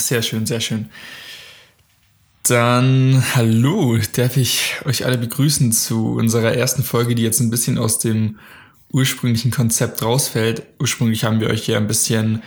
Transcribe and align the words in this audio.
Sehr 0.00 0.22
schön, 0.22 0.46
sehr 0.46 0.60
schön. 0.60 0.88
Dann 2.44 3.22
hallo, 3.34 3.98
darf 4.16 4.36
ich 4.36 4.76
euch 4.84 5.04
alle 5.04 5.18
begrüßen 5.18 5.70
zu 5.72 6.12
unserer 6.12 6.54
ersten 6.54 6.82
Folge, 6.82 7.14
die 7.14 7.22
jetzt 7.22 7.40
ein 7.40 7.50
bisschen 7.50 7.76
aus 7.76 7.98
dem 7.98 8.38
ursprünglichen 8.90 9.50
Konzept 9.50 10.02
rausfällt. 10.02 10.62
Ursprünglich 10.78 11.24
haben 11.24 11.40
wir 11.40 11.50
euch 11.50 11.66
ja 11.66 11.76
ein 11.76 11.86
bisschen 11.86 12.42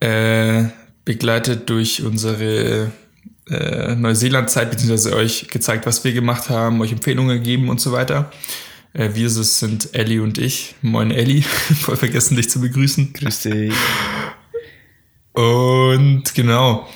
äh, 0.00 0.64
begleitet 1.04 1.68
durch 1.68 2.02
unsere 2.02 2.92
äh, 3.50 3.94
Neuseeland-Zeit, 3.96 4.70
beziehungsweise 4.70 5.16
euch 5.16 5.48
gezeigt, 5.48 5.86
was 5.86 6.04
wir 6.04 6.12
gemacht 6.12 6.48
haben, 6.48 6.80
euch 6.80 6.92
Empfehlungen 6.92 7.38
gegeben 7.38 7.68
und 7.68 7.80
so 7.80 7.92
weiter. 7.92 8.30
Äh, 8.92 9.10
wir 9.14 9.28
sind 9.30 9.94
Ellie 9.94 10.22
und 10.22 10.38
ich. 10.38 10.76
Moin 10.80 11.10
Ellie, 11.10 11.42
voll 11.82 11.96
vergessen 11.96 12.36
dich 12.36 12.48
zu 12.48 12.60
begrüßen. 12.60 13.12
Grüß 13.12 13.40
dich. 13.40 13.74
Und 15.34 16.34
genau. 16.34 16.88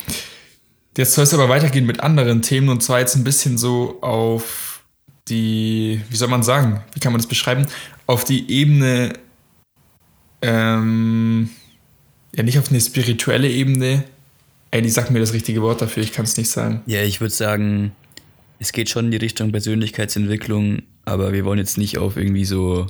Jetzt 0.96 1.14
soll 1.14 1.24
es 1.24 1.34
aber 1.34 1.48
weitergehen 1.48 1.86
mit 1.86 2.00
anderen 2.00 2.40
Themen 2.40 2.70
und 2.70 2.82
zwar 2.82 3.00
jetzt 3.00 3.14
ein 3.14 3.24
bisschen 3.24 3.58
so 3.58 3.98
auf 4.00 4.82
die, 5.28 6.00
wie 6.08 6.16
soll 6.16 6.28
man 6.28 6.42
sagen, 6.42 6.80
wie 6.94 7.00
kann 7.00 7.12
man 7.12 7.20
das 7.20 7.28
beschreiben? 7.28 7.66
Auf 8.06 8.24
die 8.24 8.50
Ebene, 8.50 9.12
ähm, 10.40 11.50
ja 12.34 12.42
nicht 12.42 12.58
auf 12.58 12.70
eine 12.70 12.80
spirituelle 12.80 13.50
Ebene. 13.50 14.04
Ey, 14.70 14.82
die 14.82 14.90
sagt 14.90 15.10
mir 15.10 15.20
das 15.20 15.32
richtige 15.32 15.62
Wort 15.62 15.82
dafür, 15.82 16.02
ich 16.02 16.12
kann 16.12 16.24
es 16.24 16.36
nicht 16.36 16.50
sagen. 16.50 16.82
Ja, 16.86 17.02
ich 17.02 17.20
würde 17.20 17.34
sagen, 17.34 17.92
es 18.58 18.72
geht 18.72 18.88
schon 18.88 19.06
in 19.06 19.10
die 19.10 19.16
Richtung 19.18 19.50
Persönlichkeitsentwicklung, 19.52 20.82
aber 21.04 21.32
wir 21.32 21.44
wollen 21.44 21.58
jetzt 21.58 21.78
nicht 21.78 21.98
auf 21.98 22.16
irgendwie 22.16 22.44
so 22.44 22.86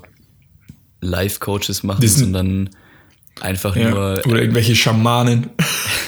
Life-Coaches 1.01 1.83
machen, 1.85 2.07
sondern 2.09 2.71
einfach 3.41 3.77
ja, 3.77 3.91
nur. 3.91 4.23
Oder 4.27 4.41
irgendwelche 4.41 4.77
Schamanen. 4.77 5.51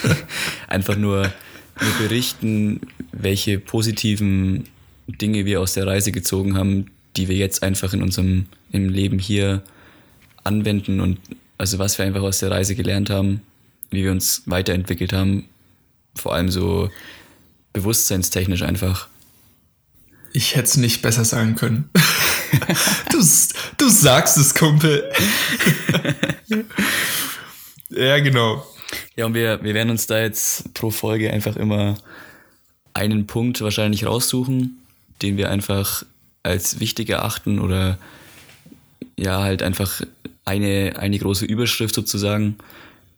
einfach 0.68 0.96
nur, 0.96 1.32
nur 1.80 1.92
berichten, 1.98 2.80
welche 3.12 3.58
positiven 3.58 4.64
Dinge 5.06 5.44
wir 5.44 5.60
aus 5.60 5.74
der 5.74 5.86
Reise 5.86 6.12
gezogen 6.12 6.56
haben, 6.56 6.86
die 7.16 7.28
wir 7.28 7.36
jetzt 7.36 7.62
einfach 7.62 7.92
in 7.92 8.02
unserem 8.02 8.46
im 8.72 8.88
Leben 8.88 9.18
hier 9.18 9.62
anwenden 10.44 11.00
und 11.00 11.18
also 11.58 11.78
was 11.78 11.98
wir 11.98 12.06
einfach 12.06 12.22
aus 12.22 12.38
der 12.38 12.50
Reise 12.50 12.74
gelernt 12.74 13.10
haben, 13.10 13.42
wie 13.90 14.04
wir 14.04 14.12
uns 14.12 14.42
weiterentwickelt 14.46 15.12
haben, 15.12 15.44
vor 16.14 16.34
allem 16.34 16.48
so 16.48 16.90
bewusstseinstechnisch 17.72 18.62
einfach. 18.62 19.08
Ich 20.32 20.54
hätte 20.54 20.64
es 20.64 20.76
nicht 20.76 21.02
besser 21.02 21.24
sagen 21.24 21.56
können. 21.56 21.90
du, 23.10 23.18
du 23.76 23.88
sagst 23.88 24.38
es, 24.38 24.54
Kumpel. 24.54 25.10
ja, 27.90 28.18
genau. 28.20 28.66
Ja, 29.16 29.26
und 29.26 29.34
wir, 29.34 29.62
wir 29.62 29.74
werden 29.74 29.90
uns 29.90 30.06
da 30.06 30.20
jetzt 30.20 30.74
pro 30.74 30.90
Folge 30.90 31.32
einfach 31.32 31.56
immer 31.56 31.96
einen 32.94 33.26
Punkt 33.26 33.60
wahrscheinlich 33.60 34.06
raussuchen, 34.06 34.78
den 35.22 35.36
wir 35.36 35.50
einfach 35.50 36.04
als 36.42 36.80
wichtig 36.80 37.10
erachten 37.10 37.58
oder 37.58 37.98
ja, 39.16 39.42
halt 39.42 39.62
einfach 39.62 40.02
eine, 40.44 40.94
eine 40.98 41.18
große 41.18 41.44
Überschrift 41.44 41.94
sozusagen. 41.94 42.56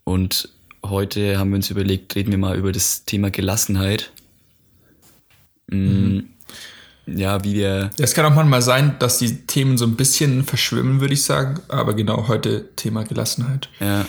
Und 0.03 0.49
heute 0.85 1.39
haben 1.39 1.49
wir 1.51 1.55
uns 1.55 1.69
überlegt, 1.69 2.15
reden 2.15 2.31
wir 2.31 2.37
mal 2.37 2.57
über 2.57 2.71
das 2.71 3.05
Thema 3.05 3.31
Gelassenheit. 3.31 4.11
Mhm. 5.67 6.29
Ja, 7.05 7.43
wie 7.43 7.53
wir. 7.53 7.91
Es 7.97 8.13
kann 8.13 8.25
auch 8.25 8.35
manchmal 8.35 8.61
sein, 8.61 8.95
dass 8.99 9.17
die 9.17 9.45
Themen 9.45 9.77
so 9.77 9.85
ein 9.85 9.95
bisschen 9.95 10.43
verschwimmen, 10.43 11.01
würde 11.01 11.13
ich 11.13 11.23
sagen. 11.23 11.59
Aber 11.67 11.93
genau 11.95 12.27
heute 12.27 12.69
Thema 12.75 13.03
Gelassenheit. 13.03 13.69
Ja. 13.79 14.05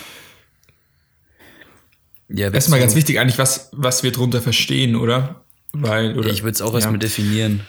Ja 2.29 2.49
Erstmal 2.49 2.79
ganz 2.79 2.95
wichtig 2.95 3.19
eigentlich, 3.19 3.37
was, 3.37 3.69
was 3.71 4.03
wir 4.03 4.11
darunter 4.11 4.41
verstehen, 4.41 4.95
oder? 4.95 5.43
Weil, 5.73 6.17
oder 6.17 6.29
ich 6.29 6.43
würde 6.43 6.53
es 6.53 6.61
auch 6.61 6.71
ja. 6.71 6.75
erstmal 6.75 6.99
definieren. 6.99 7.61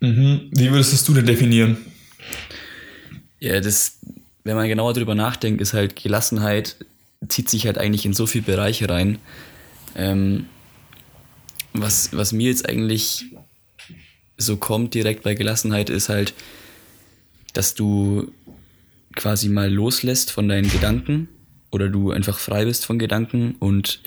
Mhm. 0.00 0.50
Wie 0.52 0.70
würdest 0.70 1.08
du 1.08 1.14
denn 1.14 1.26
definieren? 1.26 1.78
Ja, 3.38 3.60
das, 3.60 3.98
wenn 4.44 4.56
man 4.56 4.68
genauer 4.68 4.92
drüber 4.92 5.14
nachdenkt, 5.14 5.60
ist 5.60 5.74
halt 5.74 5.96
Gelassenheit, 5.96 6.76
zieht 7.28 7.48
sich 7.48 7.66
halt 7.66 7.78
eigentlich 7.78 8.04
in 8.04 8.12
so 8.12 8.26
viele 8.26 8.44
Bereiche 8.44 8.88
rein. 8.88 9.18
Ähm, 9.94 10.46
was, 11.72 12.10
was 12.12 12.32
mir 12.32 12.48
jetzt 12.48 12.68
eigentlich 12.68 13.24
so 14.36 14.56
kommt 14.56 14.94
direkt 14.94 15.22
bei 15.22 15.34
Gelassenheit, 15.34 15.88
ist 15.90 16.08
halt, 16.08 16.34
dass 17.52 17.74
du 17.74 18.32
quasi 19.14 19.48
mal 19.48 19.72
loslässt 19.72 20.30
von 20.30 20.48
deinen 20.48 20.70
Gedanken 20.70 21.28
oder 21.76 21.88
du 21.90 22.10
einfach 22.10 22.38
frei 22.38 22.64
bist 22.64 22.86
von 22.86 22.98
Gedanken 22.98 23.54
und 23.58 24.00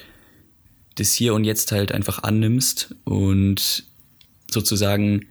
das 0.96 1.14
Hier 1.14 1.36
und 1.36 1.46
Jetzt 1.46 1.72
halt 1.72 1.92
einfach 1.92 2.24
annimmst 2.24 2.96
und 3.06 3.86
sozusagen, 4.52 5.28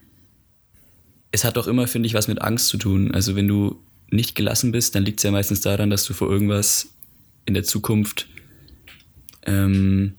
es 1.32 1.44
hat 1.44 1.58
auch 1.58 1.66
immer, 1.66 1.88
finde 1.88 2.06
ich, 2.06 2.14
was 2.14 2.28
mit 2.28 2.40
Angst 2.40 2.68
zu 2.68 2.78
tun. 2.78 3.12
Also 3.12 3.34
wenn 3.36 3.48
du 3.48 3.82
nicht 4.10 4.36
gelassen 4.36 4.72
bist, 4.72 4.94
dann 4.94 5.04
liegt 5.04 5.18
es 5.18 5.24
ja 5.24 5.32
meistens 5.32 5.60
daran, 5.60 5.90
dass 5.90 6.04
du 6.04 6.14
vor 6.14 6.30
irgendwas 6.30 6.94
in 7.44 7.54
der 7.54 7.64
Zukunft 7.64 8.28
ähm, 9.42 10.14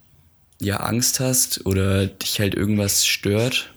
ja 0.62 0.82
Angst 0.82 1.22
hast 1.22 1.66
oder 1.66 2.06
dich 2.06 2.42
halt 2.42 2.54
irgendwas 2.54 3.06
stört 3.08 3.74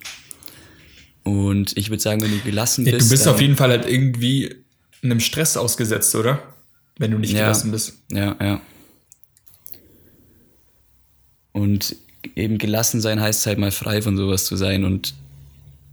und 1.23 1.77
ich 1.77 1.91
würde 1.91 2.03
sagen, 2.03 2.21
wenn 2.23 2.33
du 2.33 2.39
gelassen 2.41 2.85
bist. 2.85 2.93
Ja, 2.93 2.99
du 2.99 3.09
bist 3.09 3.29
auf 3.29 3.41
jeden 3.41 3.57
Fall 3.57 3.71
halt 3.71 3.87
irgendwie 3.89 4.57
einem 5.03 5.21
Stress 5.21 5.57
ausgesetzt, 5.57 6.15
oder? 6.15 6.52
Wenn 7.03 7.11
du 7.11 7.19
nicht 7.19 7.33
ja, 7.33 7.41
gelassen 7.41 7.73
bist. 7.73 7.95
Ja, 8.13 8.37
ja. 8.41 8.61
Und 11.51 11.97
eben 12.37 12.59
gelassen 12.59 13.01
sein 13.01 13.21
heißt 13.21 13.45
halt 13.45 13.59
mal 13.59 13.73
frei 13.73 14.01
von 14.03 14.17
sowas 14.17 14.45
zu 14.45 14.55
sein. 14.55 14.85
Und 14.85 15.15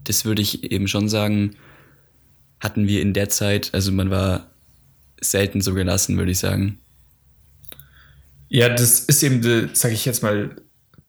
das 0.03 0.23
würde 0.23 0.43
ich 0.43 0.71
eben 0.71 0.87
schon 0.87 1.09
sagen, 1.09 1.55
hatten 2.59 2.87
wir 2.87 3.01
in 3.01 3.15
der 3.15 3.27
Zeit, 3.27 3.71
also 3.73 3.91
man 3.91 4.11
war 4.11 4.51
selten 5.19 5.61
so 5.61 5.73
gelassen, 5.73 6.15
würde 6.15 6.29
ich 6.29 6.37
sagen. 6.37 6.77
Ja, 8.47 8.69
das 8.69 8.99
ist 8.99 9.23
eben, 9.23 9.41
sage 9.73 9.95
ich 9.95 10.05
jetzt 10.05 10.21
mal, 10.21 10.57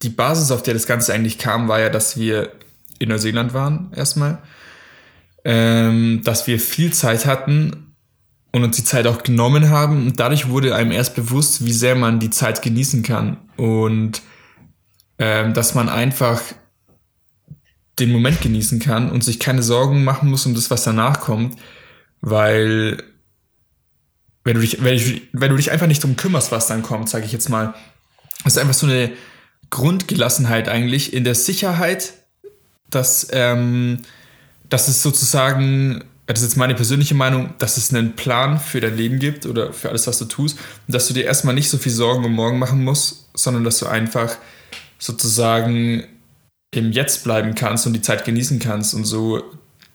die 0.01 0.09
Basis, 0.09 0.51
auf 0.51 0.63
der 0.63 0.73
das 0.73 0.87
Ganze 0.87 1.13
eigentlich 1.13 1.37
kam, 1.37 1.69
war 1.69 1.79
ja, 1.79 1.91
dass 1.91 2.19
wir 2.19 2.55
in 2.99 3.11
Neuseeland 3.11 3.53
waren, 3.53 3.93
erstmal, 3.95 4.39
ähm, 5.45 6.23
dass 6.25 6.47
wir 6.47 6.59
viel 6.59 6.91
Zeit 6.95 7.27
hatten 7.27 7.90
und 8.53 8.65
uns 8.65 8.77
die 8.77 8.85
Zeit 8.85 9.07
auch 9.07 9.23
genommen 9.23 9.71
haben. 9.71 10.07
Und 10.07 10.21
dadurch 10.21 10.49
wurde 10.49 10.75
einem 10.75 10.93
erst 10.93 11.15
bewusst, 11.15 11.65
wie 11.65 11.73
sehr 11.73 11.95
man 11.95 12.21
die 12.21 12.31
Zeit 12.31 12.63
genießen 12.63 13.03
kann 13.03 13.39
und 13.57 14.23
ähm, 15.19 15.55
dass 15.55 15.75
man 15.75 15.89
einfach 15.89 16.41
den 17.99 18.11
Moment 18.11 18.41
genießen 18.41 18.81
kann 18.81 19.11
und 19.11 19.23
sich 19.23 19.39
keine 19.39 19.63
Sorgen 19.63 20.03
machen 20.05 20.31
muss 20.31 20.47
um 20.47 20.55
das, 20.55 20.71
was 20.71 20.85
danach 20.85 21.21
kommt, 21.21 21.57
weil 22.21 23.03
wenn 24.45 24.55
du 24.55 24.61
dich, 24.63 24.83
wenn, 24.83 24.95
ich, 24.95 25.29
wenn 25.33 25.51
du 25.51 25.57
dich 25.57 25.71
einfach 25.71 25.87
nicht 25.87 26.03
drum 26.03 26.17
kümmerst, 26.17 26.51
was 26.51 26.67
dann 26.67 26.83
kommt, 26.83 27.09
sage 27.09 27.27
ich 27.27 27.33
jetzt 27.33 27.51
mal, 27.51 27.75
ist 28.45 28.59
einfach 28.59 28.75
so 28.75 28.87
eine 28.87 29.13
Grundgelassenheit 29.69 30.69
eigentlich 30.69 31.13
in 31.13 31.25
der 31.25 31.35
Sicherheit, 31.35 32.15
dass, 32.89 33.29
ähm, 33.33 34.03
dass 34.69 34.89
es 34.89 35.03
sozusagen, 35.03 36.05
das 36.33 36.43
ist 36.43 36.51
jetzt 36.51 36.57
meine 36.57 36.75
persönliche 36.75 37.15
Meinung, 37.15 37.55
dass 37.59 37.77
es 37.77 37.93
einen 37.93 38.15
Plan 38.15 38.61
für 38.61 38.81
dein 38.81 38.97
Leben 38.97 39.19
gibt 39.19 39.47
oder 39.47 39.73
für 39.73 39.89
alles, 39.89 40.07
was 40.07 40.19
du 40.19 40.27
tust, 40.27 40.59
und 40.87 40.95
dass 40.95 41.09
du 41.09 41.15
dir 41.15 41.25
erstmal 41.25 41.55
nicht 41.55 41.71
so 41.71 41.79
viel 41.79 41.93
Sorgen 41.93 42.25
um 42.25 42.33
morgen 42.33 42.59
machen 42.59 42.85
musst, 42.85 43.29
sondern 43.35 43.65
dass 43.65 43.79
du 43.79 43.87
einfach 43.87 44.37
sozusagen 44.99 46.05
im 46.73 46.93
Jetzt 46.93 47.25
bleiben 47.25 47.55
kannst 47.55 47.87
und 47.87 47.95
die 47.95 48.03
Zeit 48.03 48.25
genießen 48.25 48.59
kannst 48.59 48.95
und 48.95 49.05
so 49.05 49.43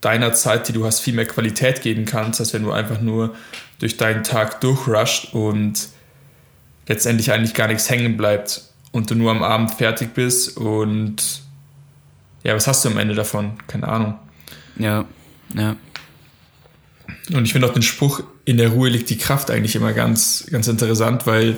deiner 0.02 0.34
Zeit, 0.34 0.68
die 0.68 0.74
du 0.74 0.86
hast, 0.86 1.00
viel 1.00 1.14
mehr 1.14 1.26
Qualität 1.26 1.82
geben 1.82 2.06
kannst, 2.06 2.40
als 2.40 2.54
wenn 2.54 2.64
du 2.64 2.72
einfach 2.72 3.00
nur 3.00 3.34
durch 3.80 3.98
deinen 3.98 4.24
Tag 4.24 4.62
durchrusht 4.62 5.34
und 5.34 5.90
letztendlich 6.88 7.32
eigentlich 7.32 7.54
gar 7.54 7.68
nichts 7.68 7.90
hängen 7.90 8.18
bleibt 8.18 8.62
und 8.92 9.10
du 9.10 9.16
nur 9.16 9.32
am 9.32 9.42
Abend 9.42 9.72
fertig 9.72 10.14
bist 10.14 10.58
und 10.58 11.42
ja, 12.44 12.54
was 12.54 12.68
hast 12.68 12.86
du 12.86 12.90
am 12.90 12.98
Ende 12.98 13.16
davon? 13.16 13.54
Keine 13.68 13.88
Ahnung. 13.88 14.16
Ja, 14.78 15.06
ja. 15.56 15.76
Und 17.34 17.46
ich 17.46 17.54
finde 17.54 17.68
auch 17.68 17.74
den 17.74 17.82
Spruch, 17.82 18.22
in 18.46 18.58
der 18.58 18.70
Ruhe 18.70 18.90
liegt 18.90 19.10
die 19.10 19.18
Kraft 19.18 19.50
eigentlich 19.50 19.76
immer 19.76 19.94
ganz, 19.94 20.46
ganz 20.52 20.68
interessant, 20.68 21.26
weil 21.26 21.58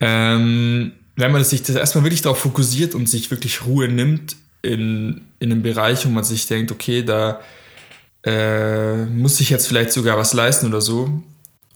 ähm, 0.00 0.92
wenn 1.16 1.32
man 1.32 1.44
sich 1.44 1.62
das 1.62 1.76
erstmal 1.76 2.04
wirklich 2.04 2.22
darauf 2.22 2.38
fokussiert 2.38 2.94
und 2.94 3.08
sich 3.08 3.30
wirklich 3.30 3.64
Ruhe 3.64 3.88
nimmt 3.88 4.36
in, 4.62 5.22
in 5.38 5.52
einem 5.52 5.62
Bereich, 5.62 6.04
wo 6.06 6.10
man 6.10 6.24
sich 6.24 6.46
denkt, 6.46 6.72
okay, 6.72 7.02
da 7.02 7.40
äh, 8.24 9.04
muss 9.04 9.40
ich 9.40 9.50
jetzt 9.50 9.68
vielleicht 9.68 9.92
sogar 9.92 10.18
was 10.18 10.32
leisten 10.32 10.66
oder 10.66 10.80
so, 10.80 11.22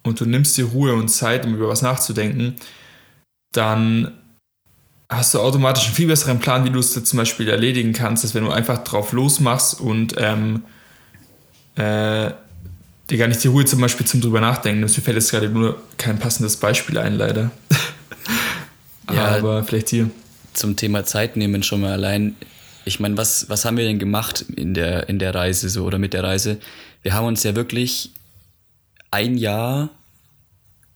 und 0.03 0.21
du 0.21 0.25
nimmst 0.25 0.57
dir 0.57 0.65
Ruhe 0.65 0.95
und 0.95 1.09
Zeit, 1.09 1.45
um 1.45 1.55
über 1.55 1.69
was 1.69 1.83
nachzudenken, 1.83 2.57
dann 3.53 4.13
hast 5.11 5.35
du 5.35 5.41
automatisch 5.41 5.87
einen 5.87 5.95
viel 5.95 6.09
besseren 6.09 6.39
Plan, 6.39 6.65
wie 6.65 6.71
du 6.71 6.79
es 6.79 6.93
zum 6.93 7.17
Beispiel 7.17 7.49
erledigen 7.49 7.93
kannst, 7.93 8.25
als 8.25 8.35
wenn 8.35 8.45
du 8.45 8.51
einfach 8.51 8.85
drauf 8.85 9.13
losmachst 9.13 9.81
und 9.81 10.15
ähm, 10.19 10.65
äh, 11.77 12.31
dir 13.09 13.19
gar 13.19 13.29
nicht 13.29 13.43
die 13.43 13.49
Ruhe 13.49 13.65
zum 13.65 13.81
Beispiel 13.81 14.07
zum 14.07 14.21
drüber 14.21 14.41
nachdenken. 14.41 14.81
Mir 14.81 14.89
fällt 14.89 15.17
jetzt 15.17 15.31
gerade 15.31 15.49
nur 15.49 15.83
kein 15.97 16.19
passendes 16.19 16.57
Beispiel 16.57 16.99
ein, 16.99 17.15
leider. 17.15 17.51
Ja. 19.11 19.39
Aber 19.39 19.65
vielleicht 19.65 19.89
hier. 19.89 20.11
Zum 20.53 20.77
Thema 20.77 21.03
Zeit 21.03 21.35
nehmen 21.35 21.63
schon 21.63 21.81
mal 21.81 21.93
allein. 21.93 22.37
Ich 22.85 23.01
meine, 23.01 23.17
was, 23.17 23.49
was 23.49 23.65
haben 23.65 23.79
wir 23.79 23.85
denn 23.85 23.99
gemacht 23.99 24.45
in 24.55 24.75
der, 24.75 25.09
in 25.09 25.19
der 25.19 25.35
Reise 25.35 25.71
so 25.71 25.87
oder 25.87 25.99
mit 25.99 26.13
der 26.13 26.25
Reise? 26.25 26.59
Wir 27.01 27.15
haben 27.15 27.27
uns 27.27 27.43
ja 27.43 27.57
wirklich 27.57 28.13
ein 29.11 29.39
Jahr 29.39 29.89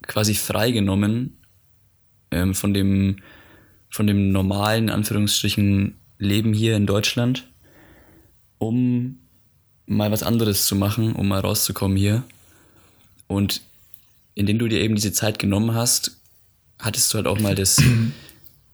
quasi 0.07 0.35
freigenommen 0.35 1.39
ähm, 2.31 2.55
von 2.55 2.75
dem 2.75 3.17
von 3.89 4.07
dem 4.07 4.33
normalen 4.33 4.89
Anführungsstrichen 4.89 5.97
Leben 6.19 6.55
hier 6.55 6.77
in 6.77 6.87
Deutschland, 6.87 7.47
um 8.59 9.19
mal 9.87 10.11
was 10.11 10.23
anderes 10.23 10.67
zu 10.67 10.77
machen, 10.77 11.15
um 11.15 11.29
mal 11.29 11.41
rauszukommen 11.41 11.97
hier. 11.97 12.25
Und 13.27 13.63
indem 14.35 14.59
du 14.59 14.69
dir 14.69 14.81
eben 14.81 14.95
diese 14.95 15.13
Zeit 15.13 15.39
genommen 15.39 15.75
hast, 15.75 16.17
hattest 16.79 17.13
du 17.13 17.17
halt 17.17 17.27
auch 17.27 17.41
mal 17.41 17.55
das, 17.55 17.83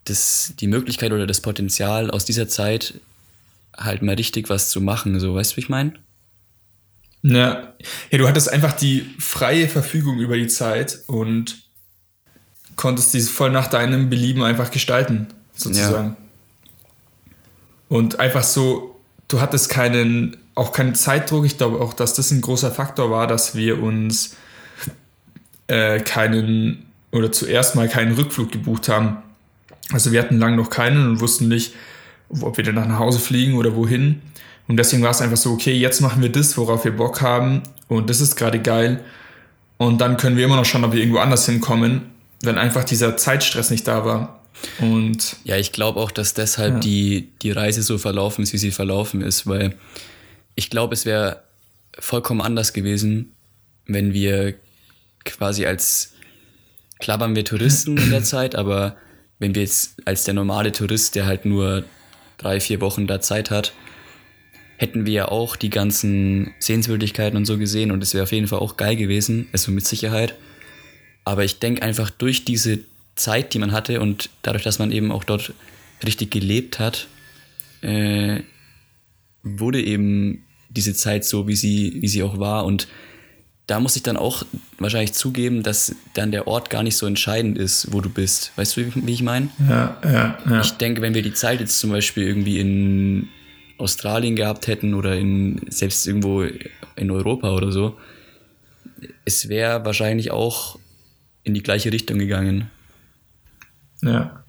das, 0.05 0.55
die 0.59 0.67
Möglichkeit 0.67 1.13
oder 1.13 1.27
das 1.27 1.41
Potenzial 1.41 2.11
aus 2.11 2.25
dieser 2.25 2.49
Zeit 2.49 2.95
halt 3.77 4.03
mal 4.03 4.15
richtig 4.15 4.49
was 4.49 4.71
zu 4.71 4.81
machen. 4.81 5.19
So, 5.21 5.35
weißt 5.35 5.53
du, 5.53 5.57
wie 5.57 5.61
ich 5.61 5.69
meine? 5.69 5.95
Ja. 7.23 7.75
ja, 8.11 8.19
du 8.19 8.29
hattest 8.29 8.51
einfach 8.51 8.73
die 8.73 9.07
freie 9.19 9.69
Verfügung 9.69 10.21
über 10.21 10.37
die 10.37 10.47
Zeit 10.47 11.01
und 11.07 11.63
konntest 12.77 13.13
diese 13.13 13.31
voll 13.31 13.51
nach 13.51 13.67
deinem 13.67 14.09
Belieben 14.09 14.43
einfach 14.43 14.71
gestalten, 14.71 15.27
sozusagen. 15.55 16.11
Ja. 16.11 16.17
Und 17.89 18.21
einfach 18.21 18.45
so, 18.45 19.01
du 19.27 19.41
hattest 19.41 19.69
keinen, 19.69 20.37
auch 20.59 20.73
keinen 20.73 20.95
Zeitdruck. 20.95 21.45
Ich 21.45 21.57
glaube 21.57 21.81
auch, 21.81 21.93
dass 21.93 22.15
das 22.15 22.31
ein 22.31 22.41
großer 22.41 22.71
Faktor 22.71 23.11
war, 23.11 23.27
dass 23.27 23.55
wir 23.55 23.83
uns 23.83 24.37
äh, 25.67 26.01
keinen 26.01 26.87
oder 27.11 27.33
zuerst 27.33 27.75
mal 27.75 27.89
keinen 27.89 28.15
Rückflug 28.15 28.53
gebucht 28.53 28.89
haben. 28.89 29.19
Also 29.93 30.13
wir 30.13 30.21
hatten 30.21 30.39
lange 30.39 30.57
noch 30.57 30.69
keinen 30.69 31.09
und 31.09 31.21
wussten 31.21 31.49
nicht, 31.49 31.75
ob 32.29 32.57
wir 32.59 32.65
dann 32.65 32.75
nach 32.75 32.99
Hause 32.99 33.19
fliegen 33.19 33.55
oder 33.55 33.75
wohin. 33.75 34.21
Und 34.67 34.77
deswegen 34.77 35.03
war 35.03 35.11
es 35.11 35.23
einfach 35.23 35.39
so, 35.39 35.53
okay, 35.53 35.73
jetzt 35.73 36.03
machen 36.03 36.21
wir 36.21 36.31
das, 36.31 36.59
worauf 36.59 36.85
wir 36.85 36.95
Bock 36.95 37.23
haben. 37.23 37.63
Und 37.89 38.11
das 38.11 38.21
ist 38.21 38.37
gerade 38.37 38.59
geil. 38.59 39.03
Und 39.79 40.03
dann 40.03 40.19
können 40.19 40.37
wir 40.37 40.45
immer 40.45 40.57
noch 40.57 40.67
schauen, 40.67 40.85
ob 40.85 40.93
wir 40.93 41.01
irgendwo 41.01 41.21
anders 41.21 41.47
hinkommen 41.47 42.03
wenn 42.43 42.59
einfach 42.59 42.85
dieser 42.85 43.17
Zeitstress 43.17 43.71
nicht 43.71 43.87
da 43.89 44.05
war. 44.05 44.41
Und 44.81 45.37
ja, 45.45 45.57
ich 45.57 45.73
glaube 45.73 46.01
auch, 46.01 46.11
dass 46.11 46.35
deshalb 46.35 46.75
ja. 46.75 46.81
die, 46.81 47.29
die 47.43 47.51
Reise 47.53 47.83
so 47.83 47.99
verlaufen 47.99 48.43
ist, 48.43 48.53
wie 48.53 48.59
sie 48.59 48.73
verlaufen 48.73 49.21
ist, 49.21 49.47
weil 49.47 49.75
ich 50.59 50.71
glaube, 50.71 50.93
es 50.93 51.07
wäre 51.07 51.45
vollkommen 51.97 52.41
anders 52.41 52.73
gewesen, 52.73 53.37
wenn 53.87 54.13
wir 54.13 54.55
quasi 55.25 55.65
als, 55.67 56.15
klar 56.99 57.21
waren 57.21 57.37
wir 57.37 57.45
Touristen 57.45 57.97
in 57.97 58.11
der 58.11 58.25
Zeit, 58.35 58.57
aber 58.57 58.97
wenn 59.39 59.55
wir 59.55 59.63
jetzt 59.63 60.05
als 60.05 60.25
der 60.25 60.35
normale 60.35 60.73
Tourist, 60.73 61.15
der 61.15 61.27
halt 61.27 61.45
nur 61.45 61.85
drei, 62.39 62.59
vier 62.59 62.81
Wochen 62.81 63.07
da 63.07 63.21
Zeit 63.21 63.53
hat, 63.53 63.73
hätten 64.79 65.07
wir 65.07 65.13
ja 65.13 65.29
auch 65.29 65.55
die 65.55 65.71
ganzen 65.71 66.53
Sehenswürdigkeiten 66.59 67.37
und 67.37 67.45
so 67.45 67.57
gesehen 67.57 67.93
und 67.93 68.03
es 68.03 68.13
wäre 68.13 68.25
auf 68.25 68.33
jeden 68.33 68.49
Fall 68.49 68.59
auch 68.59 68.77
geil 68.77 68.97
gewesen, 68.97 69.47
also 69.53 69.71
mit 69.71 69.87
Sicherheit. 69.87 70.35
Aber 71.25 71.45
ich 71.45 71.61
denke 71.61 71.83
einfach 71.83 72.11
durch 72.11 72.45
diese 72.45 72.81
Zeit, 73.15 73.55
die 73.55 73.61
man 73.61 73.71
hatte 73.71 74.01
und 74.01 74.29
dadurch, 74.43 74.65
dass 74.65 74.81
man 74.81 74.91
eben 74.91 75.13
auch 75.13 75.23
dort 75.23 75.53
richtig 76.05 76.33
gelebt 76.33 76.81
hat, 76.81 77.07
äh, 77.83 78.41
wurde 79.45 79.81
eben 79.81 80.45
diese 80.69 80.95
Zeit 80.95 81.25
so, 81.25 81.49
wie 81.49 81.57
sie, 81.57 81.97
wie 82.01 82.09
sie 82.09 82.23
auch 82.23 82.39
war. 82.39 82.65
Und 82.65 82.89
da 83.67 83.81
muss 83.81 83.97
ich 83.97 84.03
dann 84.03 84.17
auch 84.17 84.45
wahrscheinlich 84.79 85.13
zugeben, 85.13 85.63
dass 85.63 85.95
dann 86.15 86.33
der 86.33 86.47
Ort 86.47 86.71
gar 86.71 86.83
nicht 86.83 86.97
so 86.97 87.07
entscheidend 87.07 87.59
ist, 87.59 87.93
wo 87.93 88.01
du 88.01 88.09
bist. 88.09 88.53
Weißt 88.57 88.77
du, 88.77 88.93
wie 88.95 89.13
ich 89.13 89.23
meine? 89.23 89.49
Ja, 89.69 89.99
ja, 90.05 90.39
ja. 90.49 90.61
Ich 90.61 90.73
denke, 90.73 91.03
wenn 91.03 91.15
wir 91.15 91.23
die 91.23 91.35
Zeit 91.35 91.61
jetzt 91.61 91.79
zum 91.79 91.91
Beispiel 91.91 92.25
irgendwie 92.27 92.59
in 92.59 93.29
Australien 93.77 94.37
gehabt 94.37 94.67
hätten 94.67 94.95
oder 94.95 95.17
in, 95.17 95.61
selbst 95.69 96.07
irgendwo 96.07 96.43
in 96.97 97.11
Europa 97.11 97.55
oder 97.55 97.71
so, 97.71 97.97
es 99.25 99.49
wäre 99.49 99.85
wahrscheinlich 99.85 100.31
auch 100.31 100.79
in 101.45 101.55
die 101.55 101.63
gleiche 101.63 101.93
Richtung 101.93 102.19
gegangen. 102.19 102.71
Ja. 104.03 104.45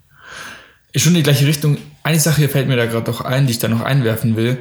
Ist 0.92 1.04
schon 1.04 1.12
in 1.12 1.18
die 1.18 1.24
gleiche 1.24 1.46
Richtung. 1.46 1.78
Eine 2.04 2.20
Sache 2.20 2.48
fällt 2.48 2.68
mir 2.68 2.78
da 2.78 2.86
gerade 2.86 3.12
noch 3.12 3.22
ein, 3.22 3.46
die 3.46 3.52
ich 3.52 3.60
da 3.60 3.68
noch 3.68 3.82
einwerfen 3.82 4.36
will, 4.36 4.58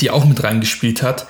die 0.00 0.10
auch 0.10 0.24
mit 0.24 0.42
reingespielt 0.42 1.02
hat, 1.02 1.26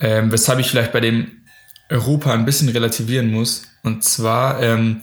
ähm, 0.00 0.32
weshalb 0.32 0.58
ich 0.58 0.68
vielleicht 0.68 0.92
bei 0.92 1.00
dem 1.00 1.42
Europa 1.88 2.32
ein 2.32 2.44
bisschen 2.44 2.68
relativieren 2.68 3.30
muss. 3.30 3.64
Und 3.82 4.04
zwar, 4.04 4.62
ähm, 4.62 5.02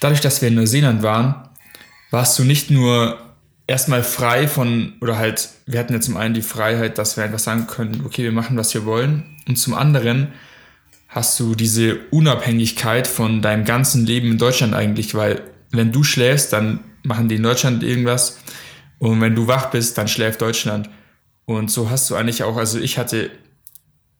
dadurch, 0.00 0.20
dass 0.20 0.42
wir 0.42 0.48
in 0.48 0.54
Neuseeland 0.54 1.02
waren, 1.02 1.48
warst 2.10 2.38
du 2.38 2.44
nicht 2.44 2.70
nur 2.70 3.18
erstmal 3.66 4.02
frei 4.02 4.48
von, 4.48 4.94
oder 5.00 5.16
halt, 5.16 5.48
wir 5.66 5.78
hatten 5.78 5.92
ja 5.92 6.00
zum 6.00 6.16
einen 6.16 6.34
die 6.34 6.42
Freiheit, 6.42 6.98
dass 6.98 7.16
wir 7.16 7.24
einfach 7.24 7.38
sagen 7.38 7.66
können, 7.66 8.02
okay, 8.04 8.24
wir 8.24 8.32
machen, 8.32 8.56
was 8.56 8.74
wir 8.74 8.84
wollen. 8.84 9.38
Und 9.48 9.56
zum 9.56 9.74
anderen 9.74 10.28
hast 11.08 11.38
du 11.40 11.54
diese 11.54 11.98
Unabhängigkeit 12.10 13.06
von 13.06 13.42
deinem 13.42 13.64
ganzen 13.64 14.06
Leben 14.06 14.32
in 14.32 14.38
Deutschland 14.38 14.74
eigentlich, 14.74 15.14
weil 15.14 15.42
wenn 15.70 15.92
du 15.92 16.02
schläfst, 16.02 16.52
dann 16.52 16.80
machen 17.02 17.28
die 17.28 17.36
in 17.36 17.42
Deutschland 17.42 17.82
irgendwas 17.82 18.38
und 18.98 19.20
wenn 19.20 19.34
du 19.34 19.46
wach 19.46 19.70
bist, 19.70 19.96
dann 19.98 20.08
schläft 20.08 20.42
Deutschland. 20.42 20.88
Und 21.44 21.70
so 21.70 21.90
hast 21.90 22.08
du 22.10 22.14
eigentlich 22.14 22.42
auch, 22.44 22.56
also 22.56 22.78
ich 22.78 22.98
hatte 22.98 23.30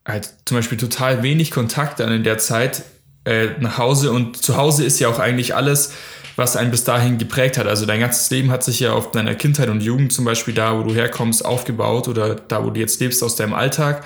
halt 0.05 0.33
zum 0.45 0.57
Beispiel 0.57 0.77
total 0.77 1.23
wenig 1.23 1.51
Kontakt 1.51 1.99
dann 1.99 2.11
in 2.11 2.23
der 2.23 2.37
Zeit 2.37 2.83
äh, 3.25 3.49
nach 3.59 3.77
Hause 3.77 4.11
und 4.11 4.37
zu 4.37 4.57
Hause 4.57 4.83
ist 4.83 4.99
ja 4.99 5.07
auch 5.07 5.19
eigentlich 5.19 5.55
alles, 5.55 5.93
was 6.35 6.55
einen 6.55 6.71
bis 6.71 6.83
dahin 6.83 7.17
geprägt 7.17 7.57
hat. 7.57 7.67
Also 7.67 7.85
dein 7.85 7.99
ganzes 7.99 8.29
Leben 8.31 8.49
hat 8.51 8.63
sich 8.63 8.79
ja 8.79 8.93
auf 8.93 9.11
deiner 9.11 9.35
Kindheit 9.35 9.69
und 9.69 9.81
Jugend 9.81 10.11
zum 10.11 10.25
Beispiel 10.25 10.53
da, 10.53 10.77
wo 10.77 10.83
du 10.83 10.93
herkommst, 10.93 11.45
aufgebaut 11.45 12.07
oder 12.07 12.35
da, 12.35 12.65
wo 12.65 12.71
du 12.71 12.79
jetzt 12.79 12.99
lebst, 12.99 13.23
aus 13.23 13.35
deinem 13.35 13.53
Alltag 13.53 14.03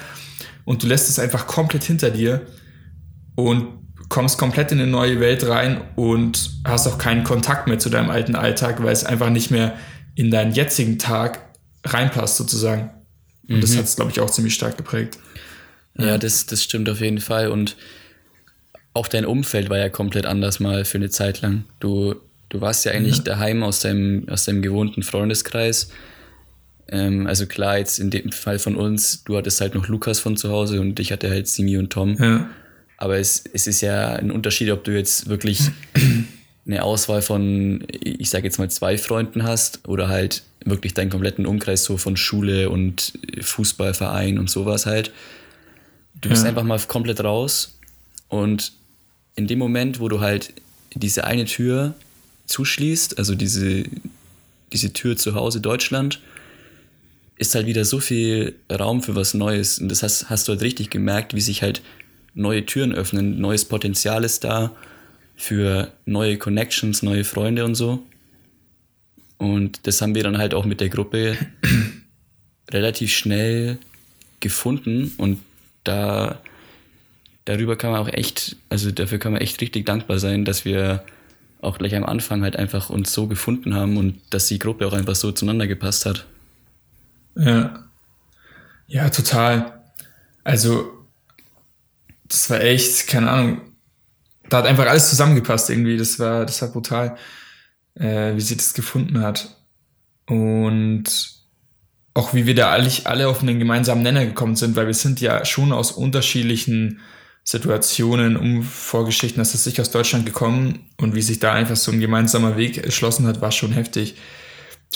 und 0.66 0.84
du 0.84 0.88
lässt 0.88 1.10
es 1.10 1.18
einfach 1.18 1.48
komplett 1.48 1.84
hinter 1.84 2.10
dir 2.10 2.42
und 3.36 3.68
kommst 4.10 4.38
komplett 4.38 4.72
in 4.72 4.80
eine 4.80 4.90
neue 4.90 5.20
Welt 5.20 5.48
rein 5.48 5.82
und 5.96 6.52
hast 6.66 6.88
auch 6.88 6.98
keinen 6.98 7.24
Kontakt 7.24 7.68
mehr 7.68 7.80
zu 7.80 7.90
deinem 7.90 8.10
alten 8.10 8.36
Alltag, 8.36 8.84
weil 8.84 8.92
es 8.92 9.04
einfach 9.04 9.30
nicht 9.30 9.52
mehr 9.52 9.76
in 10.16 10.32
deinen 10.32 10.54
jetzigen 10.54 11.00
Tag 11.00 11.40
reinpasst 11.84 12.38
sozusagen. 12.38 12.92
Und 13.48 13.58
mhm. 13.58 13.62
das 13.62 13.78
hat 13.78 13.86
es, 13.86 13.96
glaube 13.96 14.12
ich, 14.12 14.20
auch 14.20 14.30
ziemlich 14.30 14.54
stark 14.54 14.78
geprägt. 14.78 15.20
Ja, 15.98 16.18
das, 16.18 16.46
das 16.46 16.64
stimmt 16.64 16.90
auf 16.90 17.00
jeden 17.00 17.20
Fall. 17.20 17.50
Und 17.50 17.76
auch 18.94 19.08
dein 19.08 19.26
Umfeld 19.26 19.70
war 19.70 19.78
ja 19.78 19.90
komplett 19.90 20.26
anders 20.26 20.60
mal 20.60 20.86
für 20.86 20.98
eine 20.98 21.10
Zeit 21.10 21.42
lang. 21.42 21.66
Du, 21.80 22.16
du 22.50 22.62
warst 22.62 22.86
ja 22.86 22.92
eigentlich 22.92 23.18
ja. 23.18 23.24
daheim 23.24 23.64
aus 23.64 23.80
deinem, 23.80 24.28
aus 24.30 24.46
deinem 24.46 24.62
gewohnten 24.62 25.04
Freundeskreis. 25.04 25.90
Ähm, 26.88 27.28
also 27.28 27.46
klar, 27.46 27.78
jetzt 27.78 28.00
in 28.00 28.10
dem 28.10 28.32
Fall 28.32 28.60
von 28.60 28.76
uns, 28.76 29.24
du 29.24 29.38
hattest 29.38 29.62
halt 29.62 29.76
noch 29.76 29.88
Lukas 29.88 30.20
von 30.20 30.38
zu 30.38 30.50
Hause 30.50 30.82
und 30.82 31.00
ich 31.00 31.12
hatte 31.12 31.30
halt 31.30 31.48
Simi 31.48 31.78
und 31.78 31.92
Tom. 31.92 32.16
Ja. 32.20 32.50
Aber 32.98 33.18
es, 33.18 33.44
es 33.54 33.68
ist 33.68 33.82
ja 33.82 34.14
ein 34.14 34.32
Unterschied, 34.32 34.72
ob 34.72 34.84
du 34.84 34.92
jetzt 34.92 35.28
wirklich 35.28 35.60
eine 36.66 36.84
Auswahl 36.84 37.22
von, 37.22 37.84
ich 37.90 38.30
sage 38.30 38.46
jetzt 38.46 38.58
mal, 38.60 38.70
zwei 38.70 38.98
Freunden 38.98 39.44
hast 39.44 39.88
oder 39.88 40.08
halt 40.08 40.44
wirklich 40.66 40.94
deinen 40.94 41.10
kompletten 41.10 41.46
Umkreis 41.46 41.84
so 41.84 41.98
von 41.98 42.18
Schule 42.18 42.70
und 42.70 43.14
Fußballverein 43.40 44.40
und 44.40 44.50
sowas 44.50 44.86
halt. 44.86 45.12
Du 46.22 46.30
bist 46.30 46.44
ja. 46.44 46.50
einfach 46.50 46.64
mal 46.64 46.80
komplett 46.80 47.24
raus 47.24 47.78
und 48.30 48.74
in 49.36 49.48
dem 49.48 49.60
Moment, 49.60 50.00
wo 50.00 50.10
du 50.10 50.22
halt 50.22 50.54
diese 50.96 51.26
eine 51.26 51.46
Tür 51.46 51.94
zuschließt, 52.46 53.18
also 53.18 53.36
diese, 53.36 53.84
diese 54.72 54.94
Tür 54.94 55.18
zu 55.18 55.36
Hause 55.36 55.60
Deutschland, 55.62 56.22
ist 57.38 57.54
halt 57.54 57.68
wieder 57.68 57.84
so 57.84 58.00
viel 58.00 58.56
Raum 58.72 59.04
für 59.04 59.16
was 59.16 59.34
Neues. 59.34 59.80
Und 59.80 59.90
das 59.90 60.04
hast, 60.04 60.30
hast 60.30 60.48
du 60.48 60.54
halt 60.54 60.62
richtig 60.62 60.90
gemerkt, 60.90 61.36
wie 61.36 61.42
sich 61.42 61.62
halt 61.62 61.82
neue 62.34 62.66
Türen 62.66 62.94
öffnen, 62.94 63.40
neues 63.40 63.66
Potenzial 63.66 64.24
ist 64.24 64.44
da 64.44 64.72
für 65.36 65.92
neue 66.06 66.38
Connections, 66.38 67.04
neue 67.04 67.26
Freunde 67.26 67.66
und 67.66 67.76
so. 67.76 68.04
Und 69.38 69.86
das 69.88 70.02
haben 70.02 70.16
wir 70.16 70.24
dann 70.24 70.38
halt 70.38 70.54
auch 70.54 70.66
mit 70.66 70.80
der 70.80 70.90
Gruppe 70.90 71.38
relativ 72.72 73.14
schnell 73.14 73.78
gefunden 74.40 75.14
und 75.18 75.40
da 75.84 76.42
darüber 77.46 77.76
kann 77.76 77.92
man 77.92 78.02
auch 78.02 78.08
echt, 78.08 78.58
also 78.70 78.92
dafür 78.92 79.20
kann 79.20 79.32
man 79.32 79.42
echt 79.42 79.62
richtig 79.62 79.86
dankbar 79.86 80.20
sein, 80.20 80.46
dass 80.46 80.66
wir 80.66 81.04
auch 81.62 81.78
gleich 81.78 81.96
am 81.96 82.04
Anfang 82.04 82.42
halt 82.42 82.56
einfach 82.56 82.90
uns 82.90 83.14
so 83.14 83.28
gefunden 83.28 83.74
haben 83.74 83.98
und 83.98 84.20
dass 84.32 84.48
die 84.48 84.60
Gruppe 84.60 84.88
auch 84.88 84.94
einfach 84.94 85.16
so 85.16 85.32
zueinander 85.32 85.68
gepasst 85.68 86.06
hat. 86.06 86.26
Ja. 87.36 87.86
Ja, 88.88 89.10
total. 89.10 89.82
Also 90.44 90.92
das 92.28 92.50
war 92.50 92.62
echt, 92.62 93.08
keine 93.08 93.30
Ahnung, 93.30 93.62
da 94.50 94.58
hat 94.58 94.66
einfach 94.66 94.86
alles 94.86 95.10
zusammengepasst 95.10 95.70
irgendwie. 95.70 95.98
Das 95.98 96.20
war, 96.20 96.46
das 96.46 96.62
war 96.62 96.70
brutal, 96.70 97.18
äh, 97.96 98.36
wie 98.36 98.42
sie 98.42 98.58
das 98.58 98.74
gefunden 98.74 99.22
hat. 99.22 99.56
Und 100.28 101.36
auch 102.14 102.34
wie 102.34 102.46
wir 102.46 102.56
da 102.56 102.72
eigentlich 102.72 103.08
alle 103.08 103.28
auf 103.28 103.42
einen 103.42 103.60
gemeinsamen 103.60 104.02
Nenner 104.02 104.26
gekommen 104.26 104.56
sind, 104.56 104.76
weil 104.76 104.88
wir 104.88 104.94
sind 104.94 105.22
ja 105.22 105.44
schon 105.46 105.72
aus 105.72 105.92
unterschiedlichen 105.92 107.00
Situationen, 107.44 108.38
um 108.38 108.64
Vorgeschichten, 108.64 109.40
dass 109.40 109.54
es 109.54 109.64
sich 109.64 109.80
aus 109.80 109.92
Deutschland 109.92 110.26
gekommen 110.26 110.90
und 110.98 111.14
wie 111.14 111.22
sich 111.22 111.40
da 111.40 111.54
einfach 111.54 111.76
so 111.76 111.92
ein 111.92 112.00
gemeinsamer 112.00 112.58
Weg 112.58 112.84
erschlossen 112.84 113.28
hat, 113.28 113.42
war 113.42 113.52
schon 113.52 113.72
heftig. 113.72 114.16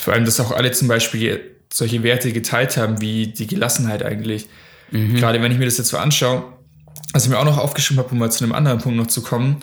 Vor 0.02 0.14
allem, 0.14 0.26
dass 0.26 0.40
auch 0.40 0.52
alle 0.52 0.72
zum 0.72 0.88
Beispiel 0.88 1.42
solche 1.72 2.02
Werte 2.02 2.32
geteilt 2.32 2.78
haben, 2.78 3.02
wie 3.02 3.28
die 3.28 3.46
Gelassenheit 3.46 4.02
eigentlich. 4.02 4.48
Mhm. 4.90 5.16
Gerade 5.16 5.42
wenn 5.42 5.52
ich 5.52 5.60
mir 5.60 5.66
das 5.66 5.78
jetzt 5.78 5.90
so 5.90 5.98
anschaue, 5.98 6.54
was 7.14 7.26
ich 7.26 7.30
mir 7.30 7.38
auch 7.38 7.46
noch 7.46 7.58
aufgeschrieben 7.58 8.04
habe, 8.04 8.12
um 8.14 8.18
mal 8.18 8.32
zu 8.32 8.44
einem 8.44 8.54
anderen 8.54 8.80
Punkt 8.80 8.98
noch 8.98 9.08
zu 9.08 9.22
kommen, 9.22 9.58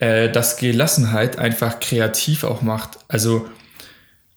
äh, 0.00 0.30
dass 0.30 0.56
Gelassenheit 0.56 1.38
einfach 1.38 1.80
kreativ 1.80 2.44
auch 2.44 2.62
macht. 2.62 2.98
Also 3.08 3.48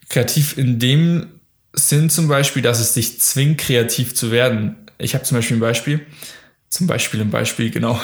kreativ 0.10 0.58
in 0.58 0.80
dem 0.80 1.28
Sinn 1.74 2.10
zum 2.10 2.28
Beispiel, 2.28 2.62
dass 2.62 2.80
es 2.80 2.94
dich 2.94 3.20
zwingt, 3.22 3.60
kreativ 3.60 4.14
zu 4.16 4.32
werden. 4.32 4.76
Ich 4.98 5.14
habe 5.14 5.24
zum 5.24 5.38
Beispiel 5.38 5.58
ein 5.58 5.62
Beispiel. 5.62 6.06
Zum 6.70 6.88
Beispiel 6.88 7.22
ein 7.22 7.32
Beispiel, 7.32 7.70
genau. 7.70 8.00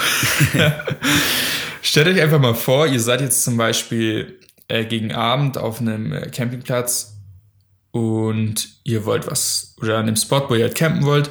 Stellt 1.82 2.08
euch 2.08 2.22
einfach 2.22 2.40
mal 2.40 2.54
vor, 2.54 2.88
ihr 2.88 3.00
seid 3.00 3.22
jetzt 3.22 3.44
zum 3.44 3.56
Beispiel 3.56 4.40
äh, 4.68 4.86
gegen 4.86 5.14
Abend 5.14 5.58
auf 5.58 5.80
einem 5.80 6.12
äh, 6.12 6.30
Campingplatz 6.30 7.18
und 7.92 8.70
ihr 8.84 9.06
wollt 9.06 9.28
was, 9.28 9.76
oder 9.82 9.98
an 9.98 10.08
einem 10.08 10.16
Spot, 10.16 10.50
wo 10.50 10.56
ihr 10.56 10.66
halt 10.66 10.76
campen 10.76 11.06
wollt 11.06 11.30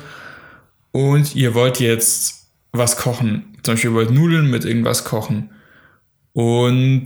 und 0.92 1.34
ihr 1.34 1.54
wollt 1.54 1.78
jetzt 1.78 2.46
was 2.72 2.96
kochen. 2.96 3.58
Zum 3.62 3.74
Beispiel 3.74 3.90
ihr 3.90 3.96
wollt 3.96 4.10
Nudeln 4.10 4.50
mit 4.50 4.64
irgendwas 4.64 5.04
kochen. 5.04 5.50
Und 6.36 7.04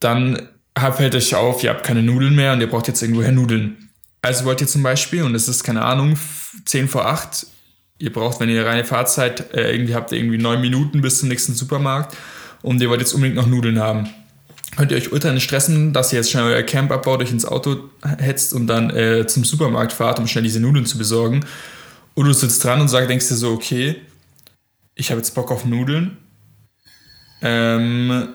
dann 0.00 0.48
fällt 0.74 1.14
euch 1.14 1.34
auf, 1.34 1.62
ihr 1.62 1.68
habt 1.68 1.84
keine 1.84 2.02
Nudeln 2.02 2.34
mehr 2.34 2.54
und 2.54 2.62
ihr 2.62 2.70
braucht 2.70 2.88
jetzt 2.88 3.02
irgendwoher 3.02 3.32
Nudeln. 3.32 3.90
Also 4.22 4.46
wollt 4.46 4.62
ihr 4.62 4.66
zum 4.66 4.82
Beispiel, 4.82 5.24
und 5.24 5.34
es 5.34 5.46
ist 5.46 5.62
keine 5.62 5.84
Ahnung, 5.84 6.16
10 6.64 6.88
vor 6.88 7.04
8, 7.04 7.46
ihr 7.98 8.10
braucht, 8.10 8.40
wenn 8.40 8.48
ihr 8.48 8.64
reine 8.64 8.86
Fahrzeit 8.86 9.52
äh, 9.52 9.72
irgendwie 9.72 9.94
habt, 9.94 10.12
irgendwie 10.12 10.38
9 10.38 10.58
Minuten 10.58 11.02
bis 11.02 11.18
zum 11.18 11.28
nächsten 11.28 11.52
Supermarkt 11.52 12.16
und 12.62 12.80
ihr 12.80 12.88
wollt 12.88 13.00
jetzt 13.00 13.12
unbedingt 13.12 13.36
noch 13.36 13.46
Nudeln 13.46 13.78
haben. 13.78 14.08
Könnt 14.74 14.90
ihr 14.90 14.96
euch 14.96 15.12
ultra 15.12 15.38
stressen, 15.38 15.92
dass 15.92 16.14
ihr 16.14 16.20
jetzt 16.20 16.30
schnell 16.30 16.44
euer 16.44 16.62
Camp 16.62 16.90
abbaut, 16.92 17.20
euch 17.20 17.30
ins 17.30 17.44
Auto 17.44 17.90
hetzt 18.16 18.54
und 18.54 18.68
dann 18.68 18.88
äh, 18.88 19.26
zum 19.26 19.44
Supermarkt 19.44 19.92
fahrt, 19.92 20.18
um 20.18 20.26
schnell 20.26 20.44
diese 20.44 20.60
Nudeln 20.60 20.86
zu 20.86 20.96
besorgen. 20.96 21.44
Oder 22.14 22.28
du 22.28 22.34
sitzt 22.34 22.64
dran 22.64 22.80
und 22.80 22.88
sagst, 22.88 23.10
denkst 23.10 23.28
dir 23.28 23.34
so, 23.34 23.52
okay, 23.52 23.96
ich 24.94 25.10
habe 25.10 25.20
jetzt 25.20 25.34
Bock 25.34 25.52
auf 25.52 25.66
Nudeln 25.66 26.16
ähm, 27.44 28.28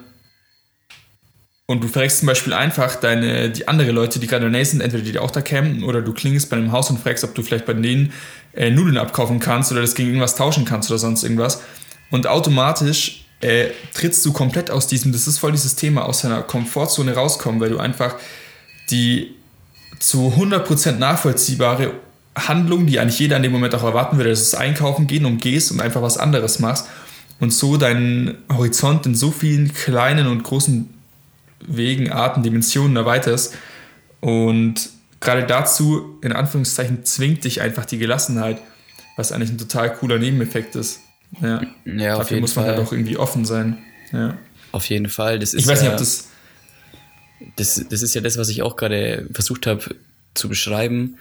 und 1.66 1.84
du 1.84 1.88
fragst 1.88 2.20
zum 2.20 2.26
Beispiel 2.26 2.52
einfach 2.52 2.96
deine, 2.96 3.50
die 3.50 3.68
andere 3.68 3.90
Leute, 3.90 4.18
die 4.18 4.26
gerade 4.26 4.46
in 4.46 4.64
sind, 4.64 4.80
entweder 4.80 5.04
die 5.04 5.18
auch 5.18 5.30
da 5.30 5.40
campen 5.40 5.84
oder 5.84 6.00
du 6.00 6.12
klingelst 6.12 6.48
bei 6.48 6.56
einem 6.56 6.72
Haus 6.72 6.90
und 6.90 6.98
fragst, 6.98 7.24
ob 7.24 7.34
du 7.34 7.42
vielleicht 7.42 7.66
bei 7.66 7.74
denen 7.74 8.12
äh, 8.54 8.70
Nudeln 8.70 8.96
abkaufen 8.96 9.40
kannst 9.40 9.70
oder 9.70 9.80
das 9.80 9.94
gegen 9.94 10.08
irgendwas 10.08 10.36
tauschen 10.36 10.64
kannst 10.64 10.90
oder 10.90 10.98
sonst 10.98 11.22
irgendwas. 11.22 11.60
Und 12.10 12.26
automatisch 12.26 13.24
äh, 13.40 13.66
trittst 13.94 14.24
du 14.26 14.32
komplett 14.32 14.70
aus 14.70 14.86
diesem, 14.86 15.12
das 15.12 15.26
ist 15.26 15.38
voll 15.38 15.52
dieses 15.52 15.76
Thema, 15.76 16.04
aus 16.04 16.22
deiner 16.22 16.42
Komfortzone 16.42 17.14
rauskommen, 17.14 17.60
weil 17.60 17.70
du 17.70 17.78
einfach 17.78 18.16
die 18.90 19.34
zu 19.98 20.34
100% 20.36 20.92
nachvollziehbare 20.92 21.92
Handlung, 22.36 22.86
die 22.86 22.98
eigentlich 22.98 23.18
jeder 23.18 23.36
in 23.36 23.42
dem 23.42 23.52
Moment 23.52 23.74
auch 23.74 23.84
erwarten 23.84 24.16
würde, 24.16 24.30
dass 24.30 24.40
es 24.40 24.54
einkaufen 24.54 25.06
gehen 25.06 25.24
und 25.24 25.42
gehst 25.42 25.72
und 25.72 25.80
einfach 25.80 26.02
was 26.02 26.16
anderes 26.16 26.58
machst 26.60 26.86
und 27.40 27.52
so 27.52 27.76
deinen 27.76 28.38
Horizont 28.50 29.06
in 29.06 29.14
so 29.14 29.30
vielen 29.30 29.72
kleinen 29.72 30.26
und 30.26 30.42
großen 30.42 30.88
Wegen, 31.66 32.10
Arten, 32.12 32.42
Dimensionen 32.42 32.96
erweiterst. 32.96 33.54
Und 34.20 34.90
gerade 35.20 35.46
dazu, 35.46 36.18
in 36.22 36.32
Anführungszeichen, 36.32 37.04
zwingt 37.04 37.44
dich 37.44 37.60
einfach 37.60 37.86
die 37.86 37.98
Gelassenheit, 37.98 38.60
was 39.16 39.32
eigentlich 39.32 39.50
ein 39.50 39.58
total 39.58 39.94
cooler 39.94 40.18
Nebeneffekt 40.18 40.76
ist. 40.76 41.00
Ja, 41.40 41.62
ja 41.84 42.16
Dafür 42.16 42.40
muss 42.40 42.56
man 42.56 42.66
Fall. 42.66 42.76
halt 42.76 42.86
auch 42.86 42.92
irgendwie 42.92 43.16
offen 43.16 43.44
sein. 43.44 43.78
Ja. 44.12 44.36
Auf 44.72 44.86
jeden 44.86 45.08
Fall. 45.08 45.38
Das 45.38 45.54
ist 45.54 45.62
ich 45.62 45.66
weiß 45.66 45.82
nicht, 45.82 45.90
ob 45.90 45.98
das, 45.98 46.28
das. 47.56 47.86
Das 47.88 48.02
ist 48.02 48.14
ja 48.14 48.20
das, 48.20 48.36
was 48.38 48.48
ich 48.48 48.62
auch 48.62 48.76
gerade 48.76 49.26
versucht 49.32 49.66
habe 49.66 49.96
zu 50.34 50.48
beschreiben, 50.48 51.16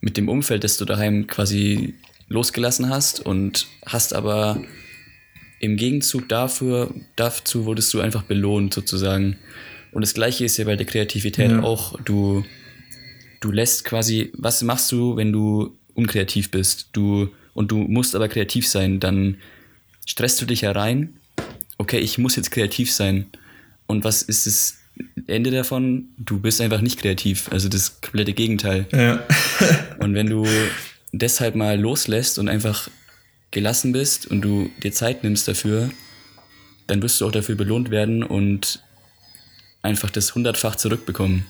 mit 0.00 0.16
dem 0.16 0.28
Umfeld, 0.28 0.64
das 0.64 0.76
du 0.76 0.84
daheim 0.84 1.26
quasi 1.26 1.94
losgelassen 2.28 2.88
hast 2.88 3.20
und 3.20 3.66
hast 3.84 4.14
aber 4.14 4.62
im 5.60 5.76
Gegenzug 5.76 6.28
dafür, 6.28 6.92
dazu 7.16 7.66
wurdest 7.66 7.92
du 7.94 8.00
einfach 8.00 8.22
belohnt 8.22 8.74
sozusagen. 8.74 9.36
Und 9.92 10.02
das 10.02 10.14
gleiche 10.14 10.44
ist 10.44 10.56
ja 10.56 10.64
bei 10.64 10.74
der 10.74 10.86
Kreativität 10.86 11.50
ja. 11.50 11.62
auch. 11.62 12.00
Du, 12.04 12.44
du 13.40 13.52
lässt 13.52 13.84
quasi, 13.84 14.32
was 14.34 14.62
machst 14.62 14.90
du, 14.90 15.16
wenn 15.16 15.32
du 15.32 15.76
unkreativ 15.94 16.50
bist? 16.50 16.88
Du, 16.92 17.28
und 17.52 17.70
du 17.70 17.76
musst 17.76 18.16
aber 18.16 18.28
kreativ 18.28 18.66
sein, 18.66 19.00
dann 19.00 19.36
stresst 20.06 20.40
du 20.40 20.46
dich 20.46 20.62
herein. 20.62 21.14
Okay, 21.76 21.98
ich 21.98 22.16
muss 22.16 22.36
jetzt 22.36 22.50
kreativ 22.50 22.90
sein. 22.90 23.26
Und 23.86 24.02
was 24.02 24.22
ist 24.22 24.46
das 24.46 24.78
Ende 25.26 25.50
davon? 25.50 26.08
Du 26.16 26.40
bist 26.40 26.60
einfach 26.62 26.80
nicht 26.80 27.00
kreativ. 27.00 27.50
Also 27.52 27.68
das 27.68 28.00
komplette 28.00 28.32
Gegenteil. 28.32 28.86
Ja. 28.92 29.22
und 29.98 30.14
wenn 30.14 30.28
du 30.28 30.46
deshalb 31.12 31.54
mal 31.54 31.78
loslässt 31.78 32.38
und 32.38 32.48
einfach 32.48 32.88
gelassen 33.50 33.92
bist 33.92 34.26
und 34.26 34.42
du 34.42 34.70
dir 34.82 34.92
Zeit 34.92 35.24
nimmst 35.24 35.48
dafür, 35.48 35.90
dann 36.86 37.02
wirst 37.02 37.20
du 37.20 37.26
auch 37.26 37.32
dafür 37.32 37.54
belohnt 37.54 37.90
werden 37.90 38.22
und 38.22 38.82
einfach 39.82 40.10
das 40.10 40.34
hundertfach 40.34 40.76
zurückbekommen. 40.76 41.46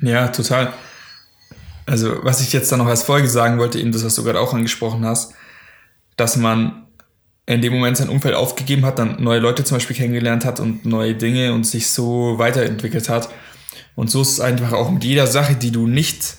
Ja, 0.00 0.28
total. 0.28 0.72
Also, 1.86 2.24
was 2.24 2.40
ich 2.40 2.52
jetzt 2.52 2.70
da 2.72 2.76
noch 2.76 2.86
als 2.86 3.04
Folge 3.04 3.28
sagen 3.28 3.58
wollte, 3.58 3.78
eben 3.78 3.92
das, 3.92 4.04
was 4.04 4.14
du 4.14 4.24
gerade 4.24 4.40
auch 4.40 4.52
angesprochen 4.52 5.04
hast, 5.04 5.34
dass 6.16 6.36
man 6.36 6.86
in 7.46 7.62
dem 7.62 7.72
Moment 7.72 7.96
sein 7.96 8.08
Umfeld 8.08 8.34
aufgegeben 8.34 8.84
hat, 8.84 8.98
dann 8.98 9.22
neue 9.22 9.38
Leute 9.38 9.62
zum 9.62 9.76
Beispiel 9.76 9.94
kennengelernt 9.94 10.44
hat 10.44 10.58
und 10.58 10.84
neue 10.84 11.14
Dinge 11.14 11.52
und 11.52 11.64
sich 11.64 11.88
so 11.88 12.38
weiterentwickelt 12.38 13.08
hat. 13.08 13.28
Und 13.94 14.10
so 14.10 14.22
ist 14.22 14.32
es 14.32 14.40
einfach 14.40 14.72
auch 14.72 14.90
mit 14.90 15.04
jeder 15.04 15.28
Sache, 15.28 15.54
die 15.54 15.70
du 15.70 15.86
nicht 15.86 16.38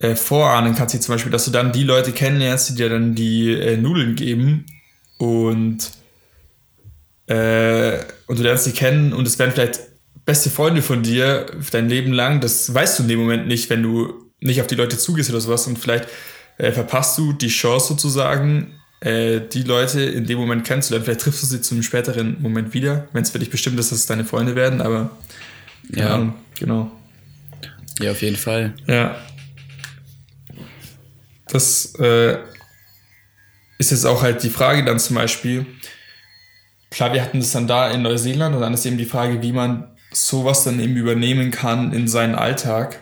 äh, 0.00 0.16
vorahnen 0.16 0.74
kannst, 0.74 0.94
wie 0.94 1.00
zum 1.00 1.14
Beispiel, 1.14 1.30
dass 1.30 1.44
du 1.44 1.50
dann 1.50 1.72
die 1.72 1.84
Leute 1.84 2.12
kennenlernst, 2.12 2.70
die 2.70 2.74
dir 2.74 2.88
dann 2.88 3.14
die 3.14 3.52
äh, 3.52 3.76
Nudeln 3.76 4.16
geben 4.16 4.66
und, 5.18 5.90
äh, 7.26 7.98
und 8.26 8.38
du 8.38 8.42
lernst 8.42 8.64
sie 8.64 8.72
kennen 8.72 9.12
und 9.12 9.26
es 9.26 9.38
werden 9.38 9.52
vielleicht 9.52 9.80
beste 10.24 10.50
Freunde 10.50 10.80
von 10.80 11.02
dir 11.02 11.46
für 11.60 11.72
dein 11.72 11.88
Leben 11.88 12.12
lang. 12.12 12.40
Das 12.40 12.72
weißt 12.72 12.98
du 12.98 13.02
in 13.02 13.08
dem 13.10 13.18
Moment 13.18 13.46
nicht, 13.46 13.68
wenn 13.68 13.82
du 13.82 14.30
nicht 14.40 14.60
auf 14.60 14.66
die 14.66 14.74
Leute 14.74 14.96
zugehst 14.96 15.28
oder 15.30 15.40
sowas 15.40 15.66
und 15.66 15.78
vielleicht 15.78 16.08
äh, 16.56 16.72
verpasst 16.72 17.18
du 17.18 17.32
die 17.32 17.48
Chance 17.48 17.88
sozusagen, 17.88 18.68
äh, 19.00 19.40
die 19.52 19.62
Leute 19.62 20.02
in 20.02 20.26
dem 20.26 20.38
Moment 20.38 20.64
kennenzulernen. 20.64 21.04
Vielleicht 21.04 21.20
triffst 21.20 21.42
du 21.42 21.46
sie 21.46 21.60
zu 21.60 21.74
einem 21.74 21.82
späteren 21.82 22.36
Moment 22.40 22.72
wieder, 22.72 23.08
wenn 23.12 23.22
es 23.22 23.30
für 23.30 23.38
dich 23.38 23.50
bestimmt 23.50 23.78
ist, 23.78 23.92
dass 23.92 23.98
es 23.98 24.06
deine 24.06 24.24
Freunde 24.24 24.56
werden, 24.56 24.80
aber 24.80 25.10
ja, 25.90 26.14
Ahnung, 26.14 26.34
genau. 26.58 26.90
Ja, 28.00 28.12
auf 28.12 28.22
jeden 28.22 28.36
Fall. 28.36 28.72
Ja, 28.86 29.16
das 31.52 31.94
äh, 31.98 32.38
ist 33.78 33.90
jetzt 33.90 34.06
auch 34.06 34.22
halt 34.22 34.42
die 34.42 34.50
Frage 34.50 34.84
dann 34.84 34.98
zum 34.98 35.16
Beispiel, 35.16 35.66
klar, 36.90 37.12
wir 37.12 37.22
hatten 37.22 37.40
das 37.40 37.52
dann 37.52 37.66
da 37.66 37.90
in 37.90 38.02
Neuseeland 38.02 38.54
und 38.54 38.60
dann 38.60 38.74
ist 38.74 38.86
eben 38.86 38.98
die 38.98 39.06
Frage, 39.06 39.42
wie 39.42 39.52
man 39.52 39.96
sowas 40.12 40.64
dann 40.64 40.80
eben 40.80 40.96
übernehmen 40.96 41.50
kann 41.50 41.92
in 41.92 42.08
seinen 42.08 42.34
Alltag. 42.34 43.00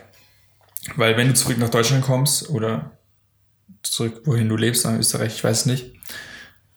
Weil 0.95 1.17
wenn 1.17 1.27
du 1.27 1.33
zurück 1.33 1.57
nach 1.57 1.69
Deutschland 1.69 2.03
kommst 2.03 2.49
oder 2.49 2.91
zurück, 3.83 4.21
wohin 4.25 4.49
du 4.49 4.55
lebst, 4.55 4.85
nach 4.85 4.97
Österreich, 4.97 5.35
ich 5.35 5.43
weiß 5.43 5.65
nicht, 5.65 5.93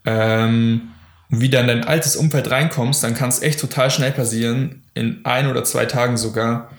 ähm, 0.04 0.92
wieder 1.28 1.60
in 1.60 1.68
dein 1.68 1.84
altes 1.84 2.16
Umfeld 2.16 2.50
reinkommst, 2.50 3.02
dann 3.04 3.14
kann 3.14 3.28
es 3.28 3.40
echt 3.40 3.60
total 3.60 3.90
schnell 3.90 4.12
passieren, 4.12 4.84
in 4.94 5.24
ein 5.24 5.46
oder 5.46 5.64
zwei 5.64 5.86
Tagen 5.86 6.16
sogar, 6.16 6.70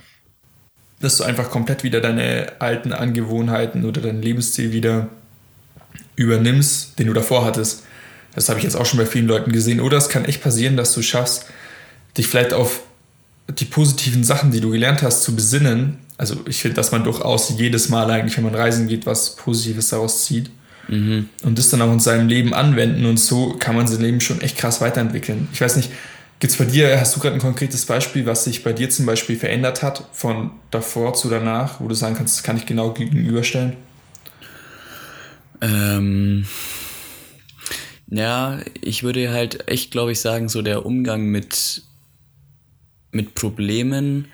dass 1.03 1.17
du 1.17 1.25
einfach 1.25 1.49
komplett 1.49 1.83
wieder 1.83 1.99
deine 1.99 2.53
alten 2.59 2.93
Angewohnheiten 2.93 3.83
oder 3.83 3.99
dein 3.99 4.21
Lebensstil 4.21 4.71
wieder 4.71 5.09
übernimmst, 6.15 6.97
den 6.97 7.07
du 7.07 7.13
davor 7.13 7.43
hattest. 7.43 7.83
Das 8.35 8.47
habe 8.47 8.59
ich 8.59 8.63
jetzt 8.63 8.75
auch 8.75 8.85
schon 8.85 8.99
bei 8.99 9.05
vielen 9.05 9.27
Leuten 9.27 9.51
gesehen. 9.51 9.81
Oder 9.81 9.97
es 9.97 10.07
kann 10.07 10.23
echt 10.25 10.41
passieren, 10.41 10.77
dass 10.77 10.93
du 10.93 11.01
schaffst, 11.01 11.45
dich 12.17 12.27
vielleicht 12.27 12.53
auf 12.53 12.81
die 13.49 13.65
positiven 13.65 14.23
Sachen, 14.23 14.51
die 14.51 14.61
du 14.61 14.71
gelernt 14.71 15.01
hast, 15.01 15.23
zu 15.23 15.35
besinnen. 15.35 15.97
Also 16.17 16.37
ich 16.47 16.61
finde, 16.61 16.75
dass 16.75 16.93
man 16.93 17.03
durchaus 17.03 17.53
jedes 17.57 17.89
Mal 17.89 18.09
eigentlich, 18.09 18.37
wenn 18.37 18.45
man 18.45 18.55
reisen 18.55 18.87
geht, 18.87 19.05
was 19.05 19.35
Positives 19.35 19.89
daraus 19.89 20.23
zieht. 20.23 20.49
Mhm. 20.87 21.27
Und 21.43 21.59
das 21.59 21.69
dann 21.69 21.81
auch 21.81 21.91
in 21.91 21.99
seinem 21.99 22.29
Leben 22.29 22.53
anwenden 22.53 23.05
und 23.05 23.19
so 23.19 23.55
kann 23.59 23.75
man 23.75 23.87
sein 23.87 24.01
Leben 24.01 24.21
schon 24.21 24.39
echt 24.41 24.57
krass 24.57 24.79
weiterentwickeln. 24.79 25.49
Ich 25.51 25.59
weiß 25.59 25.75
nicht, 25.75 25.89
Gibt 26.39 26.51
es 26.51 26.57
bei 26.57 26.65
dir, 26.65 26.99
hast 26.99 27.15
du 27.15 27.21
gerade 27.21 27.35
ein 27.35 27.41
konkretes 27.41 27.85
Beispiel, 27.85 28.25
was 28.25 28.43
sich 28.43 28.63
bei 28.63 28.73
dir 28.73 28.89
zum 28.89 29.05
Beispiel 29.05 29.37
verändert 29.37 29.81
hat, 29.81 30.07
von 30.11 30.51
davor 30.71 31.13
zu 31.13 31.29
danach, 31.29 31.79
wo 31.79 31.87
du 31.87 31.95
sagen 31.95 32.15
kannst, 32.15 32.37
das 32.37 32.43
kann 32.43 32.57
ich 32.57 32.65
genau 32.65 32.91
gegenüberstellen? 32.91 33.77
Ähm, 35.61 36.45
ja, 38.07 38.59
ich 38.81 39.03
würde 39.03 39.31
halt 39.31 39.69
echt, 39.69 39.91
glaube 39.91 40.11
ich, 40.11 40.19
sagen, 40.19 40.49
so 40.49 40.61
der 40.61 40.85
Umgang 40.85 41.27
mit, 41.27 41.83
mit 43.11 43.35
Problemen 43.35 44.27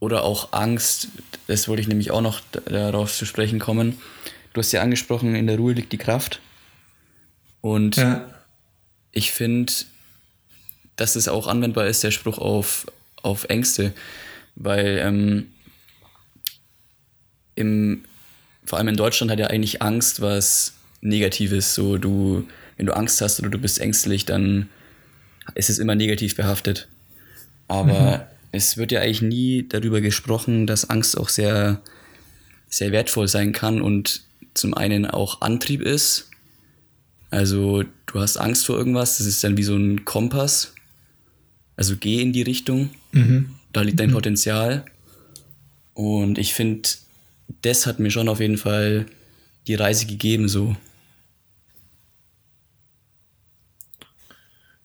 oder 0.00 0.24
auch 0.24 0.52
Angst, 0.52 1.08
das 1.46 1.68
wollte 1.68 1.82
ich 1.82 1.88
nämlich 1.88 2.10
auch 2.10 2.20
noch 2.20 2.40
darauf 2.68 3.12
zu 3.14 3.24
sprechen 3.24 3.60
kommen. 3.60 3.98
Du 4.52 4.60
hast 4.60 4.72
ja 4.72 4.82
angesprochen, 4.82 5.36
in 5.36 5.46
der 5.46 5.56
Ruhe 5.56 5.74
liegt 5.74 5.92
die 5.92 5.98
Kraft. 5.98 6.40
Und 7.60 7.96
Ja. 7.96 8.28
ich 9.12 9.30
finde, 9.30 9.72
dass 10.96 11.16
es 11.16 11.28
auch 11.28 11.46
anwendbar 11.46 11.86
ist, 11.86 12.02
der 12.02 12.10
Spruch 12.10 12.38
auf, 12.38 12.86
auf 13.22 13.44
Ängste. 13.44 13.92
Weil 14.54 14.98
ähm, 15.02 15.48
im, 17.54 18.04
vor 18.64 18.78
allem 18.78 18.88
in 18.88 18.96
Deutschland 18.96 19.30
hat 19.30 19.38
ja 19.38 19.48
eigentlich 19.48 19.82
Angst 19.82 20.20
was 20.20 20.74
Negatives. 21.00 21.74
So, 21.74 21.98
du, 21.98 22.46
wenn 22.76 22.86
du 22.86 22.96
Angst 22.96 23.20
hast 23.20 23.40
oder 23.40 23.50
du 23.50 23.58
bist 23.58 23.80
ängstlich, 23.80 24.24
dann 24.24 24.68
ist 25.54 25.70
es 25.70 25.78
immer 25.78 25.94
negativ 25.94 26.36
behaftet. 26.36 26.88
Aber 27.68 28.28
es 28.52 28.76
wird 28.76 28.92
ja 28.92 29.00
eigentlich 29.00 29.22
nie 29.22 29.66
darüber 29.68 30.00
gesprochen, 30.00 30.66
dass 30.66 30.88
Angst 30.88 31.18
auch 31.18 31.28
sehr, 31.28 31.80
sehr 32.68 32.92
wertvoll 32.92 33.28
sein 33.28 33.52
kann 33.52 33.80
und 33.80 34.22
zum 34.54 34.74
einen 34.74 35.06
auch 35.06 35.40
Antrieb 35.42 35.82
ist. 35.82 36.30
Also 37.30 37.84
du 38.06 38.20
hast 38.20 38.36
Angst 38.36 38.66
vor 38.66 38.78
irgendwas, 38.78 39.18
das 39.18 39.26
ist 39.26 39.42
dann 39.44 39.56
wie 39.56 39.62
so 39.62 39.76
ein 39.76 40.04
Kompass. 40.04 40.72
Also 41.76 41.96
geh 41.96 42.22
in 42.22 42.32
die 42.32 42.42
Richtung, 42.42 42.90
da 43.72 43.82
liegt 43.82 44.00
dein 44.00 44.10
Potenzial. 44.12 44.84
Und 45.94 46.38
ich 46.38 46.54
finde, 46.54 46.88
das 47.62 47.86
hat 47.86 47.98
mir 47.98 48.10
schon 48.10 48.28
auf 48.28 48.40
jeden 48.40 48.58
Fall 48.58 49.06
die 49.66 49.74
Reise 49.74 50.06
gegeben, 50.06 50.48
so. 50.48 50.76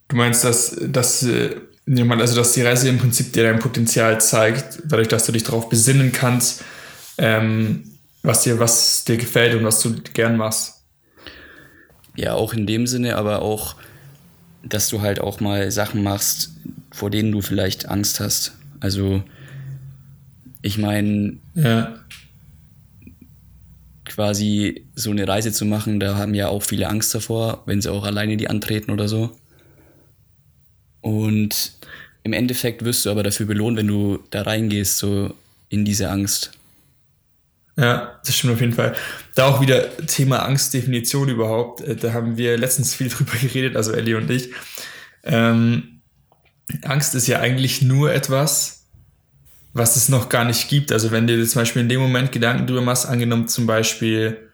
Du 0.08 0.16
meinst, 0.16 0.44
dass, 0.44 0.76
dass, 0.90 1.24
äh, 1.24 1.56
jemand, 1.86 2.22
also 2.22 2.36
dass 2.36 2.54
die 2.54 2.62
Reise 2.62 2.90
im 2.90 2.98
Prinzip 2.98 3.32
dir 3.34 3.44
dein 3.44 3.60
Potenzial 3.60 4.20
zeigt, 4.20 4.82
dadurch, 4.86 5.08
dass 5.08 5.26
du 5.26 5.32
dich 5.32 5.44
darauf 5.44 5.70
besinnen 5.70 6.12
kannst, 6.12 6.64
ähm, 7.18 7.84
was 8.24 8.44
dir, 8.44 8.60
was 8.60 9.04
dir 9.06 9.18
gefällt 9.18 9.56
und 9.56 9.64
was 9.64 9.82
du 9.82 10.02
gern 10.14 10.38
machst. 10.38 10.84
Ja, 12.16 12.34
auch 12.34 12.54
in 12.54 12.68
dem 12.68 12.88
Sinne, 12.88 13.16
aber 13.16 13.42
auch, 13.42 13.76
dass 14.64 14.90
du 14.90 15.02
halt 15.02 15.20
auch 15.22 15.40
mal 15.40 15.72
Sachen 15.72 16.04
machst, 16.04 16.52
vor 16.92 17.10
denen 17.10 17.32
du 17.32 17.42
vielleicht 17.42 17.88
Angst 17.88 18.20
hast. 18.20 18.54
Also, 18.80 19.24
ich 20.62 20.78
meine, 20.78 21.38
Ja. 21.56 21.96
quasi 24.06 24.86
so 24.94 25.12
eine 25.12 25.28
Reise 25.28 25.52
zu 25.54 25.64
machen, 25.66 26.00
da 26.00 26.18
haben 26.18 26.34
ja 26.34 26.50
auch 26.50 26.64
viele 26.64 26.88
Angst 26.90 27.16
davor, 27.16 27.64
wenn 27.66 27.82
sie 27.82 27.92
auch 27.92 28.04
alleine 28.04 28.36
die 28.36 28.50
antreten 28.50 28.92
oder 28.92 29.08
so. 29.08 29.32
Und 31.02 31.74
im 32.24 32.34
Endeffekt 32.34 32.84
wirst 32.84 33.06
du 33.06 33.10
aber 33.10 33.24
dafür 33.24 33.46
belohnt, 33.46 33.78
wenn 33.78 33.88
du 33.88 34.20
da 34.30 34.42
reingehst, 34.44 34.98
so 34.98 35.34
in 35.70 35.86
diese 35.86 36.10
Angst. 36.10 36.52
Ja, 37.78 38.20
das 38.26 38.36
stimmt 38.36 38.54
auf 38.54 38.60
jeden 38.62 38.74
Fall. 38.74 38.94
Da 39.36 39.48
auch 39.48 39.62
wieder 39.62 39.96
Thema 40.06 40.44
Angstdefinition 40.46 41.30
überhaupt. 41.30 41.82
Äh, 41.82 41.96
Da 41.96 42.12
haben 42.14 42.36
wir 42.38 42.58
letztens 42.58 42.94
viel 42.94 43.08
drüber 43.10 43.32
geredet, 43.42 43.76
also 43.78 43.94
Ellie 43.94 44.18
und 44.18 44.30
ich. 44.30 44.50
Ähm, 45.24 46.01
Angst 46.84 47.16
ist 47.16 47.28
ja 47.28 47.40
eigentlich 47.40 47.82
nur 47.82 48.14
etwas, 48.14 48.86
was 49.74 49.96
es 49.96 50.10
noch 50.10 50.30
gar 50.30 50.46
nicht 50.46 50.68
gibt. 50.70 50.92
Also 50.92 51.12
wenn 51.12 51.28
du 51.28 51.38
dir 51.38 51.48
zum 51.48 51.62
Beispiel 51.62 51.82
in 51.82 51.90
dem 51.90 52.02
Moment 52.02 52.32
Gedanken 52.32 52.68
drüber 52.68 52.82
machst, 52.82 53.06
angenommen 53.06 53.48
zum 53.48 53.66
Beispiel 53.66 54.50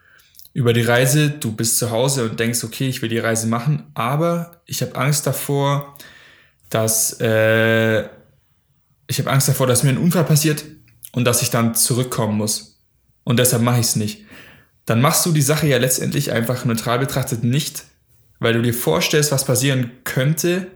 über 0.52 0.72
die 0.72 0.82
Reise, 0.82 1.30
du 1.30 1.52
bist 1.52 1.78
zu 1.78 1.90
Hause 1.90 2.28
und 2.28 2.40
denkst, 2.40 2.64
okay, 2.64 2.88
ich 2.88 3.02
will 3.02 3.08
die 3.08 3.18
Reise 3.18 3.46
machen, 3.46 3.90
aber 3.94 4.62
ich 4.66 4.82
habe 4.82 4.96
Angst 4.96 5.26
davor, 5.26 5.96
dass 6.70 7.20
äh, 7.20 8.04
ich 9.06 9.18
habe 9.18 9.30
Angst 9.30 9.48
davor, 9.48 9.66
dass 9.66 9.82
mir 9.82 9.90
ein 9.90 9.98
Unfall 9.98 10.24
passiert 10.24 10.64
und 11.12 11.24
dass 11.24 11.42
ich 11.42 11.50
dann 11.50 11.74
zurückkommen 11.74 12.36
muss. 12.36 12.80
Und 13.24 13.38
deshalb 13.38 13.62
mache 13.62 13.80
ich 13.80 13.86
es 13.86 13.96
nicht. 13.96 14.24
Dann 14.84 15.00
machst 15.00 15.24
du 15.26 15.32
die 15.32 15.42
Sache 15.42 15.66
ja 15.66 15.78
letztendlich 15.78 16.32
einfach 16.32 16.64
neutral 16.64 16.98
betrachtet 16.98 17.44
nicht, 17.44 17.84
weil 18.38 18.54
du 18.54 18.62
dir 18.62 18.74
vorstellst, 18.74 19.32
was 19.32 19.44
passieren 19.44 19.90
könnte, 20.04 20.68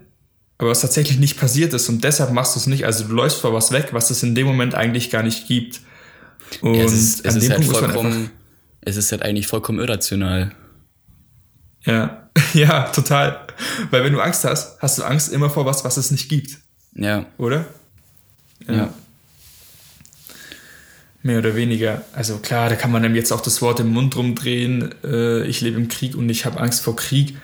aber 0.58 0.70
was 0.70 0.80
tatsächlich 0.80 1.18
nicht 1.18 1.38
passiert 1.38 1.72
ist 1.72 1.88
und 1.88 2.04
deshalb 2.04 2.32
machst 2.32 2.54
du 2.54 2.60
es 2.60 2.66
nicht. 2.66 2.84
Also 2.86 3.04
du 3.04 3.14
läufst 3.14 3.38
vor 3.40 3.52
was 3.52 3.72
weg, 3.72 3.88
was 3.92 4.10
es 4.10 4.22
in 4.22 4.34
dem 4.34 4.46
Moment 4.46 4.74
eigentlich 4.74 5.10
gar 5.10 5.22
nicht 5.22 5.48
gibt. 5.48 5.80
Und 6.60 6.74
Ja, 6.74 6.84
es 6.84 6.92
ist, 6.92 7.24
es 7.26 7.34
an 7.34 7.40
ist 7.40 7.44
dem 7.44 7.50
halt 7.52 7.60
Punkt 7.60 7.72
muss 7.72 7.80
man 7.80 7.90
einfach 7.90 8.02
vollkommen, 8.02 8.30
es 8.82 8.96
ist 8.96 9.10
halt 9.12 9.22
eigentlich 9.22 9.46
vollkommen 9.46 9.78
irrational. 9.80 10.52
Ja, 11.84 12.28
ja, 12.54 12.84
total. 12.90 13.46
Weil 13.90 14.04
wenn 14.04 14.12
du 14.12 14.20
Angst 14.20 14.44
hast, 14.44 14.80
hast 14.80 14.98
du 14.98 15.02
Angst 15.02 15.32
immer 15.32 15.50
vor 15.50 15.66
was, 15.66 15.84
was 15.84 15.96
es 15.96 16.10
nicht 16.10 16.28
gibt, 16.28 16.58
Ja, 16.94 17.26
oder? 17.38 17.66
ja. 18.68 18.92
Mehr 21.24 21.38
oder 21.38 21.54
weniger. 21.54 22.02
Also 22.12 22.38
klar, 22.38 22.68
da 22.68 22.74
kann 22.74 22.90
man 22.90 23.02
dann 23.04 23.14
jetzt 23.14 23.32
auch 23.32 23.40
das 23.40 23.62
Wort 23.62 23.78
im 23.78 23.88
Mund 23.92 24.16
rumdrehen. 24.16 24.92
Äh, 25.04 25.44
ich 25.46 25.60
lebe 25.60 25.76
im 25.76 25.86
Krieg 25.88 26.16
und 26.16 26.28
ich 26.28 26.44
habe 26.46 26.58
Angst 26.60 26.82
vor 26.82 26.96
Krieg. 26.96 27.36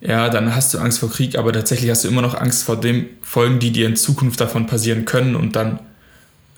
Ja, 0.00 0.28
dann 0.28 0.54
hast 0.54 0.74
du 0.74 0.78
Angst 0.78 0.98
vor 0.98 1.10
Krieg, 1.10 1.38
aber 1.38 1.52
tatsächlich 1.52 1.90
hast 1.90 2.04
du 2.04 2.08
immer 2.08 2.22
noch 2.22 2.34
Angst 2.34 2.64
vor 2.64 2.78
den 2.78 3.06
Folgen, 3.22 3.58
die 3.58 3.72
dir 3.72 3.86
in 3.86 3.96
Zukunft 3.96 4.40
davon 4.40 4.66
passieren 4.66 5.04
können 5.04 5.34
und 5.34 5.56
dann 5.56 5.80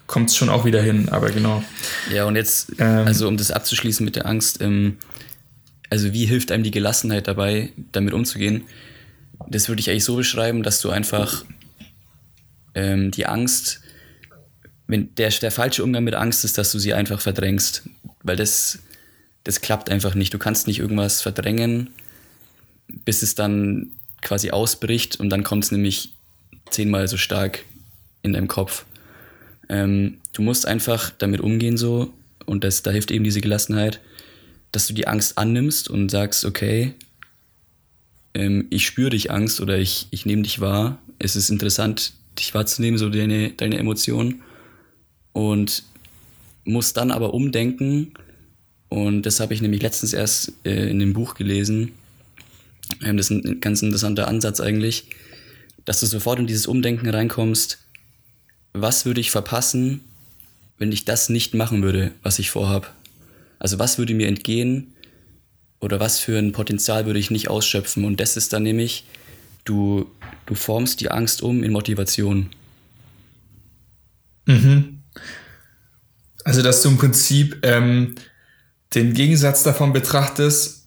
kommt 0.07 0.31
es 0.31 0.37
schon 0.37 0.49
auch 0.49 0.65
wieder 0.65 0.83
hin. 0.83 1.09
Aber 1.11 1.31
genau. 1.31 1.63
Ja, 2.13 2.25
und 2.25 2.35
jetzt, 2.35 2.73
Ähm. 2.79 3.07
also 3.07 3.29
um 3.29 3.37
das 3.37 3.51
abzuschließen 3.51 4.05
mit 4.05 4.17
der 4.17 4.27
Angst, 4.27 4.61
ähm, 4.61 4.97
also 5.91 6.13
wie 6.13 6.27
hilft 6.27 6.51
einem 6.51 6.65
die 6.65 6.71
Gelassenheit 6.71 7.29
dabei, 7.29 7.71
damit 7.93 8.13
umzugehen? 8.13 8.65
Das 9.49 9.69
würde 9.69 9.81
ich 9.81 9.89
eigentlich 9.89 10.05
so 10.05 10.17
beschreiben, 10.17 10.63
dass 10.63 10.81
du 10.81 10.91
einfach 10.91 11.45
ähm, 12.75 13.11
die 13.11 13.27
Angst, 13.27 13.81
wenn 14.87 15.15
der, 15.15 15.31
der 15.31 15.51
falsche 15.51 15.85
Umgang 15.85 16.05
mit 16.05 16.15
Angst 16.15 16.45
ist, 16.45 16.59
dass 16.59 16.73
du 16.73 16.79
sie 16.79 16.93
einfach 16.95 17.21
verdrängst. 17.21 17.85
Weil 18.23 18.37
das, 18.37 18.81
das 19.45 19.61
klappt 19.61 19.91
einfach 19.91 20.15
nicht. 20.15 20.35
Du 20.35 20.39
kannst 20.39 20.67
nicht 20.67 20.81
irgendwas 20.81 21.23
verdrängen, 21.23 21.91
bis 22.89 23.23
es 23.23 23.35
dann 23.35 23.93
quasi 24.23 24.51
ausbricht 24.51 25.21
und 25.21 25.31
dann 25.31 25.45
kommt 25.45 25.65
es 25.65 25.73
nämlich 25.73 26.13
zehnmal 26.71 27.09
so 27.09 27.17
stark 27.17 27.65
in 28.23 28.33
deinem 28.33 28.49
Kopf. 28.49 28.85
Ähm, 29.69 30.19
du 30.33 30.43
musst 30.43 30.67
einfach 30.67 31.11
damit 31.19 31.41
umgehen 31.41 31.77
so 31.77 32.13
und 32.47 32.65
das, 32.65 32.83
da 32.83 32.91
hilft 32.91 33.11
eben 33.11 33.25
diese 33.25 33.41
Gelassenheit, 33.41 34.01
dass 34.73 34.87
du 34.87 34.95
die 34.95 35.07
Angst 35.07 35.39
annimmst 35.39 35.89
und 35.89 36.11
sagst, 36.11 36.45
okay, 36.45 36.95
ähm, 38.35 38.67
ich 38.71 38.87
spüre 38.87 39.11
dich 39.11 39.31
Angst 39.31 39.61
oder 39.61 39.79
ich, 39.79 40.09
ich 40.11 40.27
nehme 40.27 40.43
dich 40.43 40.61
wahr. 40.61 40.99
Es 41.19 41.37
ist 41.37 41.51
interessant, 41.51 42.13
dich 42.39 42.55
wahrzunehmen, 42.55 42.99
so 42.99 43.09
deine, 43.09 43.51
deine 43.51 43.79
Emotionen 43.79 44.43
und 45.33 45.85
musst 46.65 46.97
dann 46.97 47.11
aber 47.11 47.35
umdenken 47.35 48.13
und 48.89 49.23
das 49.23 49.41
habe 49.41 49.55
ich 49.55 49.61
nämlich 49.61 49.83
letztens 49.83 50.13
erst 50.13 50.53
äh, 50.65 50.91
in 50.91 50.99
dem 50.99 51.13
Buch 51.13 51.35
gelesen. 51.35 51.93
Ähm, 53.05 53.17
das 53.17 53.31
ist 53.31 53.45
ein 53.45 53.61
ganz 53.61 53.83
interessanter 53.83 54.29
Ansatz 54.29 54.61
eigentlich, 54.61 55.11
dass 55.85 56.01
du 56.01 56.07
sofort 56.07 56.39
in 56.39 56.47
dieses 56.47 56.67
Umdenken 56.67 57.09
reinkommst, 57.09 57.79
was 58.73 59.07
würde 59.07 59.21
ich 59.21 59.31
verpassen, 59.31 60.01
wenn 60.79 60.93
ich 60.93 61.05
das 61.05 61.29
nicht 61.29 61.55
machen 61.55 61.83
würde, 61.83 62.13
was 62.23 62.39
ich 62.39 62.51
vorhab? 62.51 62.95
Also 63.59 63.79
was 63.79 63.99
würde 63.99 64.15
mir 64.15 64.29
entgehen 64.29 64.95
oder 65.81 65.99
was 66.01 66.19
für 66.19 66.39
ein 66.39 66.53
Potenzial 66.53 67.07
würde 67.07 67.19
ich 67.19 67.31
nicht 67.31 67.49
ausschöpfen? 67.49 68.05
Und 68.05 68.21
das 68.21 68.37
ist 68.37 68.53
dann 68.53 68.63
nämlich, 68.63 69.05
du, 69.65 70.11
du 70.47 70.55
formst 70.55 71.01
die 71.01 71.11
Angst 71.11 71.43
um 71.43 71.65
in 71.65 71.73
Motivation. 71.73 72.51
Also, 76.45 76.63
dass 76.63 76.83
du 76.83 76.89
im 76.89 76.97
Prinzip 76.97 77.59
ähm, 77.63 78.15
den 78.95 79.13
Gegensatz 79.13 79.63
davon 79.63 79.93
betrachtest, 79.93 80.78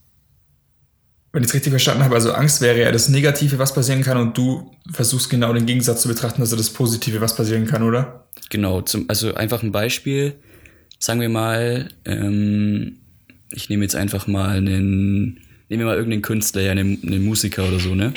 wenn 1.33 1.43
ich 1.43 1.49
es 1.49 1.53
richtig 1.53 1.71
verstanden 1.71 2.03
habe, 2.03 2.15
also 2.15 2.33
Angst 2.33 2.61
wäre 2.61 2.79
ja 2.81 2.91
das 2.91 3.07
Negative, 3.09 3.57
was 3.57 3.73
passieren 3.73 4.01
kann, 4.03 4.17
und 4.17 4.37
du 4.37 4.71
versuchst 4.91 5.29
genau 5.29 5.53
den 5.53 5.65
Gegensatz 5.65 6.01
zu 6.01 6.07
betrachten, 6.07 6.41
also 6.41 6.55
das 6.55 6.69
Positive, 6.69 7.21
was 7.21 7.35
passieren 7.35 7.65
kann, 7.67 7.83
oder? 7.83 8.27
Genau, 8.49 8.81
zum, 8.81 9.05
also 9.07 9.33
einfach 9.35 9.63
ein 9.63 9.71
Beispiel. 9.71 10.35
Sagen 10.99 11.21
wir 11.21 11.29
mal, 11.29 11.89
ähm, 12.05 12.97
ich 13.51 13.69
nehme 13.69 13.83
jetzt 13.83 13.95
einfach 13.95 14.27
mal 14.27 14.57
einen, 14.57 15.39
nehmen 15.69 15.79
wir 15.79 15.85
mal 15.85 15.95
irgendeinen 15.95 16.21
Künstler, 16.21 16.61
ja, 16.61 16.71
einen, 16.71 16.99
einen 17.03 17.23
Musiker 17.23 17.67
oder 17.67 17.79
so, 17.79 17.95
ne? 17.95 18.13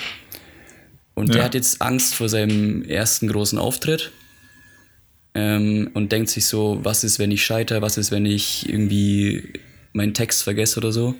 Und 1.15 1.29
der 1.29 1.37
Ja. 1.37 1.45
hat 1.45 1.55
jetzt 1.55 1.81
Angst 1.81 2.15
vor 2.17 2.29
seinem 2.29 2.83
ersten 2.83 3.29
großen 3.29 3.59
Auftritt 3.59 4.11
ähm, 5.35 5.91
und 5.95 6.11
denkt 6.11 6.29
sich 6.31 6.47
so, 6.47 6.81
was 6.83 7.05
ist, 7.05 7.21
wenn 7.21 7.31
ich 7.31 7.45
scheitere, 7.45 7.81
was 7.83 7.97
ist, 7.97 8.11
wenn 8.11 8.27
ich 8.27 8.69
irgendwie 8.69 9.53
meinen 9.93 10.13
Text 10.13 10.43
vergesse 10.43 10.79
oder 10.79 10.91
so. 10.91 11.15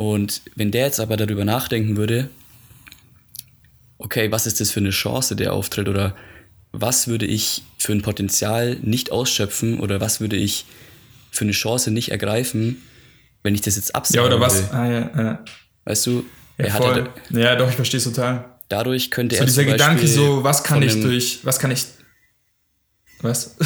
Und 0.00 0.40
wenn 0.56 0.70
der 0.70 0.86
jetzt 0.86 0.98
aber 0.98 1.18
darüber 1.18 1.44
nachdenken 1.44 1.98
würde, 1.98 2.30
okay, 3.98 4.32
was 4.32 4.46
ist 4.46 4.58
das 4.58 4.70
für 4.70 4.80
eine 4.80 4.88
Chance, 4.92 5.36
der 5.36 5.52
Auftritt 5.52 5.90
oder 5.90 6.16
was 6.72 7.06
würde 7.06 7.26
ich 7.26 7.64
für 7.76 7.92
ein 7.92 8.00
Potenzial 8.00 8.78
nicht 8.80 9.12
ausschöpfen 9.12 9.78
oder 9.78 10.00
was 10.00 10.22
würde 10.22 10.36
ich 10.36 10.64
für 11.30 11.44
eine 11.44 11.52
Chance 11.52 11.90
nicht 11.90 12.10
ergreifen, 12.12 12.80
wenn 13.42 13.54
ich 13.54 13.60
das 13.60 13.76
jetzt 13.76 13.88
Ja, 13.90 13.94
absagen 13.96 14.24
oder 14.26 14.40
was? 14.40 14.70
Ah, 14.72 14.86
ja, 14.86 15.10
ja. 15.22 15.44
Weißt 15.84 16.06
du, 16.06 16.24
Ja, 16.56 16.64
er 16.64 16.72
hat 16.72 16.82
voll. 16.82 17.10
ja, 17.32 17.38
ja, 17.40 17.56
doch, 17.56 17.68
ich 17.68 17.74
verstehe 17.76 17.98
es 17.98 18.04
total. 18.04 18.56
dadurch 18.70 19.10
könnte 19.10 19.36
So 19.36 19.42
er 19.42 19.46
dieser 19.48 19.62
zum 19.64 19.72
Gedanke, 19.72 20.00
Beispiel 20.00 20.16
so, 20.16 20.42
was 20.44 20.64
kann 20.64 20.80
ich 20.80 20.98
durch, 20.98 21.40
was 21.42 21.58
kann 21.58 21.72
ich, 21.72 21.84
was? 23.22 23.56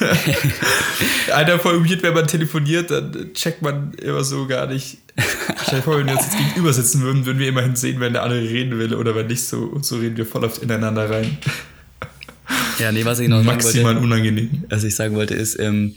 Einer 1.34 1.62
weird, 1.64 2.02
wenn 2.02 2.14
man 2.14 2.26
telefoniert, 2.26 2.90
dann 2.90 3.32
checkt 3.34 3.62
man 3.62 3.92
immer 3.94 4.24
so 4.24 4.46
gar 4.46 4.66
nicht. 4.66 4.98
Stell 5.62 5.78
dir 5.78 5.82
vor, 5.82 5.98
wenn 5.98 6.06
wir 6.06 6.14
uns 6.14 6.24
jetzt 6.24 6.38
gegenüber 6.38 6.72
sitzen 6.72 7.02
würden, 7.02 7.26
würden 7.26 7.38
wir 7.38 7.48
immerhin 7.48 7.76
sehen, 7.76 8.00
wenn 8.00 8.14
der 8.14 8.22
andere 8.22 8.40
reden 8.40 8.78
will 8.78 8.94
oder 8.94 9.14
wenn 9.14 9.26
nicht 9.26 9.44
so. 9.44 9.58
Und 9.58 9.84
so 9.84 9.96
reden 9.98 10.16
wir 10.16 10.26
voll 10.26 10.44
oft 10.44 10.62
ineinander 10.62 11.10
rein. 11.10 11.38
Ja, 12.78 12.92
nee, 12.92 13.04
was 13.04 13.18
ich 13.18 13.28
noch 13.28 13.42
Maximal 13.42 13.94
wollte, 13.94 14.00
unangenehm. 14.00 14.64
Was 14.68 14.84
ich 14.84 14.94
sagen 14.94 15.14
wollte, 15.14 15.34
ist, 15.34 15.58
ähm, 15.58 15.94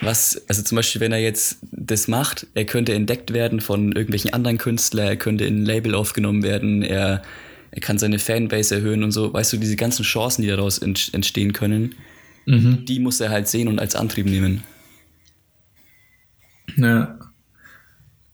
was, 0.00 0.40
also 0.48 0.62
zum 0.62 0.76
Beispiel, 0.76 1.00
wenn 1.00 1.12
er 1.12 1.18
jetzt 1.18 1.58
das 1.72 2.08
macht, 2.08 2.46
er 2.54 2.64
könnte 2.64 2.94
entdeckt 2.94 3.32
werden 3.32 3.60
von 3.60 3.92
irgendwelchen 3.92 4.32
anderen 4.32 4.58
Künstlern, 4.58 5.08
er 5.08 5.16
könnte 5.16 5.44
in 5.44 5.62
ein 5.62 5.66
Label 5.66 5.94
aufgenommen 5.94 6.42
werden, 6.42 6.82
er, 6.82 7.22
er 7.70 7.80
kann 7.80 7.98
seine 7.98 8.18
Fanbase 8.18 8.76
erhöhen 8.76 9.02
und 9.02 9.12
so. 9.12 9.32
Weißt 9.32 9.52
du, 9.52 9.56
diese 9.56 9.76
ganzen 9.76 10.02
Chancen, 10.02 10.42
die 10.42 10.48
daraus 10.48 10.78
entstehen 10.78 11.52
können, 11.52 11.94
mhm. 12.46 12.84
die 12.86 12.98
muss 12.98 13.20
er 13.20 13.30
halt 13.30 13.48
sehen 13.48 13.68
und 13.68 13.78
als 13.78 13.94
Antrieb 13.94 14.26
nehmen. 14.26 14.64
Ja. 16.76 17.18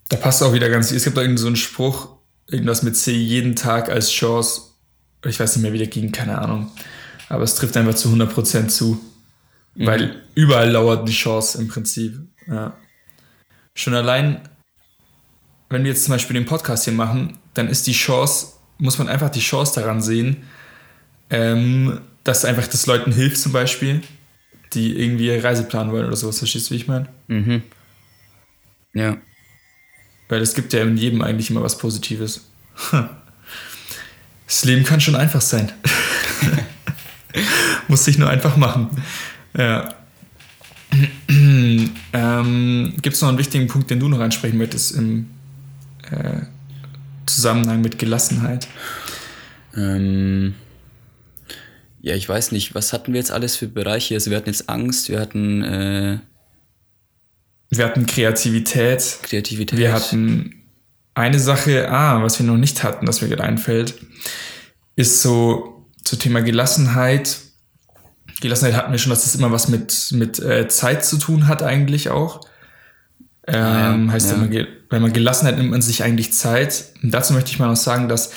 Da 0.08 0.16
passt 0.16 0.42
auch 0.42 0.52
wieder 0.52 0.68
ganz, 0.68 0.92
es 0.92 1.04
gibt 1.04 1.16
da 1.16 1.22
irgendwie 1.22 1.40
so 1.40 1.46
einen 1.46 1.56
Spruch, 1.56 2.16
irgendwas 2.48 2.82
mit 2.82 2.96
C, 2.96 3.12
jeden 3.12 3.56
Tag 3.56 3.88
als 3.88 4.10
Chance. 4.10 4.62
Ich 5.24 5.40
weiß 5.40 5.56
nicht 5.56 5.62
mehr, 5.62 5.72
wie 5.72 5.78
der 5.78 5.86
ging, 5.86 6.12
keine 6.12 6.38
Ahnung. 6.38 6.70
Aber 7.28 7.42
es 7.42 7.54
trifft 7.54 7.76
einfach 7.76 7.94
zu 7.94 8.10
100% 8.10 8.68
zu. 8.68 9.00
Mhm. 9.74 9.86
Weil 9.86 10.22
überall 10.34 10.70
lauert 10.70 11.08
die 11.08 11.12
Chance 11.12 11.58
im 11.58 11.68
Prinzip. 11.68 12.18
Ja. 12.46 12.76
Schon 13.74 13.94
allein, 13.94 14.48
wenn 15.70 15.82
wir 15.82 15.90
jetzt 15.90 16.04
zum 16.04 16.12
Beispiel 16.12 16.34
den 16.34 16.46
Podcast 16.46 16.84
hier 16.84 16.92
machen, 16.92 17.38
dann 17.54 17.68
ist 17.68 17.86
die 17.86 17.92
Chance, 17.92 18.53
muss 18.78 18.98
man 18.98 19.08
einfach 19.08 19.30
die 19.30 19.40
Chance 19.40 19.80
daran 19.80 20.02
sehen, 20.02 20.44
ähm, 21.30 22.00
dass 22.24 22.44
einfach 22.44 22.66
das 22.66 22.86
Leuten 22.86 23.12
hilft, 23.12 23.38
zum 23.38 23.52
Beispiel, 23.52 24.02
die 24.72 24.98
irgendwie 24.98 25.30
Reise 25.30 25.64
planen 25.64 25.92
wollen 25.92 26.06
oder 26.06 26.16
sowas. 26.16 26.38
Verstehst 26.38 26.70
du, 26.70 26.74
wie 26.74 26.78
ich 26.78 26.88
meine? 26.88 27.08
Mhm. 27.28 27.62
Ja. 28.94 29.16
Weil 30.28 30.40
es 30.40 30.54
gibt 30.54 30.72
ja 30.72 30.82
in 30.82 30.96
jedem 30.96 31.22
eigentlich 31.22 31.50
immer 31.50 31.62
was 31.62 31.78
Positives. 31.78 32.48
Das 34.46 34.64
Leben 34.66 34.84
kann 34.84 35.00
schon 35.00 35.16
einfach 35.16 35.40
sein. 35.40 35.72
Muss 37.88 38.04
sich 38.04 38.18
nur 38.18 38.28
einfach 38.28 38.56
machen. 38.56 38.90
Ja. 39.56 39.94
ähm, 41.28 42.94
Gibt 43.00 43.16
es 43.16 43.22
noch 43.22 43.30
einen 43.30 43.38
wichtigen 43.38 43.66
Punkt, 43.66 43.90
den 43.90 44.00
du 44.00 44.08
noch 44.08 44.20
ansprechen 44.20 44.58
möchtest 44.58 44.92
im 44.92 45.30
äh, 46.10 46.42
Zusammenhang 47.26 47.80
mit 47.80 47.98
Gelassenheit? 47.98 48.66
Ähm, 49.76 50.54
ja, 52.00 52.14
ich 52.14 52.28
weiß 52.28 52.52
nicht, 52.52 52.74
was 52.74 52.92
hatten 52.92 53.12
wir 53.12 53.20
jetzt 53.20 53.30
alles 53.30 53.56
für 53.56 53.68
Bereiche? 53.68 54.14
Also 54.14 54.30
wir 54.30 54.36
hatten 54.36 54.50
jetzt 54.50 54.68
Angst, 54.68 55.08
wir 55.08 55.20
hatten 55.20 55.62
äh, 55.62 56.18
wir 57.70 57.84
hatten 57.84 58.06
Kreativität. 58.06 59.18
Kreativität. 59.22 59.78
Wir 59.78 59.92
hatten 59.92 60.62
eine 61.14 61.38
Sache, 61.38 61.90
ah, 61.90 62.22
was 62.22 62.38
wir 62.38 62.46
noch 62.46 62.56
nicht 62.56 62.82
hatten, 62.82 63.06
das 63.06 63.20
mir 63.20 63.28
gerade 63.28 63.44
einfällt, 63.44 63.94
ist 64.96 65.22
so 65.22 65.86
zum 66.04 66.18
Thema 66.18 66.42
Gelassenheit 66.42 67.38
Gelassenheit 68.40 68.74
hatten 68.74 68.92
wir 68.92 68.98
schon, 68.98 69.10
dass 69.10 69.24
das 69.24 69.34
immer 69.34 69.52
was 69.52 69.68
mit, 69.68 70.08
mit 70.12 70.38
äh, 70.38 70.68
Zeit 70.68 71.04
zu 71.04 71.16
tun 71.18 71.48
hat, 71.48 71.62
eigentlich 71.62 72.10
auch. 72.10 72.40
Ähm, 73.46 74.06
ja, 74.06 74.12
heißt, 74.12 74.30
ja. 74.30 74.40
Wenn, 74.40 74.52
man, 74.52 74.66
wenn 74.90 75.02
man 75.02 75.12
gelassen 75.12 75.46
hat, 75.46 75.56
nimmt 75.56 75.70
man 75.70 75.82
sich 75.82 76.02
eigentlich 76.02 76.32
Zeit. 76.32 76.92
Und 77.02 77.12
dazu 77.12 77.32
möchte 77.32 77.50
ich 77.50 77.58
mal 77.58 77.68
noch 77.68 77.76
sagen, 77.76 78.08
dass, 78.08 78.32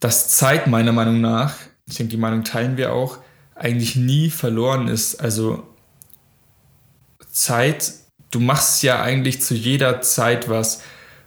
dass 0.00 0.28
Zeit 0.28 0.66
meiner 0.66 0.92
Meinung 0.92 1.20
nach, 1.20 1.54
ich 1.86 1.96
denke, 1.96 2.10
die 2.10 2.16
Meinung 2.16 2.44
teilen 2.44 2.76
wir 2.76 2.92
auch, 2.92 3.18
eigentlich 3.54 3.96
nie 3.96 4.30
verloren 4.30 4.88
ist. 4.88 5.16
Also 5.16 5.66
Zeit, 7.30 7.92
du 8.30 8.40
machst 8.40 8.82
ja 8.82 9.02
eigentlich 9.02 9.42
zu 9.42 9.54
jeder 9.54 10.00
Zeit 10.00 10.48
was. 10.48 10.82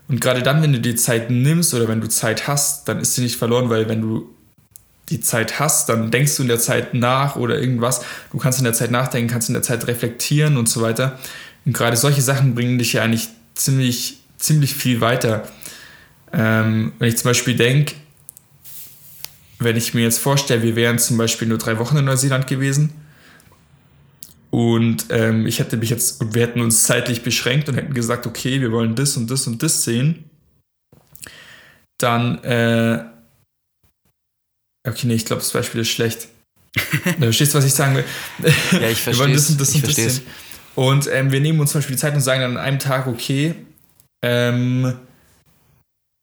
Und 0.08 0.22
gerade 0.22 0.44
dann, 0.44 0.62
wenn 0.62 0.74
du 0.74 0.80
die 0.80 0.96
Zeit 0.96 1.30
nimmst 1.30 1.74
oder 1.74 1.88
wenn 1.88 2.02
du 2.02 2.08
Zeit 2.08 2.48
hast, 2.48 2.88
dann 2.88 3.00
ist 3.00 3.16
sie 3.16 3.22
nicht 3.22 3.38
verloren, 3.38 3.70
weil 3.70 3.90
wenn 3.90 4.02
du 4.02 4.30
die 5.10 5.20
Zeit 5.20 5.60
hast, 5.60 5.90
dann 5.90 6.10
denkst 6.10 6.36
du 6.36 6.44
in 6.44 6.48
der 6.48 6.60
Zeit 6.60 6.94
nach 6.94 7.36
oder 7.36 7.60
irgendwas. 7.60 8.04
Du 8.32 8.38
kannst 8.38 8.60
in 8.60 8.66
der 8.66 8.74
Zeit 8.74 8.92
nachdenken, 8.92 9.30
kannst 9.32 9.50
in 9.50 9.54
der 9.54 9.64
Zeit 9.64 9.88
reflektieren 9.88 10.58
und 10.58 10.68
so 10.68 10.82
weiter. 10.82 11.20
Und 11.66 11.74
gerade 11.74 11.98
solche 11.98 12.22
Sachen 12.22 12.56
bringen 12.56 12.78
dich 12.78 12.94
ja 12.94 13.04
eigentlich 13.04 13.30
ziemlich, 13.56 14.20
ziemlich 14.38 14.76
viel 14.76 15.02
weiter. 15.02 15.50
Ähm, 16.32 16.94
wenn 17.00 17.10
ich 17.10 17.18
zum 17.18 17.30
Beispiel 17.30 17.56
denke, 17.56 17.96
wenn 19.60 19.76
ich 19.76 19.94
mir 19.94 20.04
jetzt 20.04 20.20
vorstelle, 20.20 20.64
wir 20.64 20.76
wären 20.76 21.00
zum 21.00 21.18
Beispiel 21.18 21.48
nur 21.48 21.58
drei 21.58 21.80
Wochen 21.80 21.98
in 21.98 22.06
Neuseeland 22.06 22.46
gewesen 22.46 22.94
und 24.52 25.06
ähm, 25.10 25.48
ich 25.48 25.60
hätte 25.60 25.78
mich 25.78 25.90
jetzt, 25.90 26.34
wir 26.34 26.42
hätten 26.42 26.62
uns 26.62 26.84
zeitlich 26.84 27.24
beschränkt 27.24 27.70
und 27.70 27.76
hätten 27.76 27.94
gesagt, 27.94 28.28
okay, 28.28 28.60
wir 28.60 28.72
wollen 28.72 28.96
das 28.96 29.16
und 29.16 29.32
das 29.32 29.48
und 29.48 29.64
das 29.64 29.84
sehen, 29.84 30.26
dann 31.98 32.44
äh, 32.44 33.06
Okay, 34.88 35.08
nee, 35.08 35.16
ich 35.16 35.26
glaube, 35.26 35.42
das 35.42 35.52
Beispiel 35.52 35.82
ist 35.82 35.90
schlecht. 35.90 36.28
du 36.76 37.24
verstehst, 37.24 37.56
was 37.56 37.66
ich 37.66 37.74
sagen 37.74 37.96
will. 37.96 38.04
Ja, 38.72 38.90
ich 38.90 39.02
verstehe. 39.02 39.34
das 39.34 39.50
und 39.50 39.60
das 39.60 39.70
ich 39.70 39.84
und 39.84 39.98
das 39.98 40.22
Und 40.76 41.08
ähm, 41.12 41.32
wir 41.32 41.40
nehmen 41.40 41.60
uns 41.60 41.72
zum 41.72 41.80
Beispiel 41.80 41.96
die 41.96 42.02
Zeit 42.02 42.14
und 42.14 42.22
sagen 42.22 42.42
dann 42.42 42.58
an 42.58 42.64
einem 42.64 42.80
Tag, 42.80 43.08
okay, 43.08 43.56
ähm, 44.22 44.94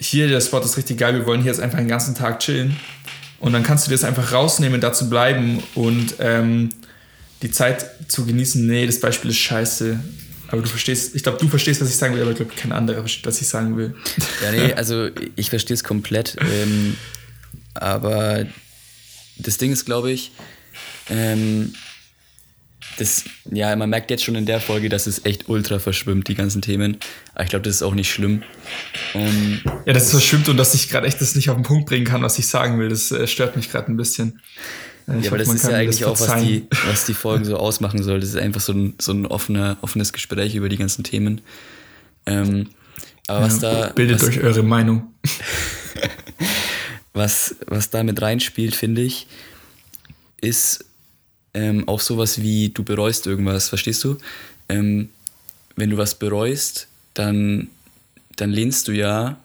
hier, 0.01 0.29
der 0.29 0.41
Spot 0.41 0.61
ist 0.61 0.77
richtig 0.77 0.99
geil, 0.99 1.15
wir 1.15 1.27
wollen 1.27 1.41
hier 1.41 1.51
jetzt 1.51 1.61
einfach 1.61 1.79
den 1.79 1.88
ganzen 1.88 2.15
Tag 2.15 2.41
chillen. 2.41 2.77
Und 3.38 3.53
dann 3.53 3.62
kannst 3.62 3.87
du 3.87 3.91
dir 3.91 3.97
das 3.97 4.05
einfach 4.05 4.33
rausnehmen, 4.33 4.81
da 4.81 4.93
zu 4.93 5.09
bleiben 5.09 5.62
und 5.75 6.15
ähm, 6.21 6.71
die 7.43 7.51
Zeit 7.51 7.87
zu 8.09 8.25
genießen. 8.25 8.65
Nee, 8.67 8.87
das 8.87 9.01
Beispiel 9.01 9.31
ist 9.31 9.38
scheiße. 9.38 9.99
Aber 10.49 10.61
du 10.61 10.69
verstehst, 10.69 11.17
ich 11.17 11.23
glaube, 11.23 11.38
du 11.38 11.49
verstehst, 11.49 11.81
was 11.81 11.88
ich 11.88 11.97
sagen 11.97 12.15
will, 12.15 12.23
aber 12.23 12.33
ich 12.33 12.37
glaube, 12.37 12.53
kein 12.55 12.73
anderer 12.73 13.01
versteht, 13.01 13.27
was 13.27 13.41
ich 13.41 13.49
sagen 13.49 13.77
will. 13.77 13.95
Ja, 14.43 14.53
nee, 14.53 14.73
also 14.75 15.09
ich 15.35 15.49
verstehe 15.51 15.75
es 15.75 15.83
komplett. 15.83 16.37
Ähm, 16.41 16.97
aber 17.75 18.47
das 19.38 19.57
Ding 19.57 19.73
ist, 19.73 19.87
glaube 19.87 20.12
ich, 20.12 20.33
ähm, 21.09 21.75
das, 22.98 23.24
ja, 23.50 23.74
man 23.76 23.90
merkt 23.90 24.11
jetzt 24.11 24.24
schon 24.24 24.35
in 24.35 24.46
der 24.46 24.61
Folge, 24.61 24.88
dass 24.88 25.07
es 25.07 25.24
echt 25.24 25.48
ultra 25.48 25.78
verschwimmt, 25.78 26.28
die 26.28 26.35
ganzen 26.35 26.62
Themen. 26.62 26.98
Aber 27.35 27.44
ich 27.44 27.50
glaube, 27.50 27.64
das 27.64 27.76
ist 27.76 27.83
auch 27.83 27.94
nicht 27.94 28.11
schlimm. 28.11 28.42
Um, 29.14 29.61
ja, 29.87 29.92
das 29.92 30.05
ist 30.05 30.11
verschwimmt 30.11 30.48
und 30.48 30.57
dass 30.57 30.74
ich 30.74 30.88
gerade 30.88 31.07
echt 31.07 31.20
das 31.20 31.35
nicht 31.35 31.50
auf 31.50 31.57
den 31.57 31.64
Punkt 31.64 31.87
bringen 31.87 32.05
kann, 32.05 32.22
was 32.22 32.38
ich 32.38 32.48
sagen 32.48 32.78
will. 32.78 32.88
Das 32.88 33.11
äh, 33.11 33.26
stört 33.26 33.57
mich 33.57 33.70
gerade 33.70 33.90
ein 33.90 33.96
bisschen. 33.96 34.40
Äh, 35.09 35.18
ich 35.18 35.24
ja, 35.24 35.31
aber 35.31 35.38
das 35.38 35.52
ist 35.52 35.64
ja 35.64 35.76
eigentlich 35.76 36.05
auch, 36.05 36.18
was 36.18 36.42
die, 36.42 36.66
was 36.87 37.05
die 37.07 37.14
Folgen 37.14 37.44
so 37.44 37.57
ausmachen 37.57 38.02
soll. 38.02 38.20
Das 38.20 38.28
ist 38.28 38.37
einfach 38.37 38.61
so 38.61 38.72
ein, 38.72 38.94
so 39.00 39.12
ein 39.12 39.26
offener, 39.26 39.78
offenes 39.81 40.12
Gespräch 40.12 40.55
über 40.55 40.68
die 40.68 40.76
ganzen 40.76 41.05
Themen. 41.05 41.40
Ähm, 42.26 42.68
aber 43.26 43.46
was 43.46 43.61
ja, 43.62 43.87
da. 43.87 43.92
Bildet 43.92 44.20
was, 44.20 44.28
euch 44.28 44.40
eure 44.40 44.62
Meinung. 44.62 45.14
was, 47.12 47.57
was 47.66 47.90
da 47.90 48.02
mit 48.02 48.20
reinspielt, 48.20 48.74
finde 48.74 49.02
ich, 49.02 49.26
ist 50.40 50.85
ähm, 51.55 51.88
auch 51.88 52.01
sowas 52.01 52.41
wie, 52.41 52.71
du 52.71 52.85
bereust 52.85 53.27
irgendwas, 53.27 53.69
verstehst 53.69 54.03
du? 54.05 54.19
Ähm, 54.69 55.11
wenn 55.77 55.91
du 55.91 55.97
was 55.97 56.15
bereust, 56.15 56.88
dann, 57.15 57.69
dann 58.37 58.51
lehnst 58.51 58.88
du 58.88 58.93
ja 58.93 59.38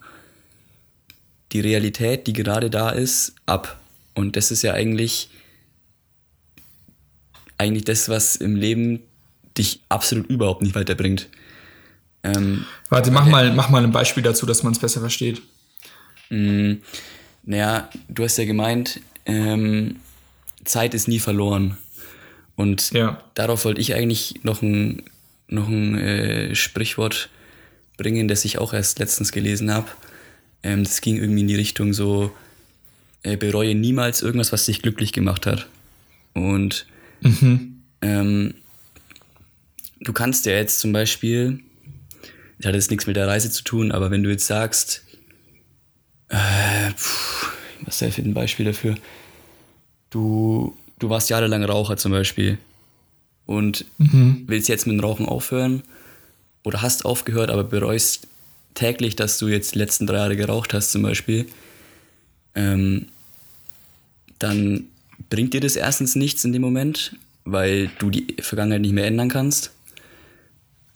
die 1.52 1.60
Realität, 1.60 2.28
die 2.28 2.34
gerade 2.34 2.70
da 2.70 2.90
ist, 2.90 3.34
ab. 3.46 3.80
Und 4.14 4.36
das 4.36 4.52
ist 4.52 4.62
ja 4.62 4.74
eigentlich, 4.74 5.30
eigentlich 7.58 7.86
das, 7.86 8.10
was 8.10 8.36
im 8.36 8.56
Leben 8.56 9.02
dich 9.58 9.82
absolut 9.90 10.28
überhaupt 10.28 10.62
nicht 10.62 10.76
weiterbringt. 10.76 11.30
Ähm, 12.24 12.66
Warte, 12.90 13.12
mach 13.12 13.26
mal, 13.26 13.54
mach 13.54 13.70
mal 13.70 13.84
ein 13.84 13.92
Beispiel 13.92 14.24
dazu, 14.24 14.46
dass 14.46 14.64
man 14.64 14.74
es 14.74 14.80
besser 14.80 15.00
versteht. 15.00 15.42
Mh, 16.30 16.38
mm, 16.38 16.82
naja, 17.44 17.90
du 18.10 18.24
hast 18.24 18.38
ja 18.38 18.46
gemeint, 18.46 19.00
ähm, 19.26 19.98
Zeit 20.66 20.94
ist 20.94 21.08
nie 21.08 21.20
verloren. 21.20 21.78
Und 22.58 22.92
ja. 22.92 23.24
darauf 23.36 23.64
wollte 23.64 23.80
ich 23.80 23.94
eigentlich 23.94 24.44
noch 24.44 24.62
ein, 24.62 25.04
noch 25.48 25.70
ein 25.70 25.96
äh, 25.98 26.56
Sprichwort 26.56 27.30
bringen, 27.98 28.28
das 28.28 28.44
ich 28.46 28.58
auch 28.58 28.74
erst 28.74 29.00
letztens 29.00 29.32
gelesen 29.32 29.72
habe. 29.72 29.88
Ähm, 30.64 30.84
das 30.84 31.00
ging 31.00 31.18
irgendwie 31.18 31.42
in 31.42 31.48
die 31.48 31.56
Richtung 31.56 31.94
so, 31.94 32.32
äh, 33.22 33.38
bereue 33.38 33.76
niemals 33.76 34.24
irgendwas, 34.24 34.52
was 34.52 34.66
dich 34.66 34.82
glücklich 34.82 35.14
gemacht 35.14 35.46
hat. 35.46 35.68
Und 36.34 36.88
mhm. 37.22 37.84
ähm, 38.02 38.56
du 40.02 40.12
kannst 40.12 40.48
ja 40.48 40.54
jetzt 40.54 40.80
zum 40.80 40.92
Beispiel, 40.94 41.60
das 42.58 42.70
hat 42.70 42.76
jetzt 42.76 42.90
nichts 42.90 43.06
mit 43.06 43.16
der 43.16 43.28
Reise 43.28 43.52
zu 43.52 43.64
tun, 43.64 43.92
aber 43.92 44.10
wenn 44.10 44.24
du 44.24 44.32
jetzt 44.32 44.48
sagst, 44.48 45.04
äh, 46.30 46.92
pff, 46.92 47.52
was 47.82 48.02
ist 48.02 48.18
ein 48.18 48.34
Beispiel 48.34 48.66
dafür? 48.66 48.96
Du, 50.10 50.76
du 51.00 51.10
warst 51.10 51.30
jahrelang 51.30 51.64
Raucher 51.64 51.98
zum 51.98 52.12
Beispiel 52.12 52.58
und 53.46 53.86
mhm. 53.98 54.44
willst 54.48 54.70
jetzt 54.70 54.88
mit 54.88 54.96
dem 54.96 55.00
Rauchen 55.00 55.26
aufhören 55.26 55.84
oder 56.64 56.82
hast 56.82 57.06
aufgehört, 57.06 57.50
aber 57.50 57.64
bereust 57.64 58.28
täglich, 58.74 59.16
dass 59.16 59.40
du 59.40 59.48
jetzt 59.48 59.74
die 59.74 59.80
letzten 59.80 60.06
drei 60.06 60.18
Jahre 60.18 60.36
geraucht 60.36 60.74
hast 60.74 60.92
zum 60.92 61.02
Beispiel, 61.02 61.48
ähm, 62.56 63.08
dann 64.40 64.86
bringt 65.30 65.54
dir 65.54 65.62
das 65.62 65.76
erstens 65.76 66.16
nichts 66.16 66.44
in 66.44 66.54
dem 66.54 66.62
Moment, 66.62 67.16
weil 67.46 67.90
du 68.00 68.10
die 68.10 68.36
Vergangenheit 68.40 68.82
nicht 68.82 68.94
mehr 68.94 69.08
ändern 69.08 69.30
kannst. 69.30 69.72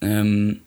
Ähm, 0.01 0.61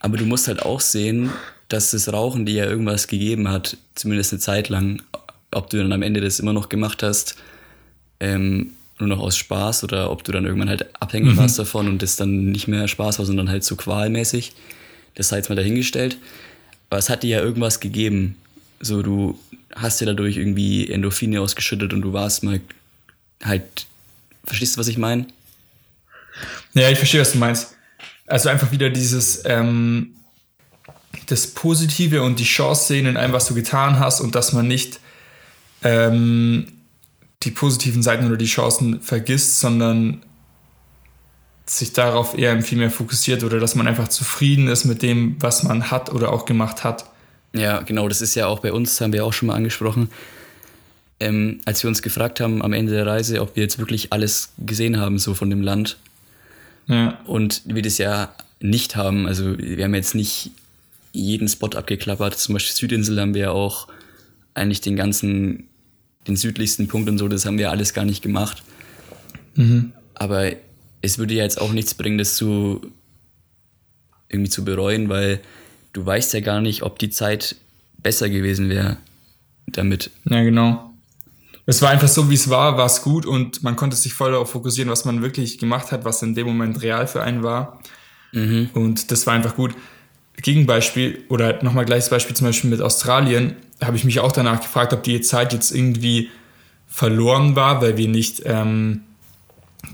aber 0.00 0.16
du 0.16 0.26
musst 0.26 0.48
halt 0.48 0.62
auch 0.62 0.80
sehen, 0.80 1.30
dass 1.68 1.92
das 1.92 2.12
Rauchen 2.12 2.46
dir 2.46 2.64
ja 2.64 2.70
irgendwas 2.70 3.08
gegeben 3.08 3.48
hat, 3.48 3.76
zumindest 3.94 4.32
eine 4.32 4.40
Zeit 4.40 4.68
lang. 4.68 5.02
Ob 5.50 5.70
du 5.70 5.78
dann 5.78 5.92
am 5.92 6.02
Ende 6.02 6.20
das 6.20 6.40
immer 6.40 6.52
noch 6.52 6.68
gemacht 6.68 7.02
hast, 7.02 7.36
ähm, 8.20 8.72
nur 8.98 9.08
noch 9.08 9.18
aus 9.18 9.36
Spaß 9.36 9.84
oder 9.84 10.10
ob 10.10 10.24
du 10.24 10.32
dann 10.32 10.44
irgendwann 10.44 10.68
halt 10.68 10.86
abhängig 11.00 11.32
mhm. 11.32 11.36
warst 11.38 11.58
davon 11.58 11.88
und 11.88 12.02
das 12.02 12.16
dann 12.16 12.52
nicht 12.52 12.68
mehr 12.68 12.86
Spaß 12.88 13.18
war, 13.18 13.26
sondern 13.26 13.48
halt 13.48 13.64
so 13.64 13.76
qualmäßig. 13.76 14.52
Das 15.14 15.28
sei 15.28 15.38
jetzt 15.38 15.48
mal 15.48 15.56
dahingestellt. 15.56 16.16
Aber 16.90 16.98
es 16.98 17.10
hat 17.10 17.22
dir 17.22 17.38
ja 17.38 17.42
irgendwas 17.42 17.80
gegeben. 17.80 18.36
So, 18.80 19.02
du 19.02 19.38
hast 19.74 20.00
dir 20.00 20.06
dadurch 20.06 20.36
irgendwie 20.36 20.88
Endorphine 20.88 21.40
ausgeschüttet 21.40 21.92
und 21.92 22.02
du 22.02 22.12
warst 22.12 22.44
mal 22.44 22.60
halt. 23.42 23.86
Verstehst 24.44 24.76
du, 24.76 24.80
was 24.80 24.88
ich 24.88 24.98
meine? 24.98 25.26
Ja, 26.74 26.90
ich 26.90 26.98
verstehe, 26.98 27.20
was 27.20 27.32
du 27.32 27.38
meinst. 27.38 27.74
Also 28.26 28.48
einfach 28.48 28.72
wieder 28.72 28.90
dieses, 28.90 29.42
ähm, 29.44 30.14
das 31.26 31.48
Positive 31.48 32.22
und 32.22 32.38
die 32.38 32.44
Chance 32.44 32.86
sehen 32.86 33.06
in 33.06 33.16
allem, 33.16 33.32
was 33.32 33.46
du 33.46 33.54
getan 33.54 33.98
hast 33.98 34.20
und 34.20 34.34
dass 34.34 34.52
man 34.52 34.68
nicht 34.68 35.00
ähm, 35.82 36.73
die 37.44 37.50
positiven 37.50 38.02
Seiten 38.02 38.26
oder 38.26 38.36
die 38.36 38.46
Chancen 38.46 39.00
vergisst, 39.00 39.60
sondern 39.60 40.22
sich 41.66 41.92
darauf 41.92 42.36
eher 42.36 42.60
viel 42.62 42.78
mehr 42.78 42.90
fokussiert 42.90 43.42
oder 43.42 43.58
dass 43.58 43.74
man 43.74 43.86
einfach 43.86 44.08
zufrieden 44.08 44.68
ist 44.68 44.84
mit 44.84 45.02
dem, 45.02 45.36
was 45.40 45.62
man 45.62 45.90
hat 45.90 46.12
oder 46.12 46.32
auch 46.32 46.44
gemacht 46.44 46.84
hat. 46.84 47.06
Ja, 47.54 47.80
genau, 47.80 48.08
das 48.08 48.20
ist 48.20 48.34
ja 48.34 48.46
auch 48.46 48.58
bei 48.58 48.72
uns, 48.72 49.00
haben 49.00 49.12
wir 49.12 49.24
auch 49.24 49.32
schon 49.32 49.46
mal 49.46 49.54
angesprochen. 49.54 50.10
Ähm, 51.20 51.60
als 51.64 51.82
wir 51.82 51.88
uns 51.88 52.02
gefragt 52.02 52.40
haben 52.40 52.60
am 52.60 52.72
Ende 52.72 52.92
der 52.92 53.06
Reise, 53.06 53.40
ob 53.40 53.56
wir 53.56 53.62
jetzt 53.62 53.78
wirklich 53.78 54.12
alles 54.12 54.52
gesehen 54.58 54.98
haben, 54.98 55.18
so 55.18 55.34
von 55.34 55.48
dem 55.48 55.62
Land. 55.62 55.96
Ja. 56.86 57.18
Und 57.24 57.62
wir 57.64 57.82
das 57.82 57.98
ja 57.98 58.34
nicht 58.60 58.96
haben. 58.96 59.26
Also 59.26 59.56
wir 59.58 59.84
haben 59.84 59.94
jetzt 59.94 60.14
nicht 60.14 60.50
jeden 61.12 61.48
Spot 61.48 61.68
abgeklappert. 61.68 62.36
Zum 62.36 62.54
Beispiel 62.54 62.74
Südinsel 62.74 63.20
haben 63.20 63.34
wir 63.34 63.42
ja 63.42 63.50
auch 63.52 63.88
eigentlich 64.54 64.80
den 64.80 64.96
ganzen, 64.96 65.68
den 66.26 66.36
südlichsten 66.36 66.88
Punkt 66.88 67.08
und 67.08 67.18
so, 67.18 67.28
das 67.28 67.46
haben 67.46 67.58
wir 67.58 67.70
alles 67.70 67.94
gar 67.94 68.04
nicht 68.04 68.22
gemacht. 68.22 68.62
Mhm. 69.54 69.92
Aber 70.14 70.52
es 71.02 71.18
würde 71.18 71.34
ja 71.34 71.42
jetzt 71.42 71.60
auch 71.60 71.72
nichts 71.72 71.94
bringen, 71.94 72.18
das 72.18 72.36
zu 72.36 72.80
irgendwie 74.28 74.50
zu 74.50 74.64
bereuen, 74.64 75.08
weil 75.08 75.40
du 75.92 76.04
weißt 76.04 76.32
ja 76.34 76.40
gar 76.40 76.60
nicht, 76.60 76.82
ob 76.82 76.98
die 76.98 77.10
Zeit 77.10 77.56
besser 77.98 78.28
gewesen 78.28 78.68
wäre 78.68 78.96
damit. 79.66 80.10
Ja, 80.28 80.42
genau. 80.42 80.90
Es 81.66 81.80
war 81.80 81.90
einfach 81.90 82.08
so, 82.08 82.28
wie 82.30 82.34
es 82.34 82.50
war, 82.50 82.76
war 82.76 82.86
es 82.86 83.02
gut 83.02 83.24
und 83.24 83.62
man 83.62 83.76
konnte 83.76 83.96
sich 83.96 84.12
voll 84.12 84.32
darauf 84.32 84.50
fokussieren, 84.50 84.90
was 84.90 85.04
man 85.06 85.22
wirklich 85.22 85.58
gemacht 85.58 85.92
hat, 85.92 86.04
was 86.04 86.22
in 86.22 86.34
dem 86.34 86.46
Moment 86.46 86.82
real 86.82 87.06
für 87.06 87.22
einen 87.22 87.42
war. 87.42 87.80
Mhm. 88.32 88.70
Und 88.74 89.10
das 89.10 89.26
war 89.26 89.34
einfach 89.34 89.56
gut. 89.56 89.74
Gegenbeispiel 90.42 91.24
oder 91.28 91.62
nochmal 91.62 91.84
gleiches 91.84 92.10
Beispiel 92.10 92.36
zum 92.36 92.48
Beispiel 92.48 92.68
mit 92.68 92.82
Australien, 92.82 93.56
habe 93.82 93.96
ich 93.96 94.04
mich 94.04 94.20
auch 94.20 94.32
danach 94.32 94.60
gefragt, 94.60 94.92
ob 94.92 95.02
die 95.02 95.20
Zeit 95.20 95.52
jetzt 95.52 95.72
irgendwie 95.72 96.30
verloren 96.86 97.56
war, 97.56 97.82
weil 97.82 97.96
wir 97.96 98.08
nicht 98.08 98.42
ähm, 98.44 99.02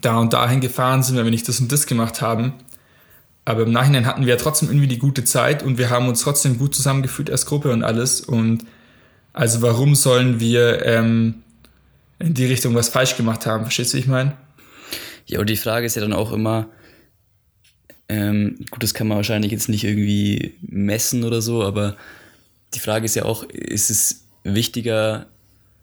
da 0.02 0.18
und 0.18 0.32
dahin 0.32 0.60
gefahren 0.60 1.02
sind, 1.02 1.16
weil 1.16 1.24
wir 1.24 1.30
nicht 1.30 1.48
das 1.48 1.60
und 1.60 1.72
das 1.72 1.86
gemacht 1.86 2.20
haben. 2.20 2.54
Aber 3.44 3.62
im 3.62 3.72
Nachhinein 3.72 4.06
hatten 4.06 4.22
wir 4.22 4.34
ja 4.34 4.36
trotzdem 4.36 4.68
irgendwie 4.68 4.86
die 4.86 4.98
gute 4.98 5.24
Zeit 5.24 5.62
und 5.62 5.78
wir 5.78 5.90
haben 5.90 6.08
uns 6.08 6.20
trotzdem 6.20 6.58
gut 6.58 6.74
zusammengefühlt 6.74 7.30
als 7.30 7.46
Gruppe 7.46 7.72
und 7.72 7.82
alles. 7.82 8.20
Und 8.20 8.64
also 9.32 9.62
warum 9.62 9.94
sollen 9.94 10.40
wir 10.40 10.84
ähm, 10.84 11.42
in 12.18 12.34
die 12.34 12.46
Richtung 12.46 12.74
was 12.74 12.90
falsch 12.90 13.16
gemacht 13.16 13.46
haben? 13.46 13.64
Verstehst 13.64 13.92
du, 13.92 13.96
wie 13.96 14.02
ich 14.02 14.06
meine? 14.06 14.36
Ja, 15.26 15.40
und 15.40 15.48
die 15.48 15.56
Frage 15.56 15.86
ist 15.86 15.96
ja 15.96 16.02
dann 16.02 16.12
auch 16.12 16.32
immer, 16.32 16.68
ähm, 18.08 18.56
gut, 18.70 18.82
das 18.82 18.92
kann 18.92 19.08
man 19.08 19.16
wahrscheinlich 19.16 19.52
jetzt 19.52 19.68
nicht 19.68 19.84
irgendwie 19.84 20.54
messen 20.60 21.24
oder 21.24 21.40
so, 21.40 21.62
aber 21.62 21.96
die 22.74 22.80
Frage 22.80 23.04
ist 23.04 23.14
ja 23.14 23.24
auch, 23.24 23.44
ist 23.44 23.90
es 23.90 24.26
wichtiger, 24.44 25.26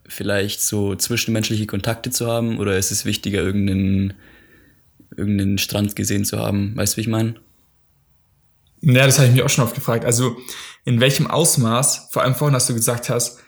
vielleicht 0.07 0.61
so 0.61 0.95
zwischenmenschliche 0.95 1.67
Kontakte 1.67 2.11
zu 2.11 2.27
haben 2.27 2.59
oder 2.59 2.77
ist 2.77 2.91
es 2.91 3.05
wichtiger, 3.05 3.41
irgendeinen, 3.41 4.13
irgendeinen 5.15 5.57
Strand 5.57 5.95
gesehen 5.95 6.25
zu 6.25 6.39
haben? 6.39 6.75
Weißt 6.75 6.93
du, 6.93 6.97
wie 6.97 7.01
ich 7.01 7.07
meine? 7.07 7.35
Ja, 8.81 9.05
das 9.05 9.17
habe 9.17 9.27
ich 9.27 9.35
mir 9.35 9.45
auch 9.45 9.49
schon 9.49 9.63
oft 9.63 9.75
gefragt. 9.75 10.05
Also 10.05 10.37
in 10.85 10.99
welchem 10.99 11.27
Ausmaß, 11.27 12.09
vor 12.11 12.23
allem 12.23 12.35
vorhin 12.35 12.55
hast 12.55 12.69
du 12.69 12.73
gesagt 12.73 13.09
hast, 13.09 13.39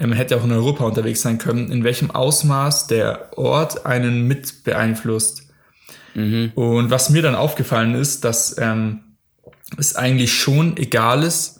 man 0.00 0.12
hätte 0.12 0.36
auch 0.36 0.44
in 0.44 0.52
Europa 0.52 0.84
unterwegs 0.84 1.22
sein 1.22 1.38
können, 1.38 1.72
in 1.72 1.82
welchem 1.82 2.10
Ausmaß 2.10 2.86
der 2.86 3.36
Ort 3.36 3.84
einen 3.84 4.28
mit 4.28 4.64
beeinflusst. 4.64 5.48
Mhm. 6.14 6.52
Und 6.54 6.90
was 6.90 7.10
mir 7.10 7.22
dann 7.22 7.34
aufgefallen 7.34 7.94
ist, 7.94 8.24
dass 8.24 8.56
ähm, 8.58 9.00
es 9.76 9.96
eigentlich 9.96 10.32
schon 10.34 10.76
egal 10.76 11.24
ist, 11.24 11.57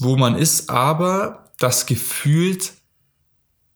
wo 0.00 0.16
man 0.16 0.36
ist, 0.36 0.68
aber 0.70 1.50
das 1.58 1.86
gefühlt 1.86 2.72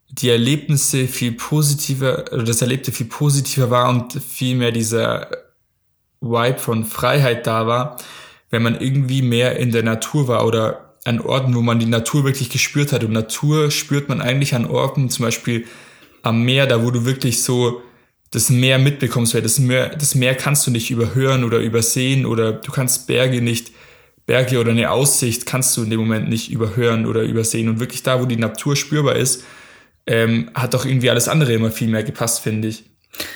die 0.08 0.30
Erlebnisse 0.30 1.06
viel 1.06 1.32
positiver, 1.32 2.24
oder 2.32 2.44
das 2.44 2.62
Erlebte 2.62 2.92
viel 2.92 3.06
positiver 3.06 3.70
war 3.70 3.88
und 3.88 4.12
viel 4.22 4.56
mehr 4.56 4.72
dieser 4.72 5.28
Vibe 6.20 6.58
von 6.58 6.84
Freiheit 6.84 7.46
da 7.46 7.66
war, 7.66 7.96
wenn 8.50 8.62
man 8.62 8.80
irgendwie 8.80 9.22
mehr 9.22 9.56
in 9.58 9.70
der 9.70 9.82
Natur 9.82 10.28
war 10.28 10.46
oder 10.46 10.94
an 11.04 11.20
Orten, 11.20 11.54
wo 11.54 11.60
man 11.60 11.78
die 11.78 11.87
Natur 11.87 12.24
wirklich 12.24 12.48
gespürt 12.48 12.92
hat. 12.92 13.04
Und 13.04 13.12
Natur 13.12 13.70
spürt 13.70 14.08
man 14.08 14.22
eigentlich 14.22 14.54
an 14.54 14.66
Orten, 14.66 15.10
zum 15.10 15.26
Beispiel 15.26 15.66
am 16.22 16.42
Meer, 16.42 16.66
da 16.66 16.82
wo 16.82 16.90
du 16.90 17.04
wirklich 17.04 17.42
so 17.42 17.82
das 18.30 18.48
Meer 18.50 18.78
mitbekommst, 18.78 19.34
weil 19.34 19.42
das 19.42 19.58
Meer, 19.58 19.90
das 19.90 20.14
Meer 20.14 20.34
kannst 20.34 20.66
du 20.66 20.70
nicht 20.70 20.90
überhören 20.90 21.44
oder 21.44 21.58
übersehen 21.58 22.24
oder 22.24 22.52
du 22.52 22.72
kannst 22.72 23.06
Berge 23.06 23.42
nicht, 23.42 23.72
Berge 24.26 24.58
oder 24.58 24.70
eine 24.70 24.90
Aussicht 24.90 25.46
kannst 25.46 25.76
du 25.76 25.82
in 25.82 25.90
dem 25.90 26.00
Moment 26.00 26.28
nicht 26.28 26.50
überhören 26.50 27.06
oder 27.06 27.22
übersehen. 27.22 27.68
Und 27.68 27.80
wirklich 27.80 28.02
da, 28.02 28.20
wo 28.20 28.24
die 28.24 28.37
Natur 28.37 28.74
spürbar 28.76 29.16
ist, 29.16 29.44
ähm, 30.06 30.50
hat 30.54 30.74
doch 30.74 30.84
irgendwie 30.84 31.10
alles 31.10 31.28
andere 31.28 31.52
immer 31.52 31.70
viel 31.70 31.88
mehr 31.88 32.02
gepasst, 32.02 32.40
finde 32.40 32.68
ich. 32.68 32.84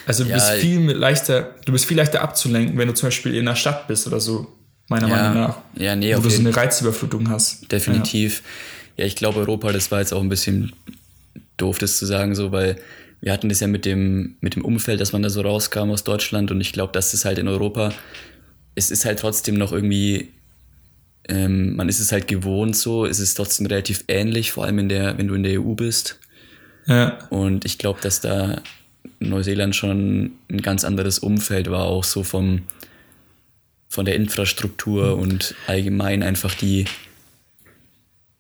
Also 0.07 0.25
du 0.25 0.31
ja, 0.31 0.37
bist 0.37 0.53
viel 0.53 0.91
leichter, 0.91 1.55
du 1.65 1.73
bist 1.73 1.85
viel 1.85 1.97
leichter 1.97 2.23
abzulenken, 2.23 2.77
wenn 2.79 2.89
du 2.89 2.95
zum 2.95 3.09
Beispiel 3.09 3.35
in 3.35 3.47
einer 3.47 3.57
Stadt 3.57 3.87
bist 3.87 4.07
oder 4.07 4.21
so, 4.21 4.47
meiner 4.89 5.09
ja, 5.09 5.17
Meinung 5.17 5.35
nach. 5.35 5.59
Ja, 5.77 5.95
nee, 5.95 6.17
wo 6.17 6.21
du 6.21 6.31
so 6.31 6.41
eine 6.41 6.57
Reizüberflutung 6.57 7.29
hast. 7.29 7.71
Definitiv. 7.71 8.43
Ja. 8.97 9.05
ja, 9.05 9.07
ich 9.07 9.17
glaube, 9.17 9.41
Europa, 9.41 9.73
das 9.73 9.91
war 9.91 10.01
jetzt 10.01 10.13
auch 10.13 10.23
ein 10.23 10.29
bisschen 10.29 10.73
doof, 11.57 11.79
das 11.79 11.99
zu 11.99 12.07
sagen, 12.07 12.35
so, 12.35 12.51
weil 12.51 12.79
wir 13.21 13.33
hatten 13.33 13.49
das 13.49 13.61
ja 13.61 13.67
mit 13.67 13.85
dem, 13.85 14.37
mit 14.41 14.55
dem 14.55 14.65
Umfeld, 14.65 15.01
dass 15.01 15.13
man 15.13 15.23
da 15.23 15.31
so 15.31 15.41
rauskam 15.41 15.91
aus 15.91 16.05
Deutschland 16.05 16.51
und 16.51 16.61
ich 16.61 16.73
glaube, 16.73 16.93
dass 16.93 17.15
es 17.15 17.25
halt 17.25 17.39
in 17.39 17.49
Europa, 17.49 17.93
es 18.75 18.91
ist 18.91 19.05
halt 19.05 19.19
trotzdem 19.19 19.57
noch 19.57 19.73
irgendwie, 19.73 20.29
ähm, 21.29 21.77
man 21.77 21.89
ist 21.89 22.01
es 22.01 22.13
halt 22.13 22.27
gewohnt 22.27 22.77
so, 22.77 23.07
es 23.07 23.21
ist 23.21 23.35
trotzdem 23.35 23.67
relativ 23.67 24.05
ähnlich, 24.09 24.53
vor 24.53 24.65
allem 24.65 24.79
in 24.79 24.89
der, 24.89 25.19
wenn 25.19 25.29
du 25.29 25.35
in 25.35 25.43
der 25.43 25.61
EU 25.61 25.75
bist. 25.75 26.19
Ja. 26.87 27.19
Und 27.31 27.65
ich 27.65 27.79
glaube, 27.79 28.01
dass 28.01 28.21
da 28.21 28.63
Neuseeland 29.21 29.77
schon 29.77 30.33
ein 30.51 30.63
ganz 30.63 30.85
anderes 30.85 31.19
Umfeld 31.19 31.71
war, 31.71 31.85
auch 31.85 32.05
so 32.05 32.23
vom, 32.23 32.63
von 33.89 34.05
der 34.05 34.17
Infrastruktur 34.17 35.17
und 35.17 35.55
allgemein 35.67 36.23
einfach 36.23 36.55
die, 36.55 36.87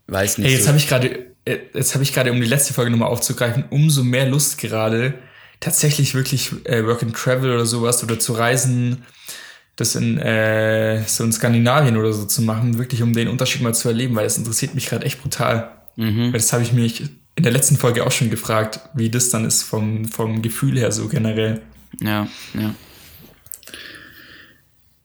weiß 0.06 0.38
nicht. 0.38 0.46
Hey, 0.46 0.54
jetzt 0.54 0.64
so. 0.64 0.68
habe 0.68 0.78
ich 0.78 0.88
gerade 0.88 1.28
äh, 1.48 1.58
jetzt 1.74 1.94
habe 1.94 2.04
ich 2.04 2.12
gerade, 2.12 2.30
um 2.30 2.40
die 2.40 2.46
letzte 2.46 2.74
Folge 2.74 2.90
nochmal 2.90 3.08
aufzugreifen, 3.08 3.64
umso 3.70 4.04
mehr 4.04 4.28
Lust 4.28 4.58
gerade, 4.58 5.14
tatsächlich 5.60 6.14
wirklich 6.14 6.50
äh, 6.64 6.84
Work 6.84 7.02
and 7.02 7.16
Travel 7.16 7.52
oder 7.52 7.66
sowas 7.66 8.02
oder 8.02 8.18
zu 8.18 8.34
reisen, 8.34 9.04
das 9.78 9.94
in 9.94 10.18
äh, 10.18 11.04
so 11.06 11.22
in 11.22 11.32
Skandinavien 11.32 11.96
oder 11.96 12.12
so 12.12 12.24
zu 12.24 12.42
machen, 12.42 12.78
wirklich 12.78 13.00
um 13.00 13.12
den 13.12 13.28
Unterschied 13.28 13.62
mal 13.62 13.74
zu 13.74 13.88
erleben, 13.88 14.16
weil 14.16 14.24
das 14.24 14.36
interessiert 14.36 14.74
mich 14.74 14.86
gerade 14.86 15.06
echt 15.06 15.22
brutal. 15.22 15.70
Mhm. 15.94 16.26
Weil 16.26 16.32
das 16.32 16.52
habe 16.52 16.64
ich 16.64 16.72
mich 16.72 17.02
in 17.36 17.44
der 17.44 17.52
letzten 17.52 17.76
Folge 17.76 18.04
auch 18.04 18.10
schon 18.10 18.28
gefragt, 18.28 18.80
wie 18.94 19.08
das 19.08 19.30
dann 19.30 19.44
ist 19.44 19.62
vom, 19.62 20.04
vom 20.06 20.42
Gefühl 20.42 20.76
her 20.76 20.90
so 20.90 21.06
generell. 21.06 21.62
Ja, 22.00 22.26
ja. 22.54 22.74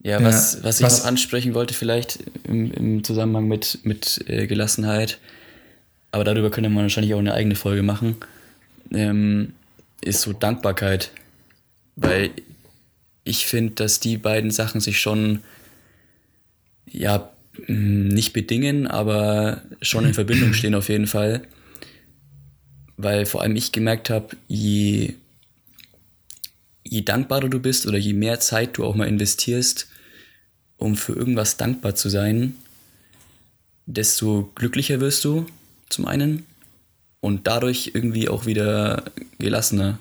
Ja, 0.06 0.22
was, 0.22 0.56
ja, 0.56 0.64
was 0.64 0.80
ich 0.80 0.86
was, 0.86 1.00
noch 1.00 1.06
ansprechen 1.06 1.54
wollte, 1.54 1.76
vielleicht 1.76 2.20
im, 2.44 2.72
im 2.72 3.04
Zusammenhang 3.04 3.48
mit, 3.48 3.80
mit 3.84 4.26
äh, 4.28 4.48
Gelassenheit, 4.48 5.20
aber 6.12 6.24
darüber 6.24 6.50
könnte 6.50 6.70
man 6.70 6.84
wahrscheinlich 6.84 7.14
auch 7.14 7.20
eine 7.20 7.34
eigene 7.34 7.56
Folge 7.56 7.84
machen, 7.84 8.18
ähm, 8.92 9.54
ist 10.02 10.22
so 10.22 10.34
Dankbarkeit. 10.34 11.12
Weil 11.96 12.32
ich 13.24 13.46
finde, 13.46 13.74
dass 13.76 14.00
die 14.00 14.18
beiden 14.18 14.52
Sachen 14.52 14.82
sich 14.82 15.00
schon, 15.00 15.44
ja, 16.86 17.32
nicht 17.68 18.34
bedingen, 18.34 18.88
aber 18.88 19.62
schon 19.82 20.06
in 20.06 20.14
Verbindung 20.14 20.54
stehen 20.54 20.76
auf 20.76 20.90
jeden 20.90 21.08
Fall. 21.08 21.44
Weil 22.98 23.26
vor 23.26 23.42
allem 23.42 23.56
ich 23.56 23.72
gemerkt 23.72 24.10
habe, 24.10 24.36
je, 24.48 25.14
je 26.84 27.02
dankbarer 27.02 27.50
du 27.50 27.60
bist 27.60 27.88
oder 27.88 27.98
je 27.98 28.14
mehr 28.14 28.40
Zeit 28.40 28.78
du 28.78 28.86
auch 28.86 28.96
mal 28.96 29.08
investierst, 29.08 29.88
um 30.78 30.96
für 30.96 31.14
irgendwas 31.14 31.58
dankbar 31.58 31.96
zu 31.96 32.10
sein, 32.10 32.56
desto 33.86 34.52
glücklicher 34.56 35.00
wirst 35.00 35.24
du 35.26 35.46
zum 35.90 36.06
einen 36.06 36.46
und 37.20 37.48
dadurch 37.48 37.92
irgendwie 37.94 38.30
auch 38.30 38.46
wieder 38.46 39.04
gelassener. 39.40 40.00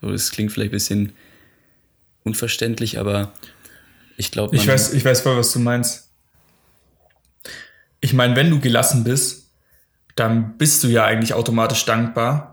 So, 0.00 0.10
das 0.10 0.30
klingt 0.30 0.52
vielleicht 0.52 0.70
ein 0.70 0.78
bisschen 0.78 1.12
unverständlich, 2.24 2.98
aber 2.98 3.32
ich 4.16 4.30
glaube. 4.30 4.56
Ich 4.56 4.66
weiß, 4.66 4.92
ich 4.94 5.04
weiß 5.04 5.20
voll, 5.20 5.36
was 5.36 5.52
du 5.52 5.60
meinst. 5.60 6.10
Ich 8.00 8.12
meine, 8.12 8.36
wenn 8.36 8.50
du 8.50 8.60
gelassen 8.60 9.04
bist, 9.04 9.50
dann 10.16 10.58
bist 10.58 10.84
du 10.84 10.88
ja 10.88 11.04
eigentlich 11.04 11.34
automatisch 11.34 11.84
dankbar. 11.84 12.50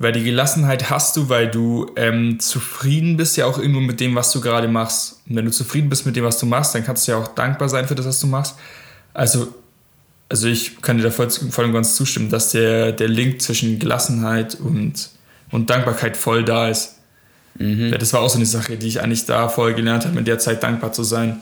Weil 0.00 0.12
die 0.12 0.22
Gelassenheit 0.22 0.90
hast 0.90 1.16
du, 1.16 1.28
weil 1.28 1.50
du 1.50 1.90
ähm, 1.96 2.38
zufrieden 2.38 3.16
bist 3.16 3.36
ja 3.36 3.46
auch 3.46 3.58
irgendwo 3.58 3.80
mit 3.80 3.98
dem, 3.98 4.14
was 4.14 4.30
du 4.30 4.40
gerade 4.40 4.68
machst. 4.68 5.20
Und 5.28 5.34
wenn 5.34 5.44
du 5.44 5.50
zufrieden 5.50 5.88
bist 5.88 6.06
mit 6.06 6.14
dem, 6.14 6.22
was 6.22 6.38
du 6.38 6.46
machst, 6.46 6.72
dann 6.74 6.84
kannst 6.84 7.08
du 7.08 7.12
ja 7.12 7.18
auch 7.18 7.28
dankbar 7.28 7.68
sein 7.68 7.88
für 7.88 7.96
das, 7.96 8.06
was 8.06 8.20
du 8.20 8.28
machst. 8.28 8.54
Also, 9.12 9.52
also 10.28 10.46
ich 10.46 10.80
kann 10.82 10.98
dir 10.98 11.02
da 11.02 11.10
voll, 11.10 11.28
voll 11.30 11.64
und 11.64 11.72
ganz 11.72 11.96
zustimmen, 11.96 12.30
dass 12.30 12.52
der, 12.52 12.92
der 12.92 13.08
Link 13.08 13.42
zwischen 13.42 13.80
Gelassenheit 13.80 14.54
und, 14.54 15.10
und 15.50 15.68
Dankbarkeit 15.68 16.16
voll 16.16 16.44
da 16.44 16.68
ist. 16.68 16.97
Mhm. 17.58 17.90
Ja, 17.90 17.98
das 17.98 18.12
war 18.12 18.20
auch 18.20 18.30
so 18.30 18.36
eine 18.36 18.46
Sache, 18.46 18.76
die 18.76 18.86
ich 18.86 19.02
eigentlich 19.02 19.26
da 19.26 19.48
voll 19.48 19.74
gelernt 19.74 20.06
habe, 20.06 20.18
in 20.18 20.24
der 20.24 20.38
Zeit 20.38 20.62
dankbar 20.62 20.92
zu 20.92 21.02
sein. 21.02 21.40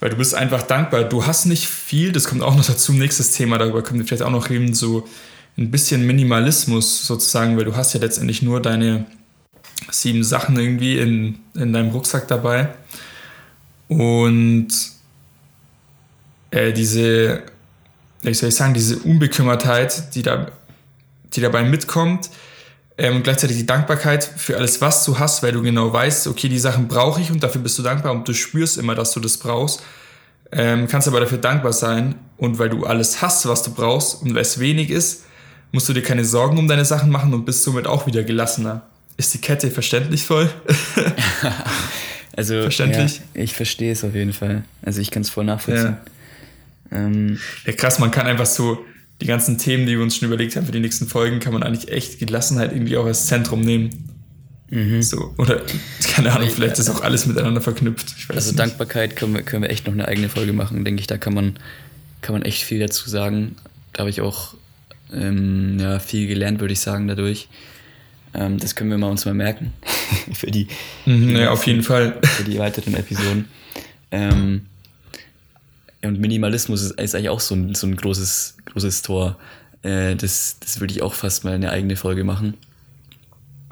Weil 0.00 0.10
du 0.10 0.16
bist 0.16 0.34
einfach 0.34 0.62
dankbar. 0.62 1.04
Du 1.04 1.26
hast 1.26 1.46
nicht 1.46 1.66
viel, 1.66 2.12
das 2.12 2.24
kommt 2.24 2.42
auch 2.42 2.56
noch 2.56 2.66
dazu, 2.66 2.92
nächstes 2.92 3.32
Thema, 3.32 3.58
darüber 3.58 3.82
können 3.82 3.98
wir 4.00 4.06
vielleicht 4.06 4.22
auch 4.22 4.30
noch 4.30 4.48
reden, 4.48 4.74
so 4.74 5.08
ein 5.56 5.70
bisschen 5.70 6.06
Minimalismus 6.06 7.04
sozusagen, 7.04 7.56
weil 7.56 7.64
du 7.64 7.74
hast 7.74 7.92
ja 7.92 8.00
letztendlich 8.00 8.42
nur 8.42 8.62
deine 8.62 9.06
sieben 9.90 10.22
Sachen 10.22 10.58
irgendwie 10.58 10.98
in, 10.98 11.38
in 11.54 11.72
deinem 11.72 11.90
Rucksack 11.90 12.28
dabei. 12.28 12.68
Und 13.88 14.68
äh, 16.50 16.72
diese, 16.72 17.42
wie 18.22 18.34
soll 18.34 18.50
ich 18.50 18.54
sagen, 18.54 18.74
diese 18.74 18.98
Unbekümmertheit, 18.98 20.14
die, 20.14 20.22
da, 20.22 20.46
die 21.32 21.40
dabei 21.40 21.64
mitkommt, 21.64 22.30
ähm, 22.98 23.16
und 23.16 23.22
gleichzeitig 23.22 23.56
die 23.56 23.66
Dankbarkeit 23.66 24.24
für 24.24 24.56
alles, 24.56 24.80
was 24.80 25.04
du 25.04 25.18
hast, 25.18 25.42
weil 25.44 25.52
du 25.52 25.62
genau 25.62 25.92
weißt, 25.92 26.26
okay, 26.26 26.48
die 26.48 26.58
Sachen 26.58 26.88
brauche 26.88 27.20
ich 27.20 27.30
und 27.30 27.42
dafür 27.42 27.60
bist 27.60 27.78
du 27.78 27.82
dankbar 27.82 28.12
und 28.12 28.26
du 28.26 28.34
spürst 28.34 28.76
immer, 28.76 28.96
dass 28.96 29.12
du 29.12 29.20
das 29.20 29.36
brauchst. 29.36 29.82
Ähm, 30.50 30.88
kannst 30.88 31.06
aber 31.06 31.20
dafür 31.20 31.38
dankbar 31.38 31.72
sein 31.72 32.16
und 32.36 32.58
weil 32.58 32.70
du 32.70 32.84
alles 32.84 33.22
hast, 33.22 33.46
was 33.46 33.62
du 33.62 33.72
brauchst 33.72 34.22
und 34.22 34.34
weil 34.34 34.42
es 34.42 34.58
wenig 34.58 34.90
ist, 34.90 35.24
musst 35.70 35.88
du 35.88 35.92
dir 35.92 36.02
keine 36.02 36.24
Sorgen 36.24 36.58
um 36.58 36.66
deine 36.66 36.84
Sachen 36.84 37.10
machen 37.10 37.32
und 37.34 37.44
bist 37.44 37.62
somit 37.62 37.86
auch 37.86 38.06
wieder 38.06 38.24
gelassener. 38.24 38.82
Ist 39.16 39.32
die 39.34 39.38
Kette 39.38 39.70
verständlich 39.70 40.24
voll? 40.24 40.50
also, 42.36 42.62
verständlich? 42.62 43.20
Ja, 43.34 43.42
ich 43.42 43.54
verstehe 43.54 43.92
es 43.92 44.02
auf 44.02 44.14
jeden 44.14 44.32
Fall. 44.32 44.64
Also 44.82 45.00
ich 45.00 45.10
kann 45.10 45.22
es 45.22 45.30
voll 45.30 45.44
nachvollziehen. 45.44 45.98
Ja. 46.90 46.96
Ähm, 46.98 47.38
ja, 47.66 47.72
krass, 47.74 47.98
man 47.98 48.10
kann 48.10 48.26
einfach 48.26 48.46
so 48.46 48.84
die 49.20 49.26
ganzen 49.26 49.58
Themen, 49.58 49.86
die 49.86 49.96
wir 49.96 50.02
uns 50.02 50.16
schon 50.16 50.28
überlegt 50.28 50.56
haben 50.56 50.66
für 50.66 50.72
die 50.72 50.80
nächsten 50.80 51.06
Folgen, 51.06 51.40
kann 51.40 51.52
man 51.52 51.62
eigentlich 51.62 51.90
echt 51.90 52.18
Gelassenheit 52.18 52.72
irgendwie 52.72 52.96
auch 52.96 53.06
als 53.06 53.26
Zentrum 53.26 53.60
nehmen. 53.60 54.08
Mhm. 54.70 55.02
So, 55.02 55.34
oder 55.38 55.62
keine 56.14 56.32
Ahnung, 56.32 56.50
vielleicht 56.50 56.78
ist 56.78 56.88
auch 56.90 57.00
alles 57.00 57.26
miteinander 57.26 57.60
verknüpft. 57.60 58.14
also 58.28 58.50
nicht. 58.50 58.58
Dankbarkeit 58.58 59.16
können 59.16 59.34
wir, 59.34 59.42
können 59.42 59.62
wir 59.62 59.70
echt 59.70 59.86
noch 59.86 59.94
eine 59.94 60.06
eigene 60.06 60.28
Folge 60.28 60.52
machen, 60.52 60.84
denke 60.84 61.00
ich. 61.00 61.06
Da 61.06 61.16
kann 61.16 61.34
man, 61.34 61.56
kann 62.20 62.34
man 62.34 62.42
echt 62.42 62.62
viel 62.62 62.78
dazu 62.78 63.08
sagen. 63.08 63.56
Da 63.92 64.00
habe 64.00 64.10
ich 64.10 64.20
auch 64.20 64.54
ähm, 65.12 65.78
ja, 65.80 65.98
viel 65.98 66.28
gelernt, 66.28 66.60
würde 66.60 66.72
ich 66.72 66.80
sagen, 66.80 67.08
dadurch. 67.08 67.48
Ähm, 68.34 68.58
das 68.58 68.74
können 68.74 68.90
wir 68.90 68.98
mal 68.98 69.10
uns 69.10 69.24
mal 69.24 69.34
merken. 69.34 69.72
für 70.32 70.50
die, 70.50 70.68
mhm, 71.06 71.34
ja, 71.34 71.50
auf 71.50 71.66
jeden 71.66 71.82
Fall. 71.82 72.20
Für 72.22 72.44
die 72.44 72.58
weiteren 72.58 72.94
Episoden. 72.94 73.46
Ähm, 74.10 74.66
und 76.02 76.20
Minimalismus 76.20 76.82
ist, 76.82 77.00
ist, 77.00 77.14
eigentlich 77.14 77.30
auch 77.30 77.40
so 77.40 77.54
ein, 77.54 77.74
so 77.74 77.86
ein 77.86 77.96
großes, 77.96 78.57
großes 78.72 79.02
Tor. 79.02 79.38
Äh, 79.82 80.16
das, 80.16 80.58
das 80.60 80.80
würde 80.80 80.92
ich 80.92 81.02
auch 81.02 81.14
fast 81.14 81.44
mal 81.44 81.54
eine 81.54 81.70
eigene 81.70 81.96
Folge 81.96 82.24
machen. 82.24 82.54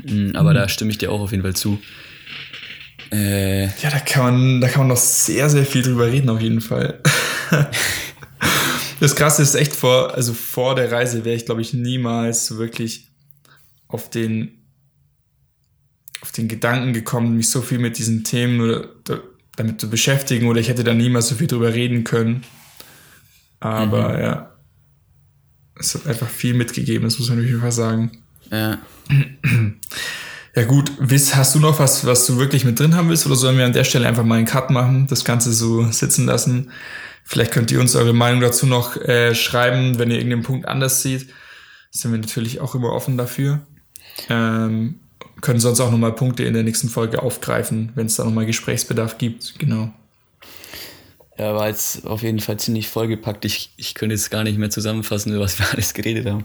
Mhm, 0.05 0.33
aber 0.35 0.51
mhm. 0.51 0.55
da 0.55 0.69
stimme 0.69 0.91
ich 0.91 0.99
dir 0.99 1.11
auch 1.11 1.21
auf 1.21 1.31
jeden 1.31 1.43
Fall 1.43 1.57
zu. 1.57 1.81
Äh, 3.13 3.67
ja, 3.67 3.91
da 3.91 3.99
kann, 4.01 4.25
man, 4.25 4.61
da 4.61 4.69
kann 4.69 4.81
man 4.83 4.89
noch 4.89 4.97
sehr, 4.97 5.49
sehr 5.49 5.65
viel 5.65 5.83
drüber 5.83 6.07
reden, 6.07 6.29
auf 6.29 6.41
jeden 6.41 6.61
Fall. 6.61 7.01
das 9.01 9.15
Krasse 9.15 9.43
ist 9.43 9.55
echt 9.55 9.75
vor, 9.75 10.15
also 10.15 10.35
vor 10.35 10.75
der 10.75 10.91
Reise 10.91 11.25
wäre 11.25 11.37
ich, 11.37 11.47
glaube 11.47 11.63
ich, 11.63 11.73
niemals 11.73 12.57
wirklich 12.57 13.09
auf 13.89 14.11
den, 14.11 14.67
auf 16.21 16.33
den 16.33 16.49
Gedanken 16.49 16.93
gekommen, 16.93 17.37
mich 17.37 17.49
so 17.49 17.63
viel 17.63 17.79
mit 17.79 17.99
diesen 17.99 18.25
Themen 18.25 18.61
oder 18.61 18.89
damit 19.55 19.81
zu 19.81 19.89
beschäftigen 19.89 20.49
oder 20.49 20.61
ich 20.61 20.69
hätte 20.69 20.85
da 20.85 20.93
niemals 20.93 21.29
so 21.29 21.37
viel 21.37 21.47
drüber 21.47 21.73
reden 21.73 22.05
können. 22.05 22.43
Aber 23.61 24.15
mhm. 24.15 24.21
ja, 24.21 24.56
es 25.79 25.95
hat 25.95 26.07
einfach 26.07 26.29
viel 26.29 26.55
mitgegeben, 26.55 27.05
das 27.05 27.19
muss 27.19 27.29
man 27.29 27.39
auf 27.39 27.45
jeden 27.45 27.61
Fall 27.61 27.73
sagen. 27.73 28.12
Ja. 28.51 28.79
Ja 30.57 30.65
gut, 30.65 30.91
hast 31.35 31.55
du 31.55 31.59
noch 31.59 31.79
was, 31.81 32.07
was 32.07 32.25
du 32.25 32.39
wirklich 32.39 32.65
mit 32.65 32.81
drin 32.81 32.97
haben 32.97 33.11
willst 33.11 33.27
oder 33.27 33.37
sollen 33.37 33.59
wir 33.59 33.67
an 33.67 33.75
der 33.75 33.85
Stelle 33.85 34.09
einfach 34.09 34.25
mal 34.25 34.37
einen 34.37 34.47
Cut 34.47 34.71
machen, 34.71 35.07
das 35.07 35.23
Ganze 35.23 35.53
so 35.53 35.85
sitzen 35.93 36.25
lassen? 36.25 36.71
Vielleicht 37.25 37.53
könnt 37.53 37.71
ihr 37.71 37.79
uns 37.79 37.95
eure 37.95 38.15
Meinung 38.15 38.41
dazu 38.41 38.65
noch 38.65 38.97
äh, 38.97 39.35
schreiben, 39.35 39.99
wenn 39.99 40.11
ihr 40.11 40.17
irgendeinen 40.17 40.45
Punkt 40.45 40.67
anders 40.67 41.03
seht. 41.03 41.27
Sind 41.91 42.11
wir 42.11 42.19
natürlich 42.19 42.61
auch 42.61 42.75
immer 42.75 42.93
offen 42.93 43.19
dafür. 43.19 43.67
Ähm, 44.31 45.01
können 45.43 45.61
sonst 45.61 45.81
auch 45.81 45.91
nochmal 45.91 46.15
Punkte 46.15 46.45
in 46.45 46.55
der 46.55 46.62
nächsten 46.62 46.89
Folge 46.89 47.23
aufgreifen, 47.23 47.93
wenn 47.95 48.07
es 48.07 48.17
da 48.17 48.25
nochmal 48.25 48.47
Gesprächsbedarf 48.47 49.19
gibt. 49.19 49.59
Genau. 49.59 49.93
Ja, 51.38 51.55
war 51.55 51.68
jetzt 51.68 52.07
auf 52.07 52.22
jeden 52.22 52.40
Fall 52.40 52.59
ziemlich 52.59 52.88
vollgepackt. 52.88 53.44
Ich, 53.44 53.72
ich 53.77 53.94
könnte 53.94 54.14
jetzt 54.14 54.31
gar 54.31 54.42
nicht 54.42 54.59
mehr 54.59 54.70
zusammenfassen, 54.70 55.38
was 55.38 55.59
wir 55.59 55.68
alles 55.72 55.94
geredet 55.94 56.27
haben. 56.27 56.44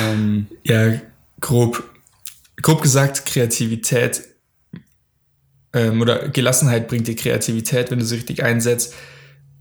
ähm, 0.00 0.46
ja, 0.64 1.00
grob, 1.40 1.82
grob 2.60 2.82
gesagt, 2.82 3.26
Kreativität 3.26 4.22
ähm, 5.72 6.00
oder 6.00 6.28
Gelassenheit 6.28 6.88
bringt 6.88 7.06
dir 7.06 7.16
Kreativität, 7.16 7.90
wenn 7.90 7.98
du 7.98 8.04
sie 8.04 8.16
richtig 8.16 8.42
einsetzt. 8.42 8.94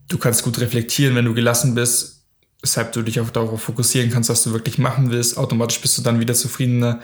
Du 0.09 0.17
kannst 0.17 0.43
gut 0.43 0.59
reflektieren, 0.59 1.15
wenn 1.15 1.25
du 1.25 1.33
gelassen 1.33 1.75
bist 1.75 2.13
weshalb 2.63 2.93
du 2.93 3.01
dich 3.01 3.19
auch 3.19 3.29
darauf 3.29 3.61
fokussieren 3.61 4.09
kannst, 4.09 4.29
was 4.29 4.43
du 4.43 4.53
wirklich 4.53 4.77
machen 4.79 5.11
willst. 5.11 5.37
Automatisch 5.37 5.81
bist 5.81 5.97
du 5.97 6.01
dann 6.01 6.19
wieder 6.19 6.33
zufriedener. 6.33 7.01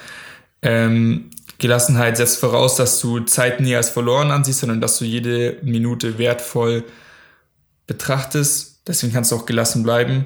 Ähm, 0.61 1.29
Gelassenheit 1.59 2.17
setzt 2.17 2.39
voraus, 2.39 2.75
dass 2.75 2.99
du 2.99 3.19
Zeit 3.21 3.59
nie 3.59 3.75
als 3.75 3.89
verloren 3.89 4.31
ansiehst, 4.31 4.61
sondern 4.61 4.81
dass 4.81 4.97
du 4.97 5.05
jede 5.05 5.57
Minute 5.61 6.17
wertvoll 6.17 6.85
betrachtest. 7.85 8.81
Deswegen 8.87 9.13
kannst 9.13 9.31
du 9.31 9.35
auch 9.35 9.45
gelassen 9.45 9.83
bleiben. 9.83 10.25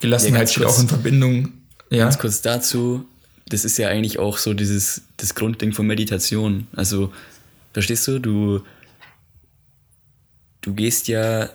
Gelassenheit 0.00 0.48
ja, 0.48 0.52
steht 0.52 0.64
auch 0.64 0.78
in 0.78 0.88
Verbindung. 0.88 1.52
Ja. 1.88 2.04
Ganz 2.04 2.18
kurz 2.18 2.42
dazu, 2.42 3.06
das 3.48 3.64
ist 3.64 3.78
ja 3.78 3.88
eigentlich 3.88 4.18
auch 4.18 4.38
so 4.38 4.54
dieses 4.54 5.02
das 5.16 5.34
Grundding 5.36 5.72
von 5.72 5.86
Meditation. 5.86 6.66
Also, 6.74 7.12
verstehst 7.72 8.08
du, 8.08 8.18
du, 8.18 8.62
du 10.62 10.74
gehst 10.74 11.06
ja 11.06 11.48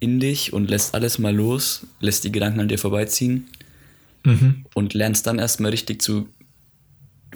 in 0.00 0.20
dich 0.20 0.52
und 0.52 0.68
lässt 0.68 0.94
alles 0.94 1.18
mal 1.18 1.34
los, 1.34 1.86
lässt 2.00 2.24
die 2.24 2.32
Gedanken 2.32 2.60
an 2.60 2.68
dir 2.68 2.78
vorbeiziehen 2.78 3.48
mhm. 4.24 4.66
und 4.74 4.92
lernst 4.92 5.26
dann 5.26 5.38
erstmal 5.38 5.70
richtig 5.70 6.02
zu, 6.02 6.28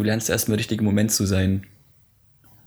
du 0.01 0.07
lernst 0.07 0.31
erstmal 0.31 0.57
richtig 0.57 0.81
im 0.81 0.85
Moment 0.85 1.13
zu 1.13 1.27
sein. 1.27 1.67